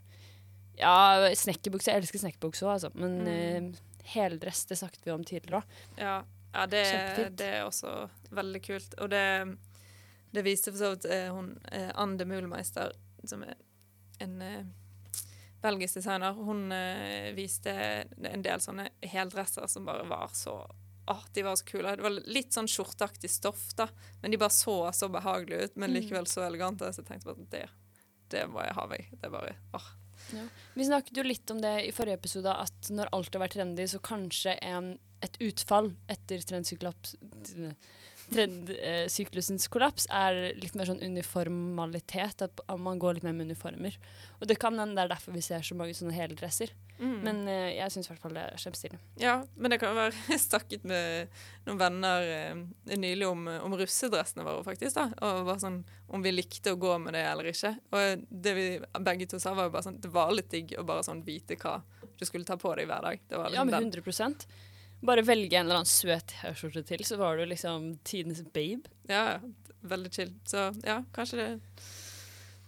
ja, 0.78 0.94
snekkerbukse. 1.40 1.92
Jeg 1.94 2.04
elsker 2.04 2.22
snekkerbukse 2.22 2.66
òg, 2.68 2.74
altså. 2.76 2.92
Men 2.94 3.20
Mm. 3.24 3.28
eh, 3.74 3.82
heldress, 4.14 4.66
det 4.70 4.78
snakket 4.78 5.06
vi 5.06 5.12
om 5.14 5.24
tidligere 5.24 5.62
òg. 5.62 5.78
Ja, 5.98 6.16
ja 6.54 6.66
det, 6.68 6.84
det 7.40 7.48
er 7.48 7.64
også 7.66 8.10
veldig 8.36 8.62
kult. 8.66 8.94
Og 9.02 9.10
det, 9.10 9.24
det 10.36 10.44
viste 10.46 10.74
for 10.74 10.82
så 10.82 10.90
vidt 10.94 11.06
eh, 11.10 11.30
hun 11.34 11.54
eh, 11.72 11.90
Anne 11.96 12.26
Mulmeister, 12.28 12.92
som 13.26 13.44
er 13.48 13.56
en 14.22 14.42
eh, 14.42 14.64
belgisk 15.64 15.98
designer, 16.02 16.36
hun 16.38 16.68
uh, 16.72 17.32
viste 17.38 17.72
en 17.74 18.44
del 18.46 18.62
sånne 18.64 18.90
heldresser 19.14 19.68
som 19.72 19.86
bare 19.88 20.06
var 20.10 20.34
så 20.38 20.60
Åh, 21.12 21.20
de 21.36 21.42
var 21.44 21.58
så 21.60 21.66
kule. 21.68 21.96
Det 22.00 22.04
var 22.06 22.14
litt 22.32 22.56
sånn 22.56 22.68
skjorteaktig 22.72 23.28
stoff, 23.28 23.64
da, 23.76 23.90
men 24.22 24.32
de 24.32 24.38
bare 24.40 24.54
så 24.56 24.76
så 24.96 25.10
behagelige 25.12 25.66
ut, 25.66 25.74
men 25.76 25.92
Mm. 25.92 25.98
likevel 25.98 26.28
så 26.32 26.46
elegante. 26.46 26.88
Så 26.96 27.02
jeg 27.02 27.10
tenkte 27.10 27.28
bare 27.34 27.48
det, 27.52 27.66
det 28.32 28.46
må 28.48 28.62
jeg 28.64 28.74
ha 28.78 28.86
meg. 28.88 29.10
Det 29.12 29.28
er 29.28 29.34
bare 29.34 29.52
åh. 29.76 29.90
Vi 30.78 30.86
snakket 30.88 31.18
jo 31.20 31.26
litt 31.28 31.52
om 31.52 31.60
det 31.60 31.74
i 31.90 31.92
forrige 31.92 32.16
episode, 32.22 32.48
at 32.56 32.88
når 32.96 33.12
alt 33.12 33.36
har 33.36 33.44
vært 33.44 33.58
trendy, 33.58 33.84
så 33.92 34.00
kanskje 34.00 34.56
en, 34.64 34.94
et 35.22 35.36
utfall 35.44 35.92
etter 36.08 36.40
trendsyklops 36.40 37.18
trendsyklusens 38.32 39.68
kollaps 39.72 40.08
er 40.14 40.54
litt 40.60 40.76
mer 40.78 40.88
sånn 40.90 41.02
uniformalitet, 41.04 42.44
at 42.46 42.64
man 42.80 43.02
går 43.02 43.18
litt 43.18 43.28
mer 43.28 43.36
med 43.36 43.50
uniformer. 43.52 43.98
Og 44.40 44.48
det 44.50 44.58
kan 44.62 44.78
hende 44.80 44.98
det 44.98 45.06
er 45.06 45.14
derfor 45.16 45.36
vi 45.36 45.44
ser 45.46 45.66
så 45.66 45.78
mange 45.78 45.96
sånne 45.98 46.16
heldresser. 46.16 46.74
Mm. 47.00 47.16
Men 47.26 47.40
uh, 47.50 47.70
jeg 47.74 47.94
syns 47.94 48.08
i 48.08 48.12
hvert 48.12 48.22
fall 48.24 48.36
det 48.38 48.44
er 48.46 48.62
kjempestilig. 48.62 49.00
Ja, 49.20 49.36
men 49.58 49.74
det 49.74 49.80
kan 49.82 49.96
være 49.98 50.14
Jeg 50.32 50.44
snakket 50.44 50.86
med 50.88 51.34
noen 51.68 51.80
venner 51.82 52.28
uh, 52.30 52.64
nylig 52.94 53.28
om, 53.28 53.48
om 53.66 53.78
russedressene 53.80 54.46
våre, 54.48 54.64
faktisk. 54.68 55.00
da, 55.00 55.10
og 55.26 55.48
bare 55.50 55.64
sånn, 55.64 55.82
Om 56.14 56.26
vi 56.26 56.36
likte 56.36 56.76
å 56.76 56.80
gå 56.80 56.96
med 57.02 57.18
det 57.18 57.26
eller 57.28 57.50
ikke. 57.52 57.74
Og 57.94 58.28
det 58.30 58.56
vi 58.58 58.68
begge 59.04 59.30
to 59.32 59.42
sa, 59.42 59.56
var 59.58 59.70
jo 59.70 59.76
bare 59.76 59.88
sånn 59.90 60.02
det 60.04 60.14
var 60.14 60.34
litt 60.36 60.52
digg 60.54 60.76
å 60.78 60.86
bare 60.88 61.06
sånn 61.06 61.26
vite 61.26 61.58
hva 61.60 61.80
du 62.20 62.26
skulle 62.28 62.48
ta 62.48 62.58
på 62.60 62.72
deg 62.78 62.88
hver 62.88 63.04
dag. 63.04 63.26
Det 63.28 63.40
var 63.40 63.52
liksom 63.52 63.74
ja, 63.74 63.82
med 63.82 63.94
100 63.96 64.48
Bare 65.04 65.26
velge 65.26 65.58
en 65.58 65.66
eller 65.66 65.82
annen 65.82 65.90
søt 65.90 66.32
T-skjorte 66.32 66.84
til, 66.88 67.04
så 67.08 67.18
var 67.20 67.38
du 67.38 67.46
liksom 67.50 67.94
tidenes 68.08 68.44
babe. 68.56 68.92
Ja, 69.10 69.40
veldig 69.84 70.12
chill. 70.16 70.32
Så 70.48 70.70
ja, 70.86 71.02
kanskje 71.16 71.42
det 71.42 71.50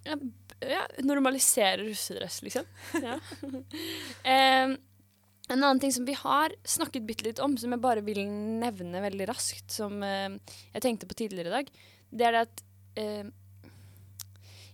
Ja, 0.05 0.17
ja 0.61 0.81
normalisere 1.03 1.85
russedress, 1.85 2.41
liksom. 2.45 2.67
Ja. 3.05 3.19
um, 4.65 4.75
en 5.45 5.61
annen 5.61 5.79
ting 5.79 5.93
som 5.93 6.07
vi 6.07 6.15
har 6.17 6.53
snakket 6.65 7.05
bitte 7.05 7.27
litt 7.27 7.39
om, 7.39 7.53
som 7.57 7.71
jeg 7.71 7.81
bare 7.83 8.01
vil 8.05 8.23
nevne 8.25 9.03
veldig 9.03 9.29
raskt, 9.29 9.69
som 9.71 10.01
uh, 10.01 10.35
jeg 10.73 10.83
tenkte 10.83 11.07
på 11.09 11.17
tidligere 11.21 11.51
i 11.51 11.57
dag, 11.59 11.73
det 12.15 12.27
er 12.27 12.35
det 12.35 12.45
at 12.47 12.65
uh, 12.99 13.71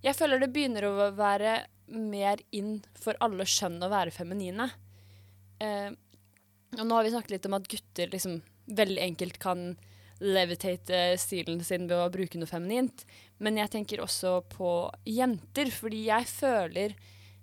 Jeg 0.02 0.18
føler 0.18 0.42
det 0.42 0.54
begynner 0.56 0.88
å 0.88 1.12
være 1.14 1.60
mer 1.92 2.42
inn 2.56 2.80
for 2.98 3.18
alle 3.24 3.46
skjønn 3.48 3.82
å 3.84 3.90
være 3.92 4.14
feminine. 4.16 4.70
Eh, 5.62 5.92
og 6.80 6.84
nå 6.88 6.98
har 6.98 7.06
vi 7.06 7.14
snakket 7.14 7.36
litt 7.36 7.48
om 7.50 7.58
at 7.58 7.70
gutter 7.72 8.12
liksom 8.14 8.42
veldig 8.72 9.02
enkelt 9.04 9.40
kan 9.44 9.72
levitate 10.22 11.18
stilen 11.20 11.64
sin 11.66 11.88
ved 11.90 11.98
å 11.98 12.12
bruke 12.14 12.40
noe 12.40 12.50
feminint. 12.50 13.04
Men 13.42 13.58
jeg 13.58 13.74
tenker 13.74 14.04
også 14.04 14.38
på 14.54 14.70
jenter, 15.10 15.72
fordi 15.74 16.06
jeg 16.08 16.30
føler 16.30 16.94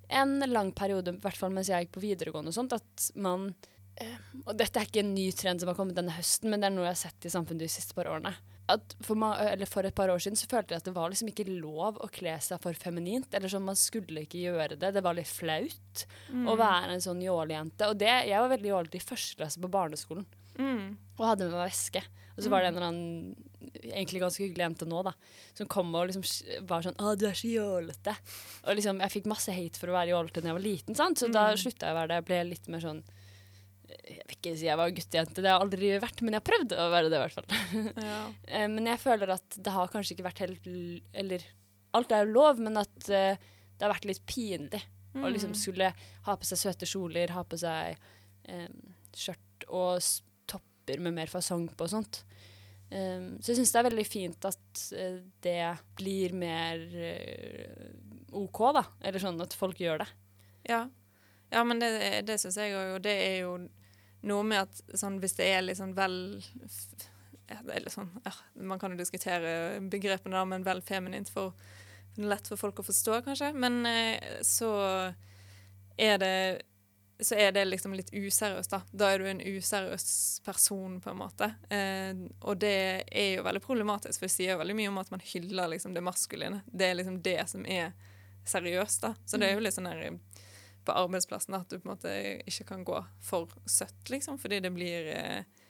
en 0.09 0.39
lang 0.49 0.71
periode, 0.73 1.13
i 1.13 1.23
hvert 1.25 1.37
fall 1.37 1.53
mens 1.53 1.69
jeg 1.69 1.85
gikk 1.85 1.97
på 1.99 2.05
videregående 2.07 2.55
og 2.55 2.57
sånt, 2.57 2.77
at 2.79 3.09
man 3.21 3.51
eh, 4.01 4.15
Og 4.47 4.55
dette 4.57 4.81
er 4.81 4.89
ikke 4.89 5.03
en 5.03 5.13
ny 5.13 5.27
trend 5.37 5.61
som 5.61 5.69
har 5.69 5.77
kommet 5.77 5.99
denne 5.99 6.15
høsten, 6.17 6.49
men 6.49 6.63
det 6.63 6.71
er 6.71 6.77
noe 6.79 6.87
jeg 6.87 6.95
har 6.95 7.03
sett 7.03 7.29
i 7.29 7.35
samfunnet 7.35 7.67
de 7.67 7.73
siste 7.73 7.99
par 7.99 8.09
årene. 8.09 8.33
At 8.69 8.95
for, 9.01 9.17
for 9.71 9.89
et 9.89 9.95
par 9.97 10.11
år 10.13 10.21
siden 10.21 10.37
så 10.37 10.49
følte 10.51 10.75
jeg 10.75 10.83
at 10.83 10.89
det 10.91 10.95
var 10.97 11.09
liksom 11.09 11.31
ikke 11.33 11.47
lov 11.49 11.97
å 12.05 12.09
kle 12.13 12.35
seg 12.45 12.61
for 12.61 12.77
feminint. 12.77 13.33
Eller 13.33 13.49
sånn, 13.49 13.65
man 13.65 13.79
skulle 13.81 14.27
ikke 14.27 14.43
gjøre 14.43 14.77
det. 14.77 14.93
Det 14.95 15.03
var 15.05 15.17
litt 15.17 15.31
flaut 15.31 16.05
å 16.53 16.57
være 16.61 16.93
en 16.93 17.01
sånn 17.05 17.23
jålejente. 17.25 17.89
Og 17.89 17.97
det, 17.97 18.13
jeg 18.29 18.39
var 18.45 18.53
veldig 18.53 18.69
jålete 18.75 19.01
i 19.01 19.05
første 19.05 19.41
klasse 19.41 19.61
på 19.63 19.71
barneskolen 19.73 20.27
mm. 20.59 20.87
og 21.19 21.27
hadde 21.31 21.49
med 21.49 21.57
meg 21.57 21.71
veske. 21.71 22.05
Og 22.37 22.45
så 22.45 22.51
var 22.53 22.63
det 22.63 22.69
en 22.69 22.77
eller 22.77 22.87
annen 22.93 23.35
egentlig 23.83 24.21
ganske 24.23 24.45
hyggelig 24.45 24.63
jente 24.63 24.87
nå, 24.87 25.01
da, 25.03 25.11
som 25.59 25.67
kom 25.67 25.89
og 25.99 26.07
liksom 26.07 26.23
var 26.69 26.85
sånn 26.87 26.95
'Å, 26.95 27.17
du 27.19 27.27
er 27.27 27.35
så 27.35 27.49
jålete'. 27.51 28.15
Og 28.69 28.77
liksom, 28.79 29.01
jeg 29.03 29.11
fikk 29.17 29.27
masse 29.27 29.53
hate 29.53 29.81
for 29.81 29.91
å 29.91 29.97
være 29.97 30.13
jålete 30.13 30.41
da 30.45 30.53
jeg 30.53 30.59
var 30.59 30.63
liten, 30.63 30.95
sant? 30.95 31.19
så 31.19 31.27
da 31.33 31.49
Mm. 31.51 31.59
slutta 31.65 31.89
jeg 31.89 31.97
å 31.97 31.99
være 31.99 32.09
det. 32.09 32.19
Jeg 32.21 32.25
ble 32.29 32.39
litt 32.51 32.69
mer 32.69 32.81
sånn 32.81 33.03
Jeg 33.89 34.25
vil 34.27 34.37
ikke 34.37 34.53
si 34.59 34.67
jeg 34.69 34.79
var 34.81 34.93
guttejente, 34.95 35.41
det 35.41 35.49
har 35.49 35.57
jeg 35.57 35.67
aldri 35.67 35.93
vært, 36.03 36.21
men 36.23 36.35
jeg 36.35 36.43
har 36.43 36.49
prøvd 36.49 36.75
å 36.77 36.91
være 36.93 37.09
det, 37.09 37.19
i 37.19 37.23
hvert 37.25 37.39
fall. 37.39 37.49
ja. 38.11 38.21
Eh, 38.49 38.69
men 38.73 38.91
jeg 38.93 39.03
føler 39.03 39.33
at 39.39 39.59
det 39.65 39.75
har 39.75 39.91
kanskje 39.93 40.17
ikke 40.17 40.29
vært 40.29 40.45
helt 40.45 40.69
Eller 41.17 41.47
alt 41.97 42.13
er 42.13 42.25
jo 42.25 42.37
lov, 42.37 42.61
men 42.61 42.81
at 42.81 43.09
eh, 43.09 43.41
det 43.79 43.87
har 43.87 43.95
vært 43.95 44.09
litt 44.11 44.25
pinlig 44.29 44.83
Mm. 45.19 45.25
å 45.25 45.33
liksom 45.33 45.55
skulle 45.57 45.91
ha 46.27 46.37
på 46.37 46.47
seg 46.49 46.61
søte 46.61 46.89
kjoler, 46.89 47.33
ha 47.35 47.45
på 47.47 47.59
seg 47.61 47.97
eh, 48.49 48.69
skjørt 49.17 49.69
og 49.69 50.05
topper 50.51 51.03
med 51.03 51.17
mer 51.17 51.33
fasong 51.33 51.69
på 51.73 51.89
og 51.89 51.95
sånt. 51.97 52.23
Um, 52.89 53.35
så 53.45 53.53
jeg 53.53 53.59
syns 53.59 53.73
det 53.75 53.81
er 53.83 53.87
veldig 53.91 54.05
fint 54.09 54.47
at 54.49 54.83
uh, 54.97 55.19
det 55.45 55.59
blir 55.99 56.33
mer 56.33 56.81
uh, 56.89 58.39
OK, 58.41 58.63
da. 58.79 58.85
Eller 59.05 59.21
sånn 59.21 59.41
at 59.45 59.57
folk 59.57 59.81
gjør 59.83 60.01
det. 60.01 60.07
Ja. 60.71 60.87
ja, 61.53 61.65
men 61.69 61.83
det, 61.83 61.91
det 62.29 62.39
syns 62.41 62.57
jeg 62.57 62.73
òg, 62.73 62.95
og 62.97 63.03
det 63.05 63.13
er 63.27 63.37
jo 63.43 63.53
noe 64.27 64.47
med 64.47 64.67
at 64.67 64.99
sånn, 64.99 65.21
hvis 65.23 65.37
det 65.39 65.51
er 65.53 65.69
sånn 65.79 65.95
vel 65.97 66.41
sånn, 67.89 68.11
ja, 68.25 68.33
Man 68.61 68.81
kan 68.81 68.93
jo 68.93 68.99
diskutere 69.01 69.81
begrepene, 69.81 70.37
da, 70.37 70.45
men 70.45 70.67
vel 70.67 70.83
feminint 70.83 71.31
for 71.33 71.55
lett 72.19 72.49
for 72.51 72.59
folk 72.59 72.81
å 72.83 72.87
forstå, 72.87 73.21
kanskje. 73.25 73.53
Men 73.55 73.87
eh, 73.87 74.43
så 74.43 74.73
er 75.97 76.19
det 76.19 76.35
så 77.21 77.35
er 77.35 77.51
det 77.53 77.65
liksom 77.65 77.95
litt 77.99 78.13
useriøst, 78.15 78.71
da. 78.71 78.79
Da 78.95 79.09
er 79.11 79.19
du 79.19 79.27
en 79.27 79.41
useriøs 79.43 80.05
person, 80.47 81.01
på 81.03 81.11
en 81.11 81.19
måte. 81.19 81.49
Eh, 81.75 82.15
og 82.47 82.61
det 82.63 83.09
er 83.11 83.33
jo 83.33 83.47
veldig 83.47 83.63
problematisk, 83.65 84.21
for 84.21 84.29
det 84.29 84.35
sier 84.37 84.53
jo 84.53 84.61
veldig 84.61 84.77
mye 84.79 84.93
om 84.93 85.01
at 85.03 85.11
man 85.11 85.25
hyller 85.33 85.73
liksom 85.73 85.97
det 85.97 86.05
maskuline. 86.07 86.61
Det 86.71 86.87
er 86.87 86.95
liksom 87.01 87.19
det 87.27 87.41
som 87.51 87.67
er 87.67 87.91
seriøst, 88.49 89.03
da. 89.03 89.15
Så 89.27 89.41
det 89.41 89.49
er 89.49 89.59
jo 89.59 89.65
litt 89.67 89.75
sånn 89.75 89.91
her 89.91 90.05
på 90.89 90.97
arbeidsplassen 90.97 91.57
at 91.59 91.71
du 91.71 91.79
på 91.79 91.89
en 91.89 91.95
måte 91.95 92.13
ikke 92.49 92.67
kan 92.73 92.85
gå 92.89 92.99
for 93.25 93.53
søtt, 93.69 94.09
liksom, 94.13 94.41
fordi 94.41 94.63
det 94.65 94.75
blir 94.75 95.13
eh, 95.15 95.65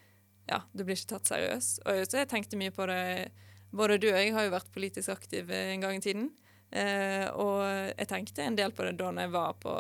Ja, 0.49 0.63
du 0.73 0.85
blir 0.85 0.97
ikke 0.97 1.17
tatt 1.17 1.29
seriøst. 1.29 1.83
Og 1.85 2.05
så 2.09 2.23
jeg 2.23 2.31
tenkte 2.31 2.57
mye 2.61 2.73
på 2.73 2.87
det 2.89 3.31
Både 3.69 3.99
du 4.01 4.07
og 4.09 4.17
jeg 4.17 4.33
har 4.33 4.47
jo 4.47 4.55
vært 4.55 4.71
politisk 4.73 5.13
aktiv 5.13 5.51
eh, 5.53 5.75
en 5.75 5.83
gang 5.85 5.99
i 5.99 6.05
tiden. 6.05 6.31
Eh, 6.71 7.27
og 7.37 7.61
jeg 7.67 8.09
tenkte 8.09 8.45
en 8.45 8.57
del 8.57 8.73
på 8.73 8.87
det 8.87 8.95
da 8.97 9.11
når 9.13 9.27
jeg 9.27 9.33
var 9.35 9.59
på, 9.61 9.75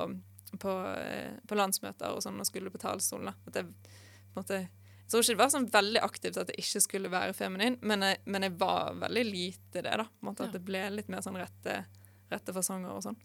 på, 0.60 0.74
eh, 0.96 1.38
på 1.48 1.56
landsmøter 1.56 2.12
og 2.12 2.20
sånn 2.24 2.36
og 2.40 2.48
skulle 2.48 2.72
på 2.74 2.80
talerstolen. 2.82 3.32
At 3.48 3.56
jeg 3.56 3.70
på 3.70 4.36
en 4.36 4.42
måte 4.42 4.60
jeg 5.08 5.12
tror 5.14 5.24
ikke 5.24 5.32
det 5.32 5.40
var 5.40 5.52
sånn 5.54 5.70
veldig 5.72 6.00
aktivt 6.04 6.36
at 6.36 6.50
jeg 6.52 6.60
ikke 6.60 6.80
skulle 6.84 7.08
være 7.08 7.32
feminin, 7.32 7.78
men 7.80 8.02
jeg, 8.04 8.18
men 8.28 8.44
jeg 8.44 8.52
var 8.60 8.92
veldig 9.00 9.22
lite 9.24 9.80
det. 9.80 9.94
da. 9.96 10.04
På 10.04 10.20
en 10.20 10.28
måte 10.28 10.44
At 10.44 10.52
det 10.52 10.60
ble 10.68 10.82
litt 10.92 11.08
mer 11.08 11.22
sånn 11.24 11.38
rette, 11.40 11.78
rette 12.28 12.52
fasonger 12.52 12.92
og 12.92 13.00
sånn. 13.06 13.16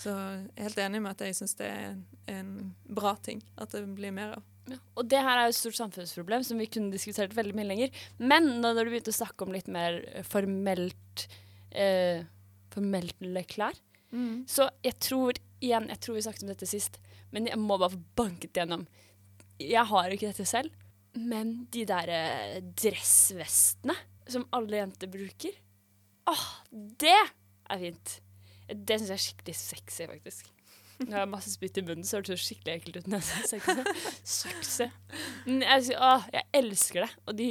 Så 0.00 0.12
jeg 0.14 0.56
er 0.56 0.66
helt 0.68 0.80
enig 0.82 1.02
med 1.04 1.12
at 1.14 1.26
jeg 1.26 1.36
syns 1.38 1.54
det 1.58 1.68
er 1.68 1.92
en, 2.32 2.72
bra 2.88 3.14
ting 3.22 3.42
at 3.60 3.74
det 3.74 3.84
blir 3.96 4.14
mer 4.14 4.36
av. 4.38 4.48
Ja. 4.70 4.78
Og 4.96 5.08
det 5.10 5.20
her 5.26 5.38
er 5.38 5.48
jo 5.48 5.54
et 5.54 5.58
stort 5.58 5.78
samfunnsproblem 5.78 6.44
som 6.46 6.60
vi 6.62 6.68
kunne 6.70 6.94
diskutert 6.94 7.34
veldig 7.34 7.54
mye 7.58 7.68
lenger. 7.68 8.02
Men 8.22 8.46
nå 8.62 8.72
når 8.72 8.86
du 8.86 8.92
begynte 8.92 9.14
å 9.14 9.20
snakke 9.20 9.46
om 9.46 9.54
litt 9.54 9.70
mer 9.70 9.98
eh, 10.12 10.26
formelt 10.26 11.26
eh, 11.70 12.22
formelle 12.72 13.42
klær, 13.48 13.76
så 14.48 14.68
jeg 14.84 14.98
tror 15.00 15.38
igjen, 15.62 15.88
jeg 15.88 16.00
tror 16.04 16.16
vi 16.18 16.22
snakket 16.26 16.44
om 16.44 16.50
dette 16.52 16.68
sist, 16.68 16.98
men 17.32 17.46
jeg 17.48 17.56
må 17.60 17.78
bare 17.80 17.94
få 17.94 18.00
banket 18.18 18.58
gjennom. 18.60 18.84
Jeg 19.62 19.84
har 19.88 20.12
ikke 20.12 20.32
dette 20.32 20.44
selv, 20.48 20.74
men 21.16 21.54
de 21.72 21.84
der 21.88 22.12
eh, 22.12 22.58
dressvestene 22.60 23.96
som 24.28 24.44
alle 24.56 24.82
jenter 24.82 25.10
bruker, 25.12 25.56
åh, 26.30 26.44
det 26.70 27.16
er 27.16 27.80
fint. 27.86 28.18
Det 28.68 28.98
syns 28.98 29.10
jeg 29.10 29.18
er 29.18 29.24
skikkelig 29.26 29.56
sexy, 29.58 30.08
faktisk. 30.10 30.50
Nå 31.02 31.16
har 31.16 31.24
jeg 31.24 31.30
masse 31.32 31.50
spytt 31.50 31.78
i 31.80 31.82
munnen, 31.84 32.06
så 32.06 32.20
det 32.22 32.30
så 32.30 32.38
skikkelig 32.38 32.74
ekkelt 32.76 32.98
ut. 33.00 33.08
når 33.10 33.22
jeg 33.22 33.26
sa 33.26 33.74
Sexy. 34.28 34.86
Jeg, 35.48 35.84
sier, 35.88 35.98
åh, 35.98 36.26
jeg 36.34 36.46
elsker 36.60 37.06
det. 37.06 37.10
Og 37.26 37.36
de, 37.38 37.48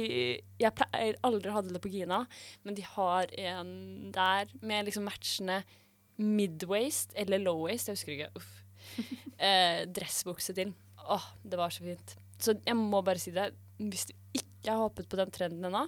jeg 0.62 0.76
pleier 0.78 1.18
aldri 1.26 1.50
å 1.52 1.56
ha 1.58 1.64
det 1.66 1.82
på 1.84 1.92
Gina, 1.92 2.22
men 2.64 2.78
de 2.78 2.86
har 2.94 3.32
en 3.42 3.72
der 4.14 4.52
med 4.62 4.88
liksom 4.88 5.04
matchende 5.08 5.62
midwaist 6.22 7.14
eller 7.18 7.42
lowwaist, 7.42 7.90
jeg 7.90 7.98
husker 7.98 8.16
ikke. 8.16 8.30
Uff. 8.40 8.52
Eh, 9.42 9.84
dressbukse 9.90 10.54
til. 10.54 10.72
Å, 11.02 11.18
det 11.42 11.58
var 11.58 11.72
så 11.74 11.84
fint. 11.84 12.16
Så 12.42 12.56
jeg 12.62 12.78
må 12.78 13.02
bare 13.04 13.20
si 13.22 13.34
det. 13.34 13.50
Hvis 13.82 14.08
du 14.10 14.14
ikke 14.38 14.70
har 14.70 14.84
hoppet 14.84 15.08
på 15.10 15.18
den 15.18 15.32
trenden 15.34 15.66
ennå, 15.66 15.86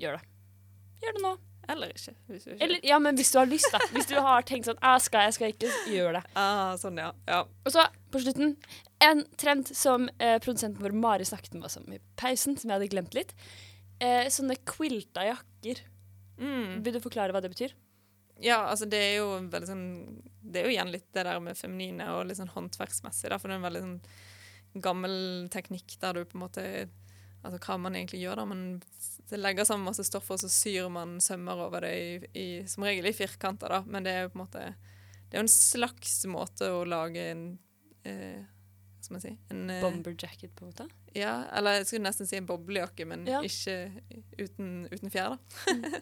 gjør 0.00 0.18
det. 0.18 0.34
Gjør 1.02 1.18
det 1.18 1.24
nå. 1.26 1.34
Eller 1.68 1.92
ikke. 1.92 2.14
Hvis 2.30 2.46
du 2.46 2.52
ikke. 2.54 2.64
Eller, 2.64 2.84
ja, 2.86 2.98
men 3.02 3.16
hvis 3.18 3.30
du 3.34 3.38
har 3.40 3.48
lyst, 3.48 3.68
da. 3.74 3.80
Hvis 3.92 4.08
du 4.08 4.16
har 4.24 4.44
tenkt 4.48 4.68
sånn 4.68 4.78
Jeg 4.80 5.04
Skal 5.04 5.26
jeg, 5.26 5.34
skal 5.36 5.52
ikke? 5.52 5.72
Gjør 5.92 6.18
det. 6.18 6.22
Ah, 6.38 6.72
sånn, 6.80 7.00
ja. 7.00 7.10
ja. 7.28 7.42
Og 7.64 7.74
så, 7.74 7.84
på 8.12 8.22
slutten, 8.24 8.54
en 9.04 9.24
trend 9.40 9.68
som 9.76 10.08
eh, 10.16 10.38
produsenten 10.44 10.82
vår 10.84 10.96
Mari 10.96 11.28
snakket 11.28 11.58
med 11.58 11.68
oss 11.68 11.78
om 11.80 11.90
i 11.92 12.00
pausen, 12.20 12.56
som 12.56 12.70
jeg 12.70 12.78
hadde 12.78 12.92
glemt 12.94 13.18
litt. 13.18 13.34
Eh, 14.00 14.30
sånne 14.32 14.56
quilta 14.68 15.26
jakker. 15.28 15.84
Mm. 16.38 16.80
Vil 16.86 16.96
du 16.96 17.02
forklare 17.04 17.34
hva 17.34 17.42
det 17.44 17.52
betyr? 17.52 17.76
Ja, 18.38 18.62
altså 18.70 18.86
det 18.86 18.98
er 19.02 19.14
jo 19.18 19.30
veldig 19.50 19.66
sånn 19.66 19.86
Det 20.38 20.60
er 20.60 20.68
jo 20.68 20.74
igjen 20.76 20.92
litt 20.92 21.08
det 21.10 21.24
der 21.26 21.40
med 21.42 21.58
feminine 21.58 22.04
og 22.14 22.28
litt 22.28 22.38
sånn 22.38 22.52
håndverksmessig, 22.52 23.32
da, 23.32 23.38
for 23.40 23.50
det 23.50 23.56
er 23.56 23.60
en 23.60 23.66
veldig 23.66 23.82
sånn 23.82 24.82
gammel 24.84 25.16
teknikk 25.50 25.96
der 25.98 26.20
du 26.20 26.28
på 26.28 26.38
en 26.38 26.44
måte 26.44 26.64
Altså 27.44 27.58
hva 27.62 27.76
man 27.78 27.94
egentlig 27.94 28.20
gjør, 28.24 28.36
da. 28.40 28.44
Man 28.50 28.82
legger 29.30 29.64
sammen 29.68 29.84
masse 29.86 30.04
stoffer, 30.08 30.34
og 30.34 30.40
så 30.40 30.48
syr 30.50 30.88
man 30.90 31.18
sømmer 31.20 31.60
over 31.68 31.80
det 31.84 31.94
i, 31.94 32.12
i, 32.40 32.46
som 32.66 32.82
regel 32.88 33.06
i 33.06 33.12
firkanter, 33.12 33.68
da. 33.68 33.82
Men 33.86 34.02
det 34.06 34.12
er 34.16 34.22
jo 34.26 34.30
på 34.34 34.38
en 34.40 34.44
måte 34.46 34.62
Det 35.28 35.36
er 35.36 35.42
jo 35.42 35.46
en 35.46 35.52
slags 35.52 36.14
måte 36.26 36.70
å 36.72 36.84
lage 36.88 37.20
en 37.34 37.42
eh, 38.08 38.40
Hva 38.40 39.04
skal 39.04 39.14
man 39.14 39.22
si 39.22 39.32
en, 39.52 39.70
eh, 39.70 39.82
Bomber 39.84 40.14
jacket, 40.18 40.54
på 40.56 40.64
en 40.64 40.72
måte? 40.72 40.88
Ja, 41.16 41.44
eller 41.56 41.78
jeg 41.78 41.86
skulle 41.88 42.04
nesten 42.08 42.26
si 42.28 42.36
en 42.36 42.46
boblejakke, 42.48 43.06
men 43.08 43.22
Ja. 43.26 43.38
ikke 43.42 43.76
uten, 44.38 44.88
uten 44.92 45.10
fjær, 45.10 45.36
da. 45.36 46.00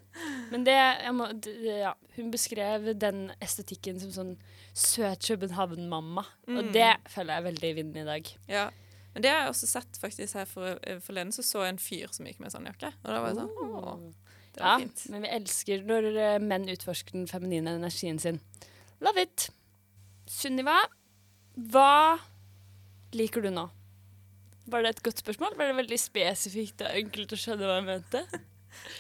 Men 0.51 0.65
det, 0.67 0.79
må, 1.15 1.29
det, 1.33 1.53
ja, 1.83 1.93
hun 2.17 2.31
beskrev 2.35 2.89
den 2.99 3.31
estetikken 3.41 4.01
som 4.03 4.11
sånn 4.15 4.33
søt 4.77 5.23
København-mamma. 5.29 6.25
Og 6.49 6.59
Mm. 6.65 6.73
det 6.75 6.91
føler 7.13 7.35
jeg 7.39 7.45
veldig 7.47 7.71
i 7.71 7.77
vinden 7.79 8.03
i 8.03 8.09
dag. 8.11 8.33
Ja. 8.51 8.67
Men 9.17 9.25
det 9.25 9.31
har 9.33 9.39
jeg 9.47 9.53
også 9.55 9.67
sett 9.71 9.97
faktisk 9.97 10.37
her 10.37 10.45
for, 10.51 10.77
eh, 10.85 10.99
forleden, 11.01 11.31
så 11.33 11.41
så 11.47 11.63
jeg 11.65 11.73
en 11.73 11.79
fyr 11.81 12.11
som 12.13 12.27
gikk 12.29 12.39
med 12.43 12.53
sånn 12.53 12.67
jakke. 12.69 12.91
Og 13.01 13.09
da 13.09 13.21
var 13.25 13.31
jeg 13.33 13.39
sånn 13.39 13.55
Åh, 13.65 13.95
det 14.53 14.61
var 14.61 14.67
Ja, 14.67 14.75
fint. 14.83 15.05
men 15.15 15.23
vi 15.25 15.31
elsker 15.39 15.87
når 15.89 16.09
eh, 16.21 16.39
menn 16.45 16.69
utforsker 16.69 17.13
den 17.17 17.27
feminine 17.31 17.73
energien 17.79 18.21
sin. 18.21 18.41
Love 19.01 19.23
it. 19.25 19.49
Sunniva, 20.29 20.77
hva 21.57 22.19
liker 23.17 23.41
du 23.41 23.49
nå? 23.57 23.71
Var 24.69 24.83
det 24.85 24.91
et 24.97 25.03
godt 25.09 25.23
spørsmål? 25.25 25.57
Var 25.57 25.71
det 25.73 25.79
veldig 25.81 25.99
spesifikt 26.03 26.83
og 26.85 26.93
enkelt 27.01 27.33
å 27.33 27.41
skjønne 27.41 27.65
hva 27.71 27.79
jeg 27.81 27.89
mente? 27.89 28.23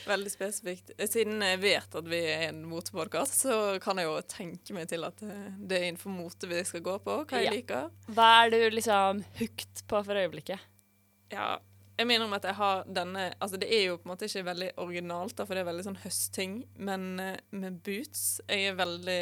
Veldig 0.07 0.31
spesifikt. 0.33 0.91
Siden 1.11 1.41
jeg 1.43 1.61
vet 1.62 1.95
at 2.01 2.09
vi 2.11 2.20
er 2.31 2.49
en 2.49 2.62
motepodkast, 2.70 3.41
så 3.47 3.57
kan 3.83 3.99
jeg 3.99 4.07
jo 4.09 4.16
tenke 4.31 4.74
meg 4.77 4.89
til 4.89 5.05
at 5.09 5.22
eh, 5.27 5.49
det 5.59 5.79
er 5.81 5.87
innenfor 5.91 6.14
mote 6.14 6.49
vi 6.51 6.62
skal 6.68 6.85
gå 6.87 6.99
på, 7.05 7.16
hva 7.27 7.41
jeg 7.43 7.49
Ja. 7.51 7.55
liker. 7.57 7.91
Hva 8.14 8.29
er 8.47 8.51
du 8.55 8.59
liksom 8.77 9.24
hooked 9.41 9.83
på 9.91 10.05
for 10.07 10.14
øyeblikket? 10.22 10.61
Ja, 11.33 11.59
jeg 11.99 12.07
minner 12.07 12.27
om 12.29 12.35
at 12.37 12.45
jeg 12.45 12.55
har 12.55 12.85
denne 12.85 13.33
Altså, 13.41 13.57
det 13.59 13.70
er 13.72 13.87
jo 13.89 13.97
på 13.97 14.07
en 14.07 14.12
måte 14.14 14.27
ikke 14.29 14.45
veldig 14.47 14.70
originalt, 14.79 15.37
for 15.41 15.55
det 15.57 15.62
er 15.64 15.70
veldig 15.72 15.85
sånn 15.89 16.01
høstting, 16.05 16.57
men 16.79 17.07
eh, 17.20 17.37
med 17.51 17.81
boots 17.83 18.41
Jeg 18.49 18.70
er 18.72 18.77
veldig 18.79 19.20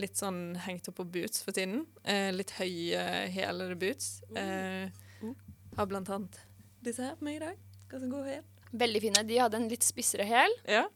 litt 0.00 0.16
sånn 0.16 0.56
hengt 0.64 0.88
opp 0.88 0.96
på 0.96 1.04
boots 1.04 1.42
for 1.44 1.52
tiden. 1.52 1.82
Eh, 2.08 2.30
litt 2.32 2.50
høye, 2.56 3.02
helere 3.28 3.76
boots. 3.76 4.22
Eh, 4.34 4.88
har 5.76 5.86
blant 5.86 6.08
annet 6.08 6.38
disse 6.82 7.04
her 7.04 7.14
på 7.20 7.24
meg 7.28 7.36
i 7.36 7.42
dag. 7.44 7.58
Ganske 7.92 8.08
god 8.10 8.24
hæl. 8.26 8.42
Veldig 8.72 9.00
fine. 9.04 9.22
De 9.28 9.36
hadde 9.42 9.56
en 9.60 9.68
litt 9.68 9.84
spissere 9.84 10.24
hæl 10.28 10.54
Ja. 10.68 10.86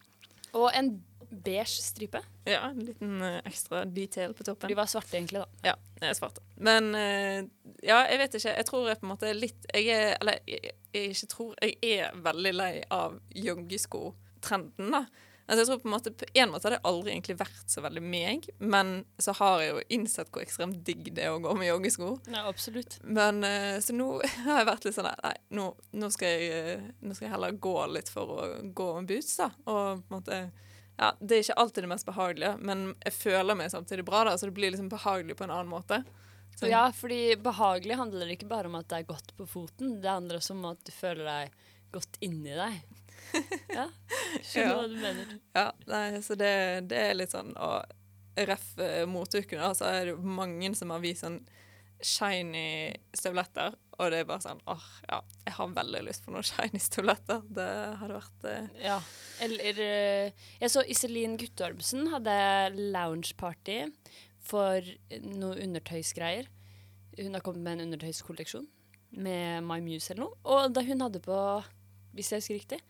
og 0.56 0.70
en 0.74 0.94
beige 1.44 1.82
stripe. 1.82 2.20
ja, 2.46 2.68
en 2.70 2.78
liten 2.86 3.20
uh, 3.20 3.40
ekstra 3.44 3.84
detail 3.84 4.32
på 4.34 4.44
toppen. 4.46 4.70
De 4.70 4.76
var 4.78 4.86
svarte 4.88 5.16
egentlig, 5.18 5.42
da. 5.42 5.72
Ja, 5.72 5.74
jeg 6.00 6.08
er 6.12 6.14
svarte. 6.14 6.40
Men 6.56 6.92
uh, 6.94 7.42
ja, 7.82 7.98
jeg 8.08 8.18
vet 8.22 8.34
ikke. 8.38 8.54
Jeg 8.56 8.66
tror 8.68 8.88
jeg 8.88 8.98
på 9.00 9.06
en 9.08 9.12
måte 9.12 9.28
er 9.28 9.34
litt 9.36 9.66
Jeg 9.74 9.88
er 9.92 10.16
Eller 10.20 10.38
jeg, 10.48 10.70
jeg 10.94 11.10
ikke 11.12 11.26
tror 11.34 11.54
Jeg 11.60 11.76
er 11.98 12.16
veldig 12.24 12.52
lei 12.54 12.70
av 12.94 13.18
joggesko-trenden, 13.34 14.90
da. 14.94 15.04
Altså, 15.46 15.60
jeg 15.62 15.68
tror 15.68 15.78
på 15.82 15.86
en 15.86 15.94
måte 15.94 16.10
På 16.10 16.26
en 16.34 16.50
måte 16.50 16.66
har 16.66 16.74
det 16.74 16.80
aldri 16.90 17.12
egentlig 17.12 17.36
vært 17.38 17.70
så 17.70 17.82
veldig 17.84 18.02
meg, 18.02 18.48
men 18.58 18.92
så 19.22 19.34
har 19.38 19.62
jeg 19.62 19.70
jo 19.70 19.84
innsett 19.94 20.30
hvor 20.34 20.42
ekstremt 20.42 20.80
digg 20.86 21.12
det 21.14 21.22
er 21.22 21.36
å 21.36 21.42
gå 21.42 21.54
med 21.58 21.70
joggesko. 21.70 22.16
Nei, 22.32 22.42
absolutt. 22.50 22.98
Men 23.06 23.44
eh, 23.46 23.78
så 23.84 23.94
nå 23.94 24.08
har 24.46 24.62
jeg 24.62 24.70
vært 24.72 24.88
litt 24.88 24.98
sånn 24.98 25.10
Nei, 25.10 25.34
nå, 25.54 25.68
nå, 25.94 26.10
skal 26.14 26.34
jeg, 26.34 26.62
eh, 26.74 26.86
nå 27.00 27.14
skal 27.14 27.28
jeg 27.28 27.34
heller 27.36 27.60
gå 27.68 27.76
litt 27.94 28.10
for 28.10 28.34
å 28.34 28.48
gå 28.66 28.88
med 28.98 29.10
boots, 29.12 29.36
da. 29.38 29.52
Og 29.70 30.02
på 30.02 30.10
en 30.10 30.18
måte 30.18 30.40
Ja, 30.96 31.12
det 31.20 31.36
er 31.38 31.44
ikke 31.44 31.58
alltid 31.62 31.84
det 31.84 31.92
mest 31.92 32.08
behagelige, 32.08 32.54
men 32.58 32.86
jeg 33.04 33.14
føler 33.14 33.58
meg 33.58 33.70
samtidig 33.70 34.06
bra, 34.08 34.24
da, 34.26 34.34
så 34.40 34.48
det 34.48 34.56
blir 34.56 34.74
liksom 34.74 34.90
behagelig 34.90 35.38
på 35.38 35.46
en 35.46 35.54
annen 35.54 35.70
måte. 35.70 36.02
Så, 36.56 36.70
Ja, 36.72 36.88
fordi 36.96 37.36
behagelig 37.36 37.98
handler 38.00 38.30
ikke 38.32 38.48
bare 38.48 38.70
om 38.70 38.78
at 38.78 38.88
det 38.88 39.02
er 39.02 39.10
godt 39.10 39.34
på 39.36 39.46
foten, 39.46 39.98
det 40.00 40.08
handler 40.08 40.40
også 40.40 40.56
om 40.56 40.64
at 40.72 40.80
du 40.88 40.92
føler 40.96 41.28
deg 41.28 41.58
godt 41.92 42.16
inni 42.24 42.54
deg. 42.56 42.80
Ja, 43.76 43.86
skjønner 44.40 44.70
Ja. 44.70 44.74
hva 44.76 44.88
du 44.88 44.96
mener. 45.00 45.36
Ja, 45.56 45.66
nei, 45.90 46.04
så 46.24 46.36
det, 46.38 46.52
det 46.90 47.00
er 47.10 47.14
litt 47.18 47.34
sånn 47.34 47.52
å 47.60 47.70
reffe 48.46 48.84
eh, 49.02 49.06
moteukene, 49.08 49.70
så 49.76 49.88
er 49.90 50.10
det 50.12 50.16
mange 50.20 50.70
som 50.76 50.90
har 50.94 51.00
vist 51.04 51.24
sånn 51.24 51.40
shiny 52.04 52.92
støvletter, 53.16 53.72
og 53.96 54.10
det 54.12 54.18
er 54.20 54.26
bare 54.28 54.44
sånn 54.44 54.58
åh, 54.68 54.82
ja, 55.08 55.22
jeg 55.46 55.54
har 55.56 55.70
veldig 55.78 56.02
lyst 56.04 56.26
på 56.26 56.34
noen 56.34 56.44
shiny 56.50 56.80
støvletter. 56.82 57.40
Det 57.56 57.68
hadde 58.02 58.18
vært 58.18 58.48
eh, 58.52 58.66
Ja. 58.84 58.98
Eller 59.44 59.80
eh, 59.80 60.44
Jeg 60.60 60.72
så 60.72 60.84
Iselin 60.92 61.38
Guttormsen 61.40 62.10
hadde 62.12 62.36
loungeparty 62.92 63.78
for 64.46 64.84
noe 65.24 65.56
undertøysgreier. 65.64 66.46
Hun 67.16 67.32
har 67.34 67.40
kommet 67.44 67.64
med 67.64 67.78
en 67.80 67.86
undertøyskolleksjon 67.88 68.68
med 69.16 69.64
My 69.64 69.80
Muse 69.80 70.12
eller 70.12 70.26
noe. 70.26 70.36
Og 70.44 70.74
da 70.76 70.82
hun 70.84 71.00
hadde 71.06 71.22
på, 71.24 71.38
hvis 72.12 72.30
jeg 72.34 72.42
husker 72.44 72.58
riktig, 72.60 72.80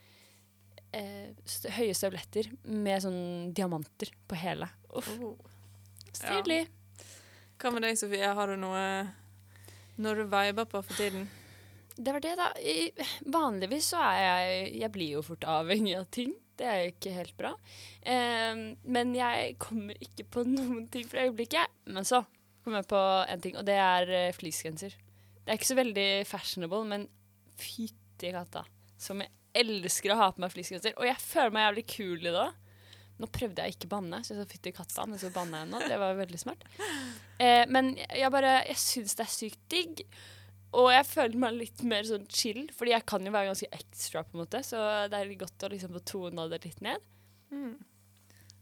eh, 0.95 1.32
høye 1.76 1.95
støvletter 1.97 2.51
med 2.68 3.03
sånn 3.05 3.55
diamanter 3.57 4.12
på 4.28 4.39
hele. 4.39 4.68
Uff, 4.97 5.11
stilig. 6.16 6.64
Hva 7.57 7.72
med 7.72 7.87
deg, 7.87 7.99
Sofie? 7.99 8.34
Har 8.37 8.53
du 8.53 8.61
noe 8.61 8.84
når 9.97 10.22
du 10.22 10.24
viber 10.28 10.68
på 10.68 10.82
for 10.84 10.99
tiden? 10.99 11.28
Det 11.97 12.12
var 12.12 12.20
det, 12.20 12.34
da. 12.37 12.51
I, 12.61 12.91
vanligvis 13.32 13.93
så 13.95 14.03
er 14.05 14.18
jeg 14.20 14.66
Jeg 14.82 14.93
blir 14.93 15.14
jo 15.16 15.22
fort 15.24 15.47
avhengig 15.49 15.95
av 15.97 16.11
ting. 16.12 16.34
Det 16.57 16.66
er 16.68 16.82
jo 16.82 16.93
ikke 16.93 17.14
helt 17.16 17.37
bra. 17.39 17.53
Eh, 18.05 18.62
men 18.84 19.14
jeg 19.16 19.57
kommer 19.62 19.97
ikke 20.05 20.28
på 20.37 20.45
noen 20.57 20.87
ting 20.93 21.09
for 21.09 21.24
øyeblikket. 21.24 21.72
Men 21.89 22.09
så 22.09 22.22
kom 22.66 22.76
jeg 22.76 22.89
på 22.91 23.01
en 23.30 23.43
ting, 23.43 23.57
og 23.57 23.66
det 23.68 23.76
er 23.78 24.09
uh, 24.11 24.34
fleecegenser. 24.34 24.97
Det 25.47 25.53
er 25.53 25.59
ikke 25.61 25.68
så 25.68 25.78
veldig 25.78 26.09
fashionable, 26.26 26.82
men 26.91 27.05
fytti 27.57 28.32
katta. 28.34 28.64
Som 28.99 29.22
jeg 29.22 29.30
elsker 29.62 30.12
å 30.14 30.20
ha 30.20 30.28
på 30.32 30.42
meg 30.44 30.52
fleecegenser. 30.54 30.94
Og 31.00 31.07
jeg 31.09 31.18
føler 31.22 31.52
meg 31.57 31.66
jævlig 31.68 31.86
kul 31.96 32.26
i 32.30 32.32
det. 32.36 32.46
Nå 33.16 33.28
prøvde 33.32 33.64
jeg 33.64 33.76
ikke 33.76 33.88
å 33.88 33.92
banne, 33.94 34.18
så 34.26 34.34
jeg 34.34 34.42
sa 34.42 34.48
fytti 34.50 34.72
katta, 34.76 35.07
men 35.09 35.18
så 35.22 35.30
banna 35.32 35.62
jeg 35.62 35.70
nå. 35.72 35.78
Det 35.88 35.98
var 36.02 36.18
veldig 36.18 36.40
smart. 36.42 36.64
Eh, 37.40 37.62
men 37.72 37.94
jeg 37.96 38.30
bare 38.32 38.59
Jeg 38.68 38.76
syns 38.80 39.14
det 39.16 39.24
er 39.26 39.32
sykt 39.32 39.62
digg. 39.72 40.02
Og 40.76 40.90
jeg 40.92 41.07
føler 41.09 41.38
meg 41.40 41.54
litt 41.57 41.82
mer 41.88 42.02
sånn 42.04 42.26
chill, 42.28 42.66
fordi 42.76 42.92
jeg 42.92 43.07
kan 43.09 43.24
jo 43.24 43.32
være 43.32 43.48
ganske 43.54 43.68
extra, 43.72 44.22
på 44.26 44.36
en 44.36 44.42
måte. 44.42 44.61
Så 44.66 44.76
det 45.09 45.16
er 45.16 45.28
litt 45.30 45.40
godt 45.40 45.64
å 45.64 45.70
liksom 45.72 45.94
få 45.96 46.02
tona 46.12 46.44
det 46.52 46.59
litt 46.66 46.80
ned. 46.84 47.00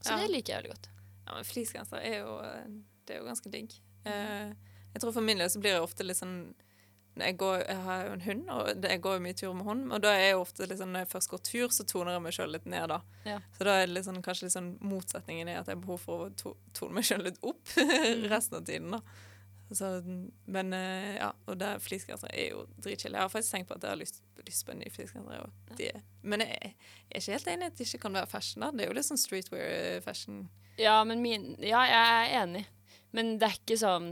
Så 0.05 0.11
Ja. 0.12 0.16
det 0.20 0.30
liker 0.30 0.53
jeg 0.53 0.62
veldig 0.62 0.74
godt. 0.76 0.88
Ja, 1.26 1.34
men 1.34 1.45
Fleecegenser 1.49 2.03
er 2.05 2.18
jo 2.20 2.34
eh, 2.45 2.66
Det 3.07 3.14
er 3.16 3.20
jo 3.22 3.26
ganske 3.28 3.51
digg. 3.51 3.72
Eh, 4.07 4.53
jeg 4.95 5.01
tror 5.03 5.12
for 5.16 5.24
min 5.24 5.38
del 5.40 5.49
så 5.51 5.61
blir 5.61 5.74
det 5.74 5.82
ofte 5.82 6.05
litt 6.07 6.16
sånn 6.20 6.55
jeg, 7.21 7.37
går, 7.39 7.61
jeg 7.69 7.83
har 7.87 8.07
jo 8.07 8.15
en 8.17 8.25
hund, 8.25 8.47
og 8.51 8.87
jeg 8.89 9.03
går 9.05 9.19
jo 9.19 9.23
mye 9.23 9.37
tur 9.39 9.53
med 9.55 9.69
hund. 9.69 9.85
Og 9.95 10.01
da 10.03 10.15
er 10.15 10.25
jeg 10.25 10.33
jo 10.35 10.41
ofte 10.43 10.67
sånn, 10.71 10.95
når 10.95 11.05
jeg 11.05 11.11
først 11.12 11.31
går 11.31 11.43
tur, 11.47 11.69
så 11.75 11.87
toner 11.87 12.17
jeg 12.17 12.25
meg 12.25 12.35
sjøl 12.35 12.55
litt 12.57 12.67
ned, 12.71 12.89
da. 12.91 12.99
Ja. 13.29 13.37
Så 13.55 13.69
da 13.69 13.77
er 13.83 13.93
det 13.93 14.03
sånn, 14.07 14.23
kanskje 14.25 14.51
sånn 14.55 14.73
motsetningen 14.83 15.53
i 15.53 15.55
at 15.59 15.71
jeg 15.71 15.77
har 15.77 15.85
behov 15.85 16.03
for 16.03 16.25
å 16.27 16.33
to 16.41 16.57
tone 16.75 16.99
meg 16.99 17.07
sjøl 17.07 17.23
litt 17.29 17.39
opp 17.47 17.77
resten 18.35 18.59
av 18.59 18.67
tiden, 18.67 18.97
da. 18.97 19.03
Så, 19.75 19.89
men 20.45 20.75
eh, 20.77 21.15
ja, 21.17 21.31
og 21.49 21.57
det 21.59 21.71
fleecegenser 21.83 22.31
er 22.31 22.51
jo 22.53 22.67
dritkjedelig. 22.77 23.17
Jeg 23.17 23.25
har 23.25 23.33
faktisk 23.33 23.55
tenkt 23.57 23.71
på 23.71 23.79
at 23.79 23.87
jeg 23.87 23.95
har 23.95 23.99
lyst, 23.99 24.21
lyst 24.45 24.67
på 24.67 24.75
en 24.75 24.83
ny 24.83 24.91
fleecegenser. 24.93 25.49
Ja. 25.81 26.03
Men 26.23 26.45
jeg, 26.45 26.75
jeg 27.09 27.17
er 27.17 27.23
ikke 27.23 27.39
helt 27.39 27.51
enig 27.55 27.65
i 27.67 27.73
at 27.73 27.79
det 27.81 27.89
ikke 27.89 28.03
kan 28.05 28.21
være 28.21 28.31
fashion. 28.31 28.62
da. 28.62 28.71
Det 28.75 28.85
er 28.85 28.93
jo 28.93 28.99
litt 28.99 29.09
sånn 29.09 29.23
streetwear-fashion. 29.23 30.45
Ja, 30.83 30.99
men 31.09 31.23
min 31.25 31.55
Ja, 31.62 31.83
jeg 31.89 32.05
er 32.05 32.37
enig. 32.43 32.65
Men 33.15 33.37
det 33.39 33.49
er 33.49 33.59
ikke 33.61 33.79
sånn 33.81 34.09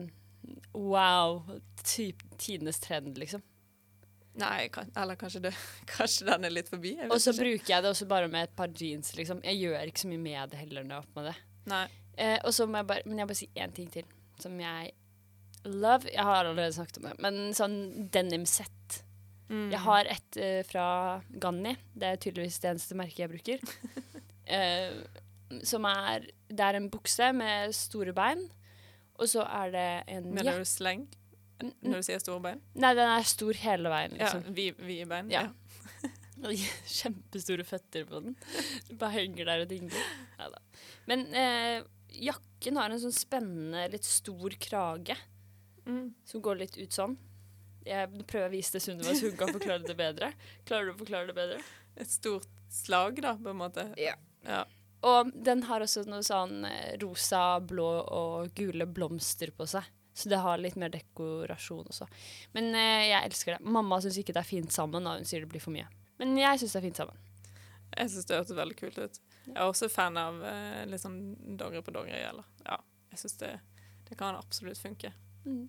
wow, 0.73 1.43
typ 1.85 2.23
tidenes 2.39 2.81
trend, 2.81 3.19
liksom. 3.19 3.43
Nei, 4.41 4.69
kan, 4.73 4.89
eller 4.97 5.19
kanskje, 5.21 5.43
det, 5.45 5.53
kanskje 5.97 6.27
den 6.31 6.49
er 6.49 6.55
litt 6.55 6.71
forbi. 6.73 6.95
Og 7.11 7.19
så 7.21 7.35
bruker 7.37 7.75
jeg 7.75 7.85
det 7.85 7.91
også 7.93 8.09
bare 8.09 8.31
med 8.33 8.49
et 8.49 8.57
par 8.57 8.73
jeans, 8.73 9.13
liksom. 9.19 9.43
Jeg 9.45 9.61
gjør 9.61 9.93
ikke 9.93 10.05
så 10.05 10.13
mye 10.13 10.25
med 10.25 10.55
det 10.55 10.63
heller 10.63 10.89
når 10.89 10.97
jeg 10.97 11.17
har 11.17 11.29
det. 11.29 11.37
Nei. 11.73 11.85
Eh, 12.17 12.39
og 12.45 12.53
så 12.55 12.67
må 12.69 12.81
jeg 12.81 12.89
bare 12.91 13.09
Men 13.09 13.23
jeg 13.23 13.29
bare 13.31 13.39
si 13.39 13.47
én 13.57 13.71
ting 13.73 13.87
til, 13.89 14.05
som 14.37 14.59
jeg 14.61 14.91
love 15.65 16.11
Jeg 16.11 16.25
har 16.27 16.45
allerede 16.45 16.75
snakket 16.75 16.99
om 16.99 17.07
det, 17.09 17.13
men 17.23 17.55
sånn 17.57 17.77
denim-sett. 18.13 18.99
Mm. 19.53 19.69
Jeg 19.71 19.81
har 19.85 20.09
et 20.11 20.39
uh, 20.41 20.61
fra 20.67 20.87
Ganni. 21.41 21.77
Det 21.93 22.09
er 22.09 22.21
tydeligvis 22.21 22.59
det 22.63 22.73
eneste 22.73 22.99
merket 22.99 23.25
jeg 23.25 23.35
bruker. 23.37 23.67
Eh, 24.53 24.91
som 25.63 25.85
er 25.87 26.25
Det 26.51 26.65
er 26.67 26.75
en 26.75 26.89
bukse 26.91 27.29
med 27.33 27.71
store 27.79 28.11
bein, 28.13 28.41
og 29.23 29.29
så 29.31 29.45
er 29.47 29.71
det 29.75 29.87
en 30.17 30.27
Mener 30.35 30.53
er 30.57 30.63
du 30.65 30.69
sleng 30.69 31.07
når 31.63 32.01
du 32.01 32.07
sier 32.09 32.19
store 32.23 32.43
bein? 32.43 32.61
Nei, 32.75 32.91
den 32.99 33.07
er 33.07 33.23
stor 33.31 33.55
hele 33.63 33.91
veien, 33.93 34.17
Ja, 34.19 34.27
liksom. 34.33 34.55
vi- 34.57 34.99
i 34.99 35.05
bein? 35.07 35.29
Ja. 35.31 35.45
Kjempestore 36.43 37.63
føtter 37.67 38.07
på 38.09 38.19
den. 38.25 38.37
Bare 38.99 39.15
henger 39.15 39.47
der 39.47 39.63
og 39.63 39.69
dingler. 39.71 40.07
Neida. 40.41 40.59
Men 41.07 41.23
eh, 41.39 41.85
jakken 42.19 42.81
har 42.81 42.91
en 42.91 43.03
sånn 43.03 43.15
spennende, 43.15 43.85
litt 43.93 44.09
stor 44.09 44.57
krage 44.63 45.17
Mm. 45.83 46.13
som 46.25 46.39
går 46.41 46.61
litt 46.61 46.77
ut 46.79 46.95
sånn. 46.95 47.17
Jeg 47.83 48.07
prøver 48.31 48.45
å 48.47 48.53
vise 48.53 48.77
det 48.77 48.83
Sunniva, 48.85 49.17
så 49.19 49.27
hun 49.33 49.37
kan 49.41 49.49
forklare 49.51 49.83
det 49.83 49.97
bedre. 49.99 50.29
Klarer 50.65 50.87
du 50.87 50.93
å 50.93 50.99
forklare 51.01 51.27
det 51.27 51.35
bedre? 51.35 51.57
Et 51.99 52.07
stort 52.07 52.47
slag, 52.71 53.19
da, 53.25 53.33
på 53.35 53.51
en 53.51 53.59
måte. 53.59 53.89
Ja. 53.99 54.15
Ja. 54.47 54.61
Og 55.09 55.33
den 55.35 55.65
har 55.67 55.83
også 55.83 56.05
noe 56.07 56.23
sånn 56.27 56.63
eh, 56.69 56.95
rosa, 57.03 57.59
blå 57.67 57.89
og 58.07 58.53
gule 58.59 58.87
blomster 58.87 59.51
på 59.57 59.67
seg. 59.71 59.89
Så 60.15 60.29
det 60.29 60.43
har 60.45 60.61
litt 60.61 60.77
mer 60.77 60.93
dekorasjon 60.93 61.89
også. 61.89 62.07
Men 62.55 62.71
eh, 62.77 63.09
jeg 63.09 63.31
elsker 63.31 63.57
det. 63.57 63.65
Mamma 63.65 63.99
syns 64.05 64.21
ikke 64.21 64.35
det 64.37 64.43
er 64.45 64.49
fint 64.49 64.75
sammen, 64.75 65.09
og 65.09 65.19
hun 65.19 65.29
sier 65.29 65.43
det 65.43 65.51
blir 65.51 65.63
for 65.65 65.75
mye. 65.75 65.89
Men 66.21 66.37
jeg 66.39 66.63
syns 66.63 66.77
det 66.77 66.83
er 66.83 66.87
fint 66.87 67.03
sammen. 67.03 67.29
Jeg 67.93 68.13
syns 68.13 68.29
det 68.29 68.39
hørtes 68.39 68.57
veldig 68.57 68.79
kult 68.79 69.01
ut. 69.01 69.21
Jeg 69.49 69.57
er 69.57 69.67
også 69.67 69.91
fan 69.93 70.17
av 70.21 70.39
eh, 70.47 70.83
litt 70.89 71.03
sånn 71.03 71.19
dongeri 71.59 71.83
på 71.85 71.95
dongeri. 71.97 72.23
Eller. 72.29 72.47
Ja, 72.69 72.79
jeg 73.13 73.25
syns 73.25 73.39
det, 73.43 73.53
det 74.09 74.19
kan 74.21 74.39
absolutt 74.39 74.81
funke. 74.81 75.11
Mm. 75.49 75.67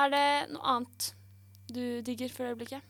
Er 0.00 0.10
det 0.12 0.26
noe 0.54 0.74
annet 0.74 1.12
du 1.70 2.00
digger 2.06 2.32
for 2.34 2.50
øyeblikket? 2.50 2.89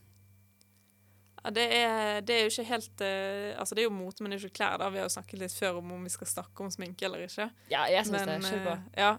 Ja, 1.41 1.51
det, 1.57 1.64
er, 1.72 2.20
det 2.20 2.34
er 2.36 2.43
jo 2.45 2.51
ikke 2.53 2.66
helt 2.68 3.03
uh, 3.05 3.59
Altså, 3.61 3.74
det 3.76 3.82
er 3.82 3.86
jo 3.88 3.95
mote, 3.97 4.22
men 4.22 4.32
det 4.32 4.38
er 4.38 4.47
ikke 4.47 4.59
klær. 4.61 4.78
da. 4.80 4.91
Vi 4.93 5.01
har 5.01 5.07
jo 5.09 5.12
snakket 5.14 5.41
litt 5.41 5.55
før 5.57 5.78
om 5.80 5.93
om 5.97 6.03
vi 6.05 6.12
skal 6.12 6.28
snakke 6.28 6.64
om 6.64 6.72
sminke 6.72 7.07
eller 7.09 7.24
ikke. 7.24 7.47
Ja, 7.72 7.86
jeg 7.88 8.09
syns 8.09 8.26
det. 8.28 8.41
Kjør 8.49 8.64
på. 8.66 8.74
Uh, 8.76 8.88
Ja. 9.01 9.12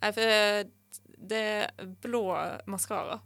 Nei, 0.00 0.12
for 0.16 0.32
eh, 0.32 0.62
det 1.30 1.40
er 1.40 1.90
blå 2.00 2.22
maskara. 2.72 3.18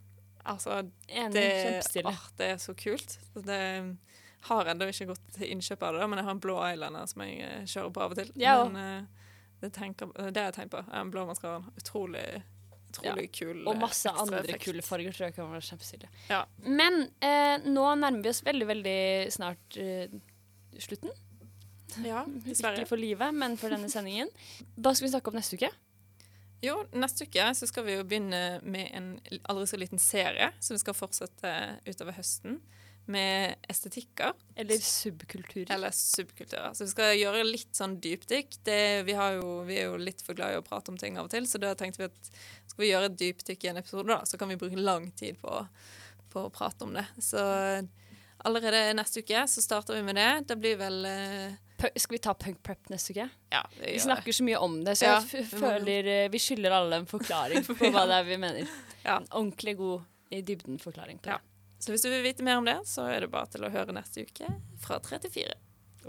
Altså, 0.45 0.81
Enig. 1.07 1.33
det, 1.33 2.03
oh, 2.03 2.25
det 2.37 2.49
er 2.51 2.57
så 2.61 2.75
kult. 2.77 3.15
Det 3.33 3.59
har 4.49 4.67
ennå 4.69 4.89
ikke 4.91 5.07
gått 5.09 5.23
til 5.33 5.53
innkjøp 5.55 5.85
av 5.87 5.95
det, 5.95 6.01
da, 6.03 6.09
men 6.11 6.19
jeg 6.19 6.27
har 6.27 6.35
en 6.35 6.41
blå 6.43 6.57
eyeliner 6.67 7.07
som 7.09 7.23
jeg 7.23 7.63
kjører 7.71 7.93
på 7.95 8.03
av 8.03 8.13
og 8.13 8.19
til. 8.19 8.33
Ja, 8.37 8.57
men 8.67 8.75
uh, 9.07 9.31
det, 9.63 9.71
tenker, 9.73 10.11
det 10.19 10.43
har 10.43 10.51
jeg 10.51 10.57
tenkt 10.59 10.75
på. 10.75 10.83
Den 10.91 11.13
blå 11.15 11.23
maskaraen. 11.31 11.71
Utrolig, 11.79 12.25
utrolig 12.99 13.27
kul. 13.35 13.61
Og 13.67 13.77
masse 13.79 14.11
andre 14.11 14.59
kule 14.61 14.83
farger 14.85 15.15
tror 15.15 15.27
jeg 15.27 15.37
kan 15.37 15.51
være 15.51 15.67
kjempestilig. 15.67 16.09
Ja. 16.31 16.43
Men 16.65 17.05
eh, 17.23 17.57
nå 17.65 17.85
nærmer 17.99 18.23
vi 18.23 18.31
oss 18.31 18.43
veldig, 18.45 18.67
veldig 18.71 18.99
snart 19.35 19.79
eh, 19.81 20.13
slutten. 20.81 21.13
Ja, 22.03 22.25
dessverre. 22.47 22.83
Ikke 22.83 22.93
for 22.95 23.01
livet, 23.01 23.35
men 23.35 23.57
for 23.61 23.73
denne 23.73 23.89
sendingen. 23.91 24.31
Hva 24.75 24.95
skal 24.95 25.07
vi 25.07 25.13
snakke 25.15 25.31
om 25.31 25.39
neste 25.39 25.59
uke? 25.59 25.71
Jo, 26.63 26.79
neste 26.97 27.27
uke 27.27 27.49
så 27.57 27.67
skal 27.69 27.85
vi 27.85 27.97
jo 27.97 28.05
begynne 28.07 28.59
med 28.63 28.89
en 28.95 29.09
aldri 29.51 29.67
så 29.69 29.79
liten 29.79 30.01
serie 30.01 30.49
som 30.63 30.73
vi 30.73 30.81
skal 30.81 30.97
fortsette 30.97 31.51
utover 31.85 32.15
høsten. 32.17 32.61
Med 33.05 33.55
estetikker, 33.69 34.31
Eller 34.57 34.79
subkulturer. 34.81 35.69
eller 35.75 35.91
subkulturer. 35.93 36.71
Så 36.73 36.87
vi 36.87 36.89
skal 36.89 37.11
gjøre 37.19 37.43
litt 37.45 37.75
sånn 37.77 37.99
dypdykk. 38.01 38.55
Det, 38.65 38.77
vi, 39.05 39.13
vi 39.67 39.75
er 39.77 39.83
jo 39.91 39.99
litt 40.01 40.23
for 40.25 40.33
glad 40.33 40.55
i 40.55 40.57
å 40.57 40.63
prate 40.65 40.89
om 40.89 40.97
ting 40.97 41.19
av 41.19 41.27
og 41.27 41.31
til, 41.35 41.45
så 41.45 41.61
da 41.61 41.75
tenkte 41.77 42.01
vi 42.01 42.07
at 42.09 42.31
skal 42.65 42.81
vi 42.81 42.89
gjøre 42.89 43.11
et 43.11 43.19
dypdykk 43.21 43.67
i 43.67 43.69
en 43.69 43.77
episode, 43.83 44.07
da, 44.09 44.23
så 44.25 44.39
kan 44.41 44.49
vi 44.49 44.57
bruke 44.57 44.79
lang 44.81 45.11
tid 45.13 45.37
på, 45.37 45.53
på 46.33 46.47
å 46.47 46.49
prate 46.49 46.87
om 46.87 46.95
det. 46.97 47.05
Så 47.21 47.37
allerede 48.45 48.95
neste 48.97 49.21
uke 49.21 49.45
så 49.47 49.61
starter 49.61 49.95
vi 49.99 50.03
med 50.09 50.17
det. 50.17 50.31
Det 50.49 50.57
blir 50.61 50.77
vel 50.81 51.05
eh, 51.05 51.55
Skal 51.95 52.15
vi 52.17 52.21
ta 52.25 52.33
punk 52.33 52.59
prep 52.65 52.89
neste 52.89 53.13
uke? 53.13 53.29
Ja, 53.53 53.61
vi, 53.79 53.93
Vi 53.93 53.99
snakker 54.01 54.31
det. 54.31 54.37
så 54.37 54.43
mye 54.49 54.57
om 54.65 54.79
det, 54.85 54.95
så 54.97 55.05
Ja, 55.11 55.15
jeg 55.21 55.45
vi 55.45 55.59
føler 55.61 56.09
eh, 56.17 56.27
vi 56.33 56.41
skylder 56.41 56.71
alle 56.81 57.03
en 57.03 57.09
forklaring 57.09 57.65
på 57.69 57.77
hva 57.93 58.05
det 58.09 58.19
er 58.21 58.29
vi 58.33 58.37
mener. 58.41 58.73
Ja. 59.05 59.19
En 59.21 59.29
ordentlig 59.31 59.77
god 59.77 60.01
i 60.33 60.41
dybden 60.41 60.79
forklaring 60.81 61.19
på 61.21 61.29
det. 61.29 61.37
Ja. 61.37 61.51
Så 61.85 61.93
hvis 61.93 62.01
du 62.01 62.09
vil 62.09 62.23
vite 62.25 62.41
mer 62.41 62.57
om 62.57 62.65
det, 62.65 62.79
så 62.89 63.03
er 63.13 63.21
det 63.21 63.29
bare 63.29 63.45
til 63.53 63.61
å 63.61 63.69
høre 63.69 63.93
neste 63.93 64.23
uke 64.25 64.47
fra 64.81 64.97
3 65.05 65.19
til 65.27 65.33
4. 65.35 65.51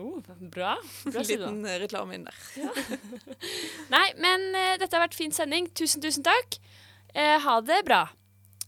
Oh, 0.00 0.22
bra. 0.40 0.76
bra 1.04 1.24
Liten 1.28 1.58
eh, 1.68 1.76
reklame 1.82 2.16
inn 2.16 2.24
der. 2.24 2.38
Nei, 3.94 4.06
men 4.20 4.46
uh, 4.56 4.76
dette 4.80 4.96
har 4.96 5.04
vært 5.04 5.16
fin 5.18 5.32
sending. 5.36 5.68
Tusen, 5.76 6.00
tusen 6.00 6.24
takk. 6.24 6.56
Uh, 7.12 7.36
ha 7.44 7.58
det 7.60 7.82
bra. 7.84 8.06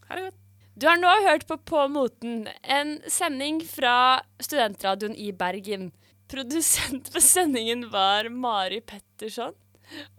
Ha 0.08 0.18
det 0.18 0.26
godt. 0.26 0.38
Du 0.78 0.86
har 0.86 1.00
nå 1.00 1.10
hørt 1.24 1.48
på 1.48 1.56
På 1.64 1.86
moten, 1.90 2.44
en 2.62 2.98
sending 3.08 3.62
fra 3.64 4.20
studentradioen 4.36 5.16
i 5.16 5.32
Bergen. 5.32 5.88
Produsent 6.28 7.08
på 7.12 7.24
sendingen 7.24 7.86
var 7.90 8.28
Mari 8.28 8.82
Petterson, 8.84 9.56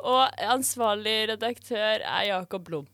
og 0.01 0.41
ansvarlig 0.41 1.29
redaktør 1.35 2.01
er 2.01 2.23
Jakob 2.31 2.65
Blom. 2.65 2.87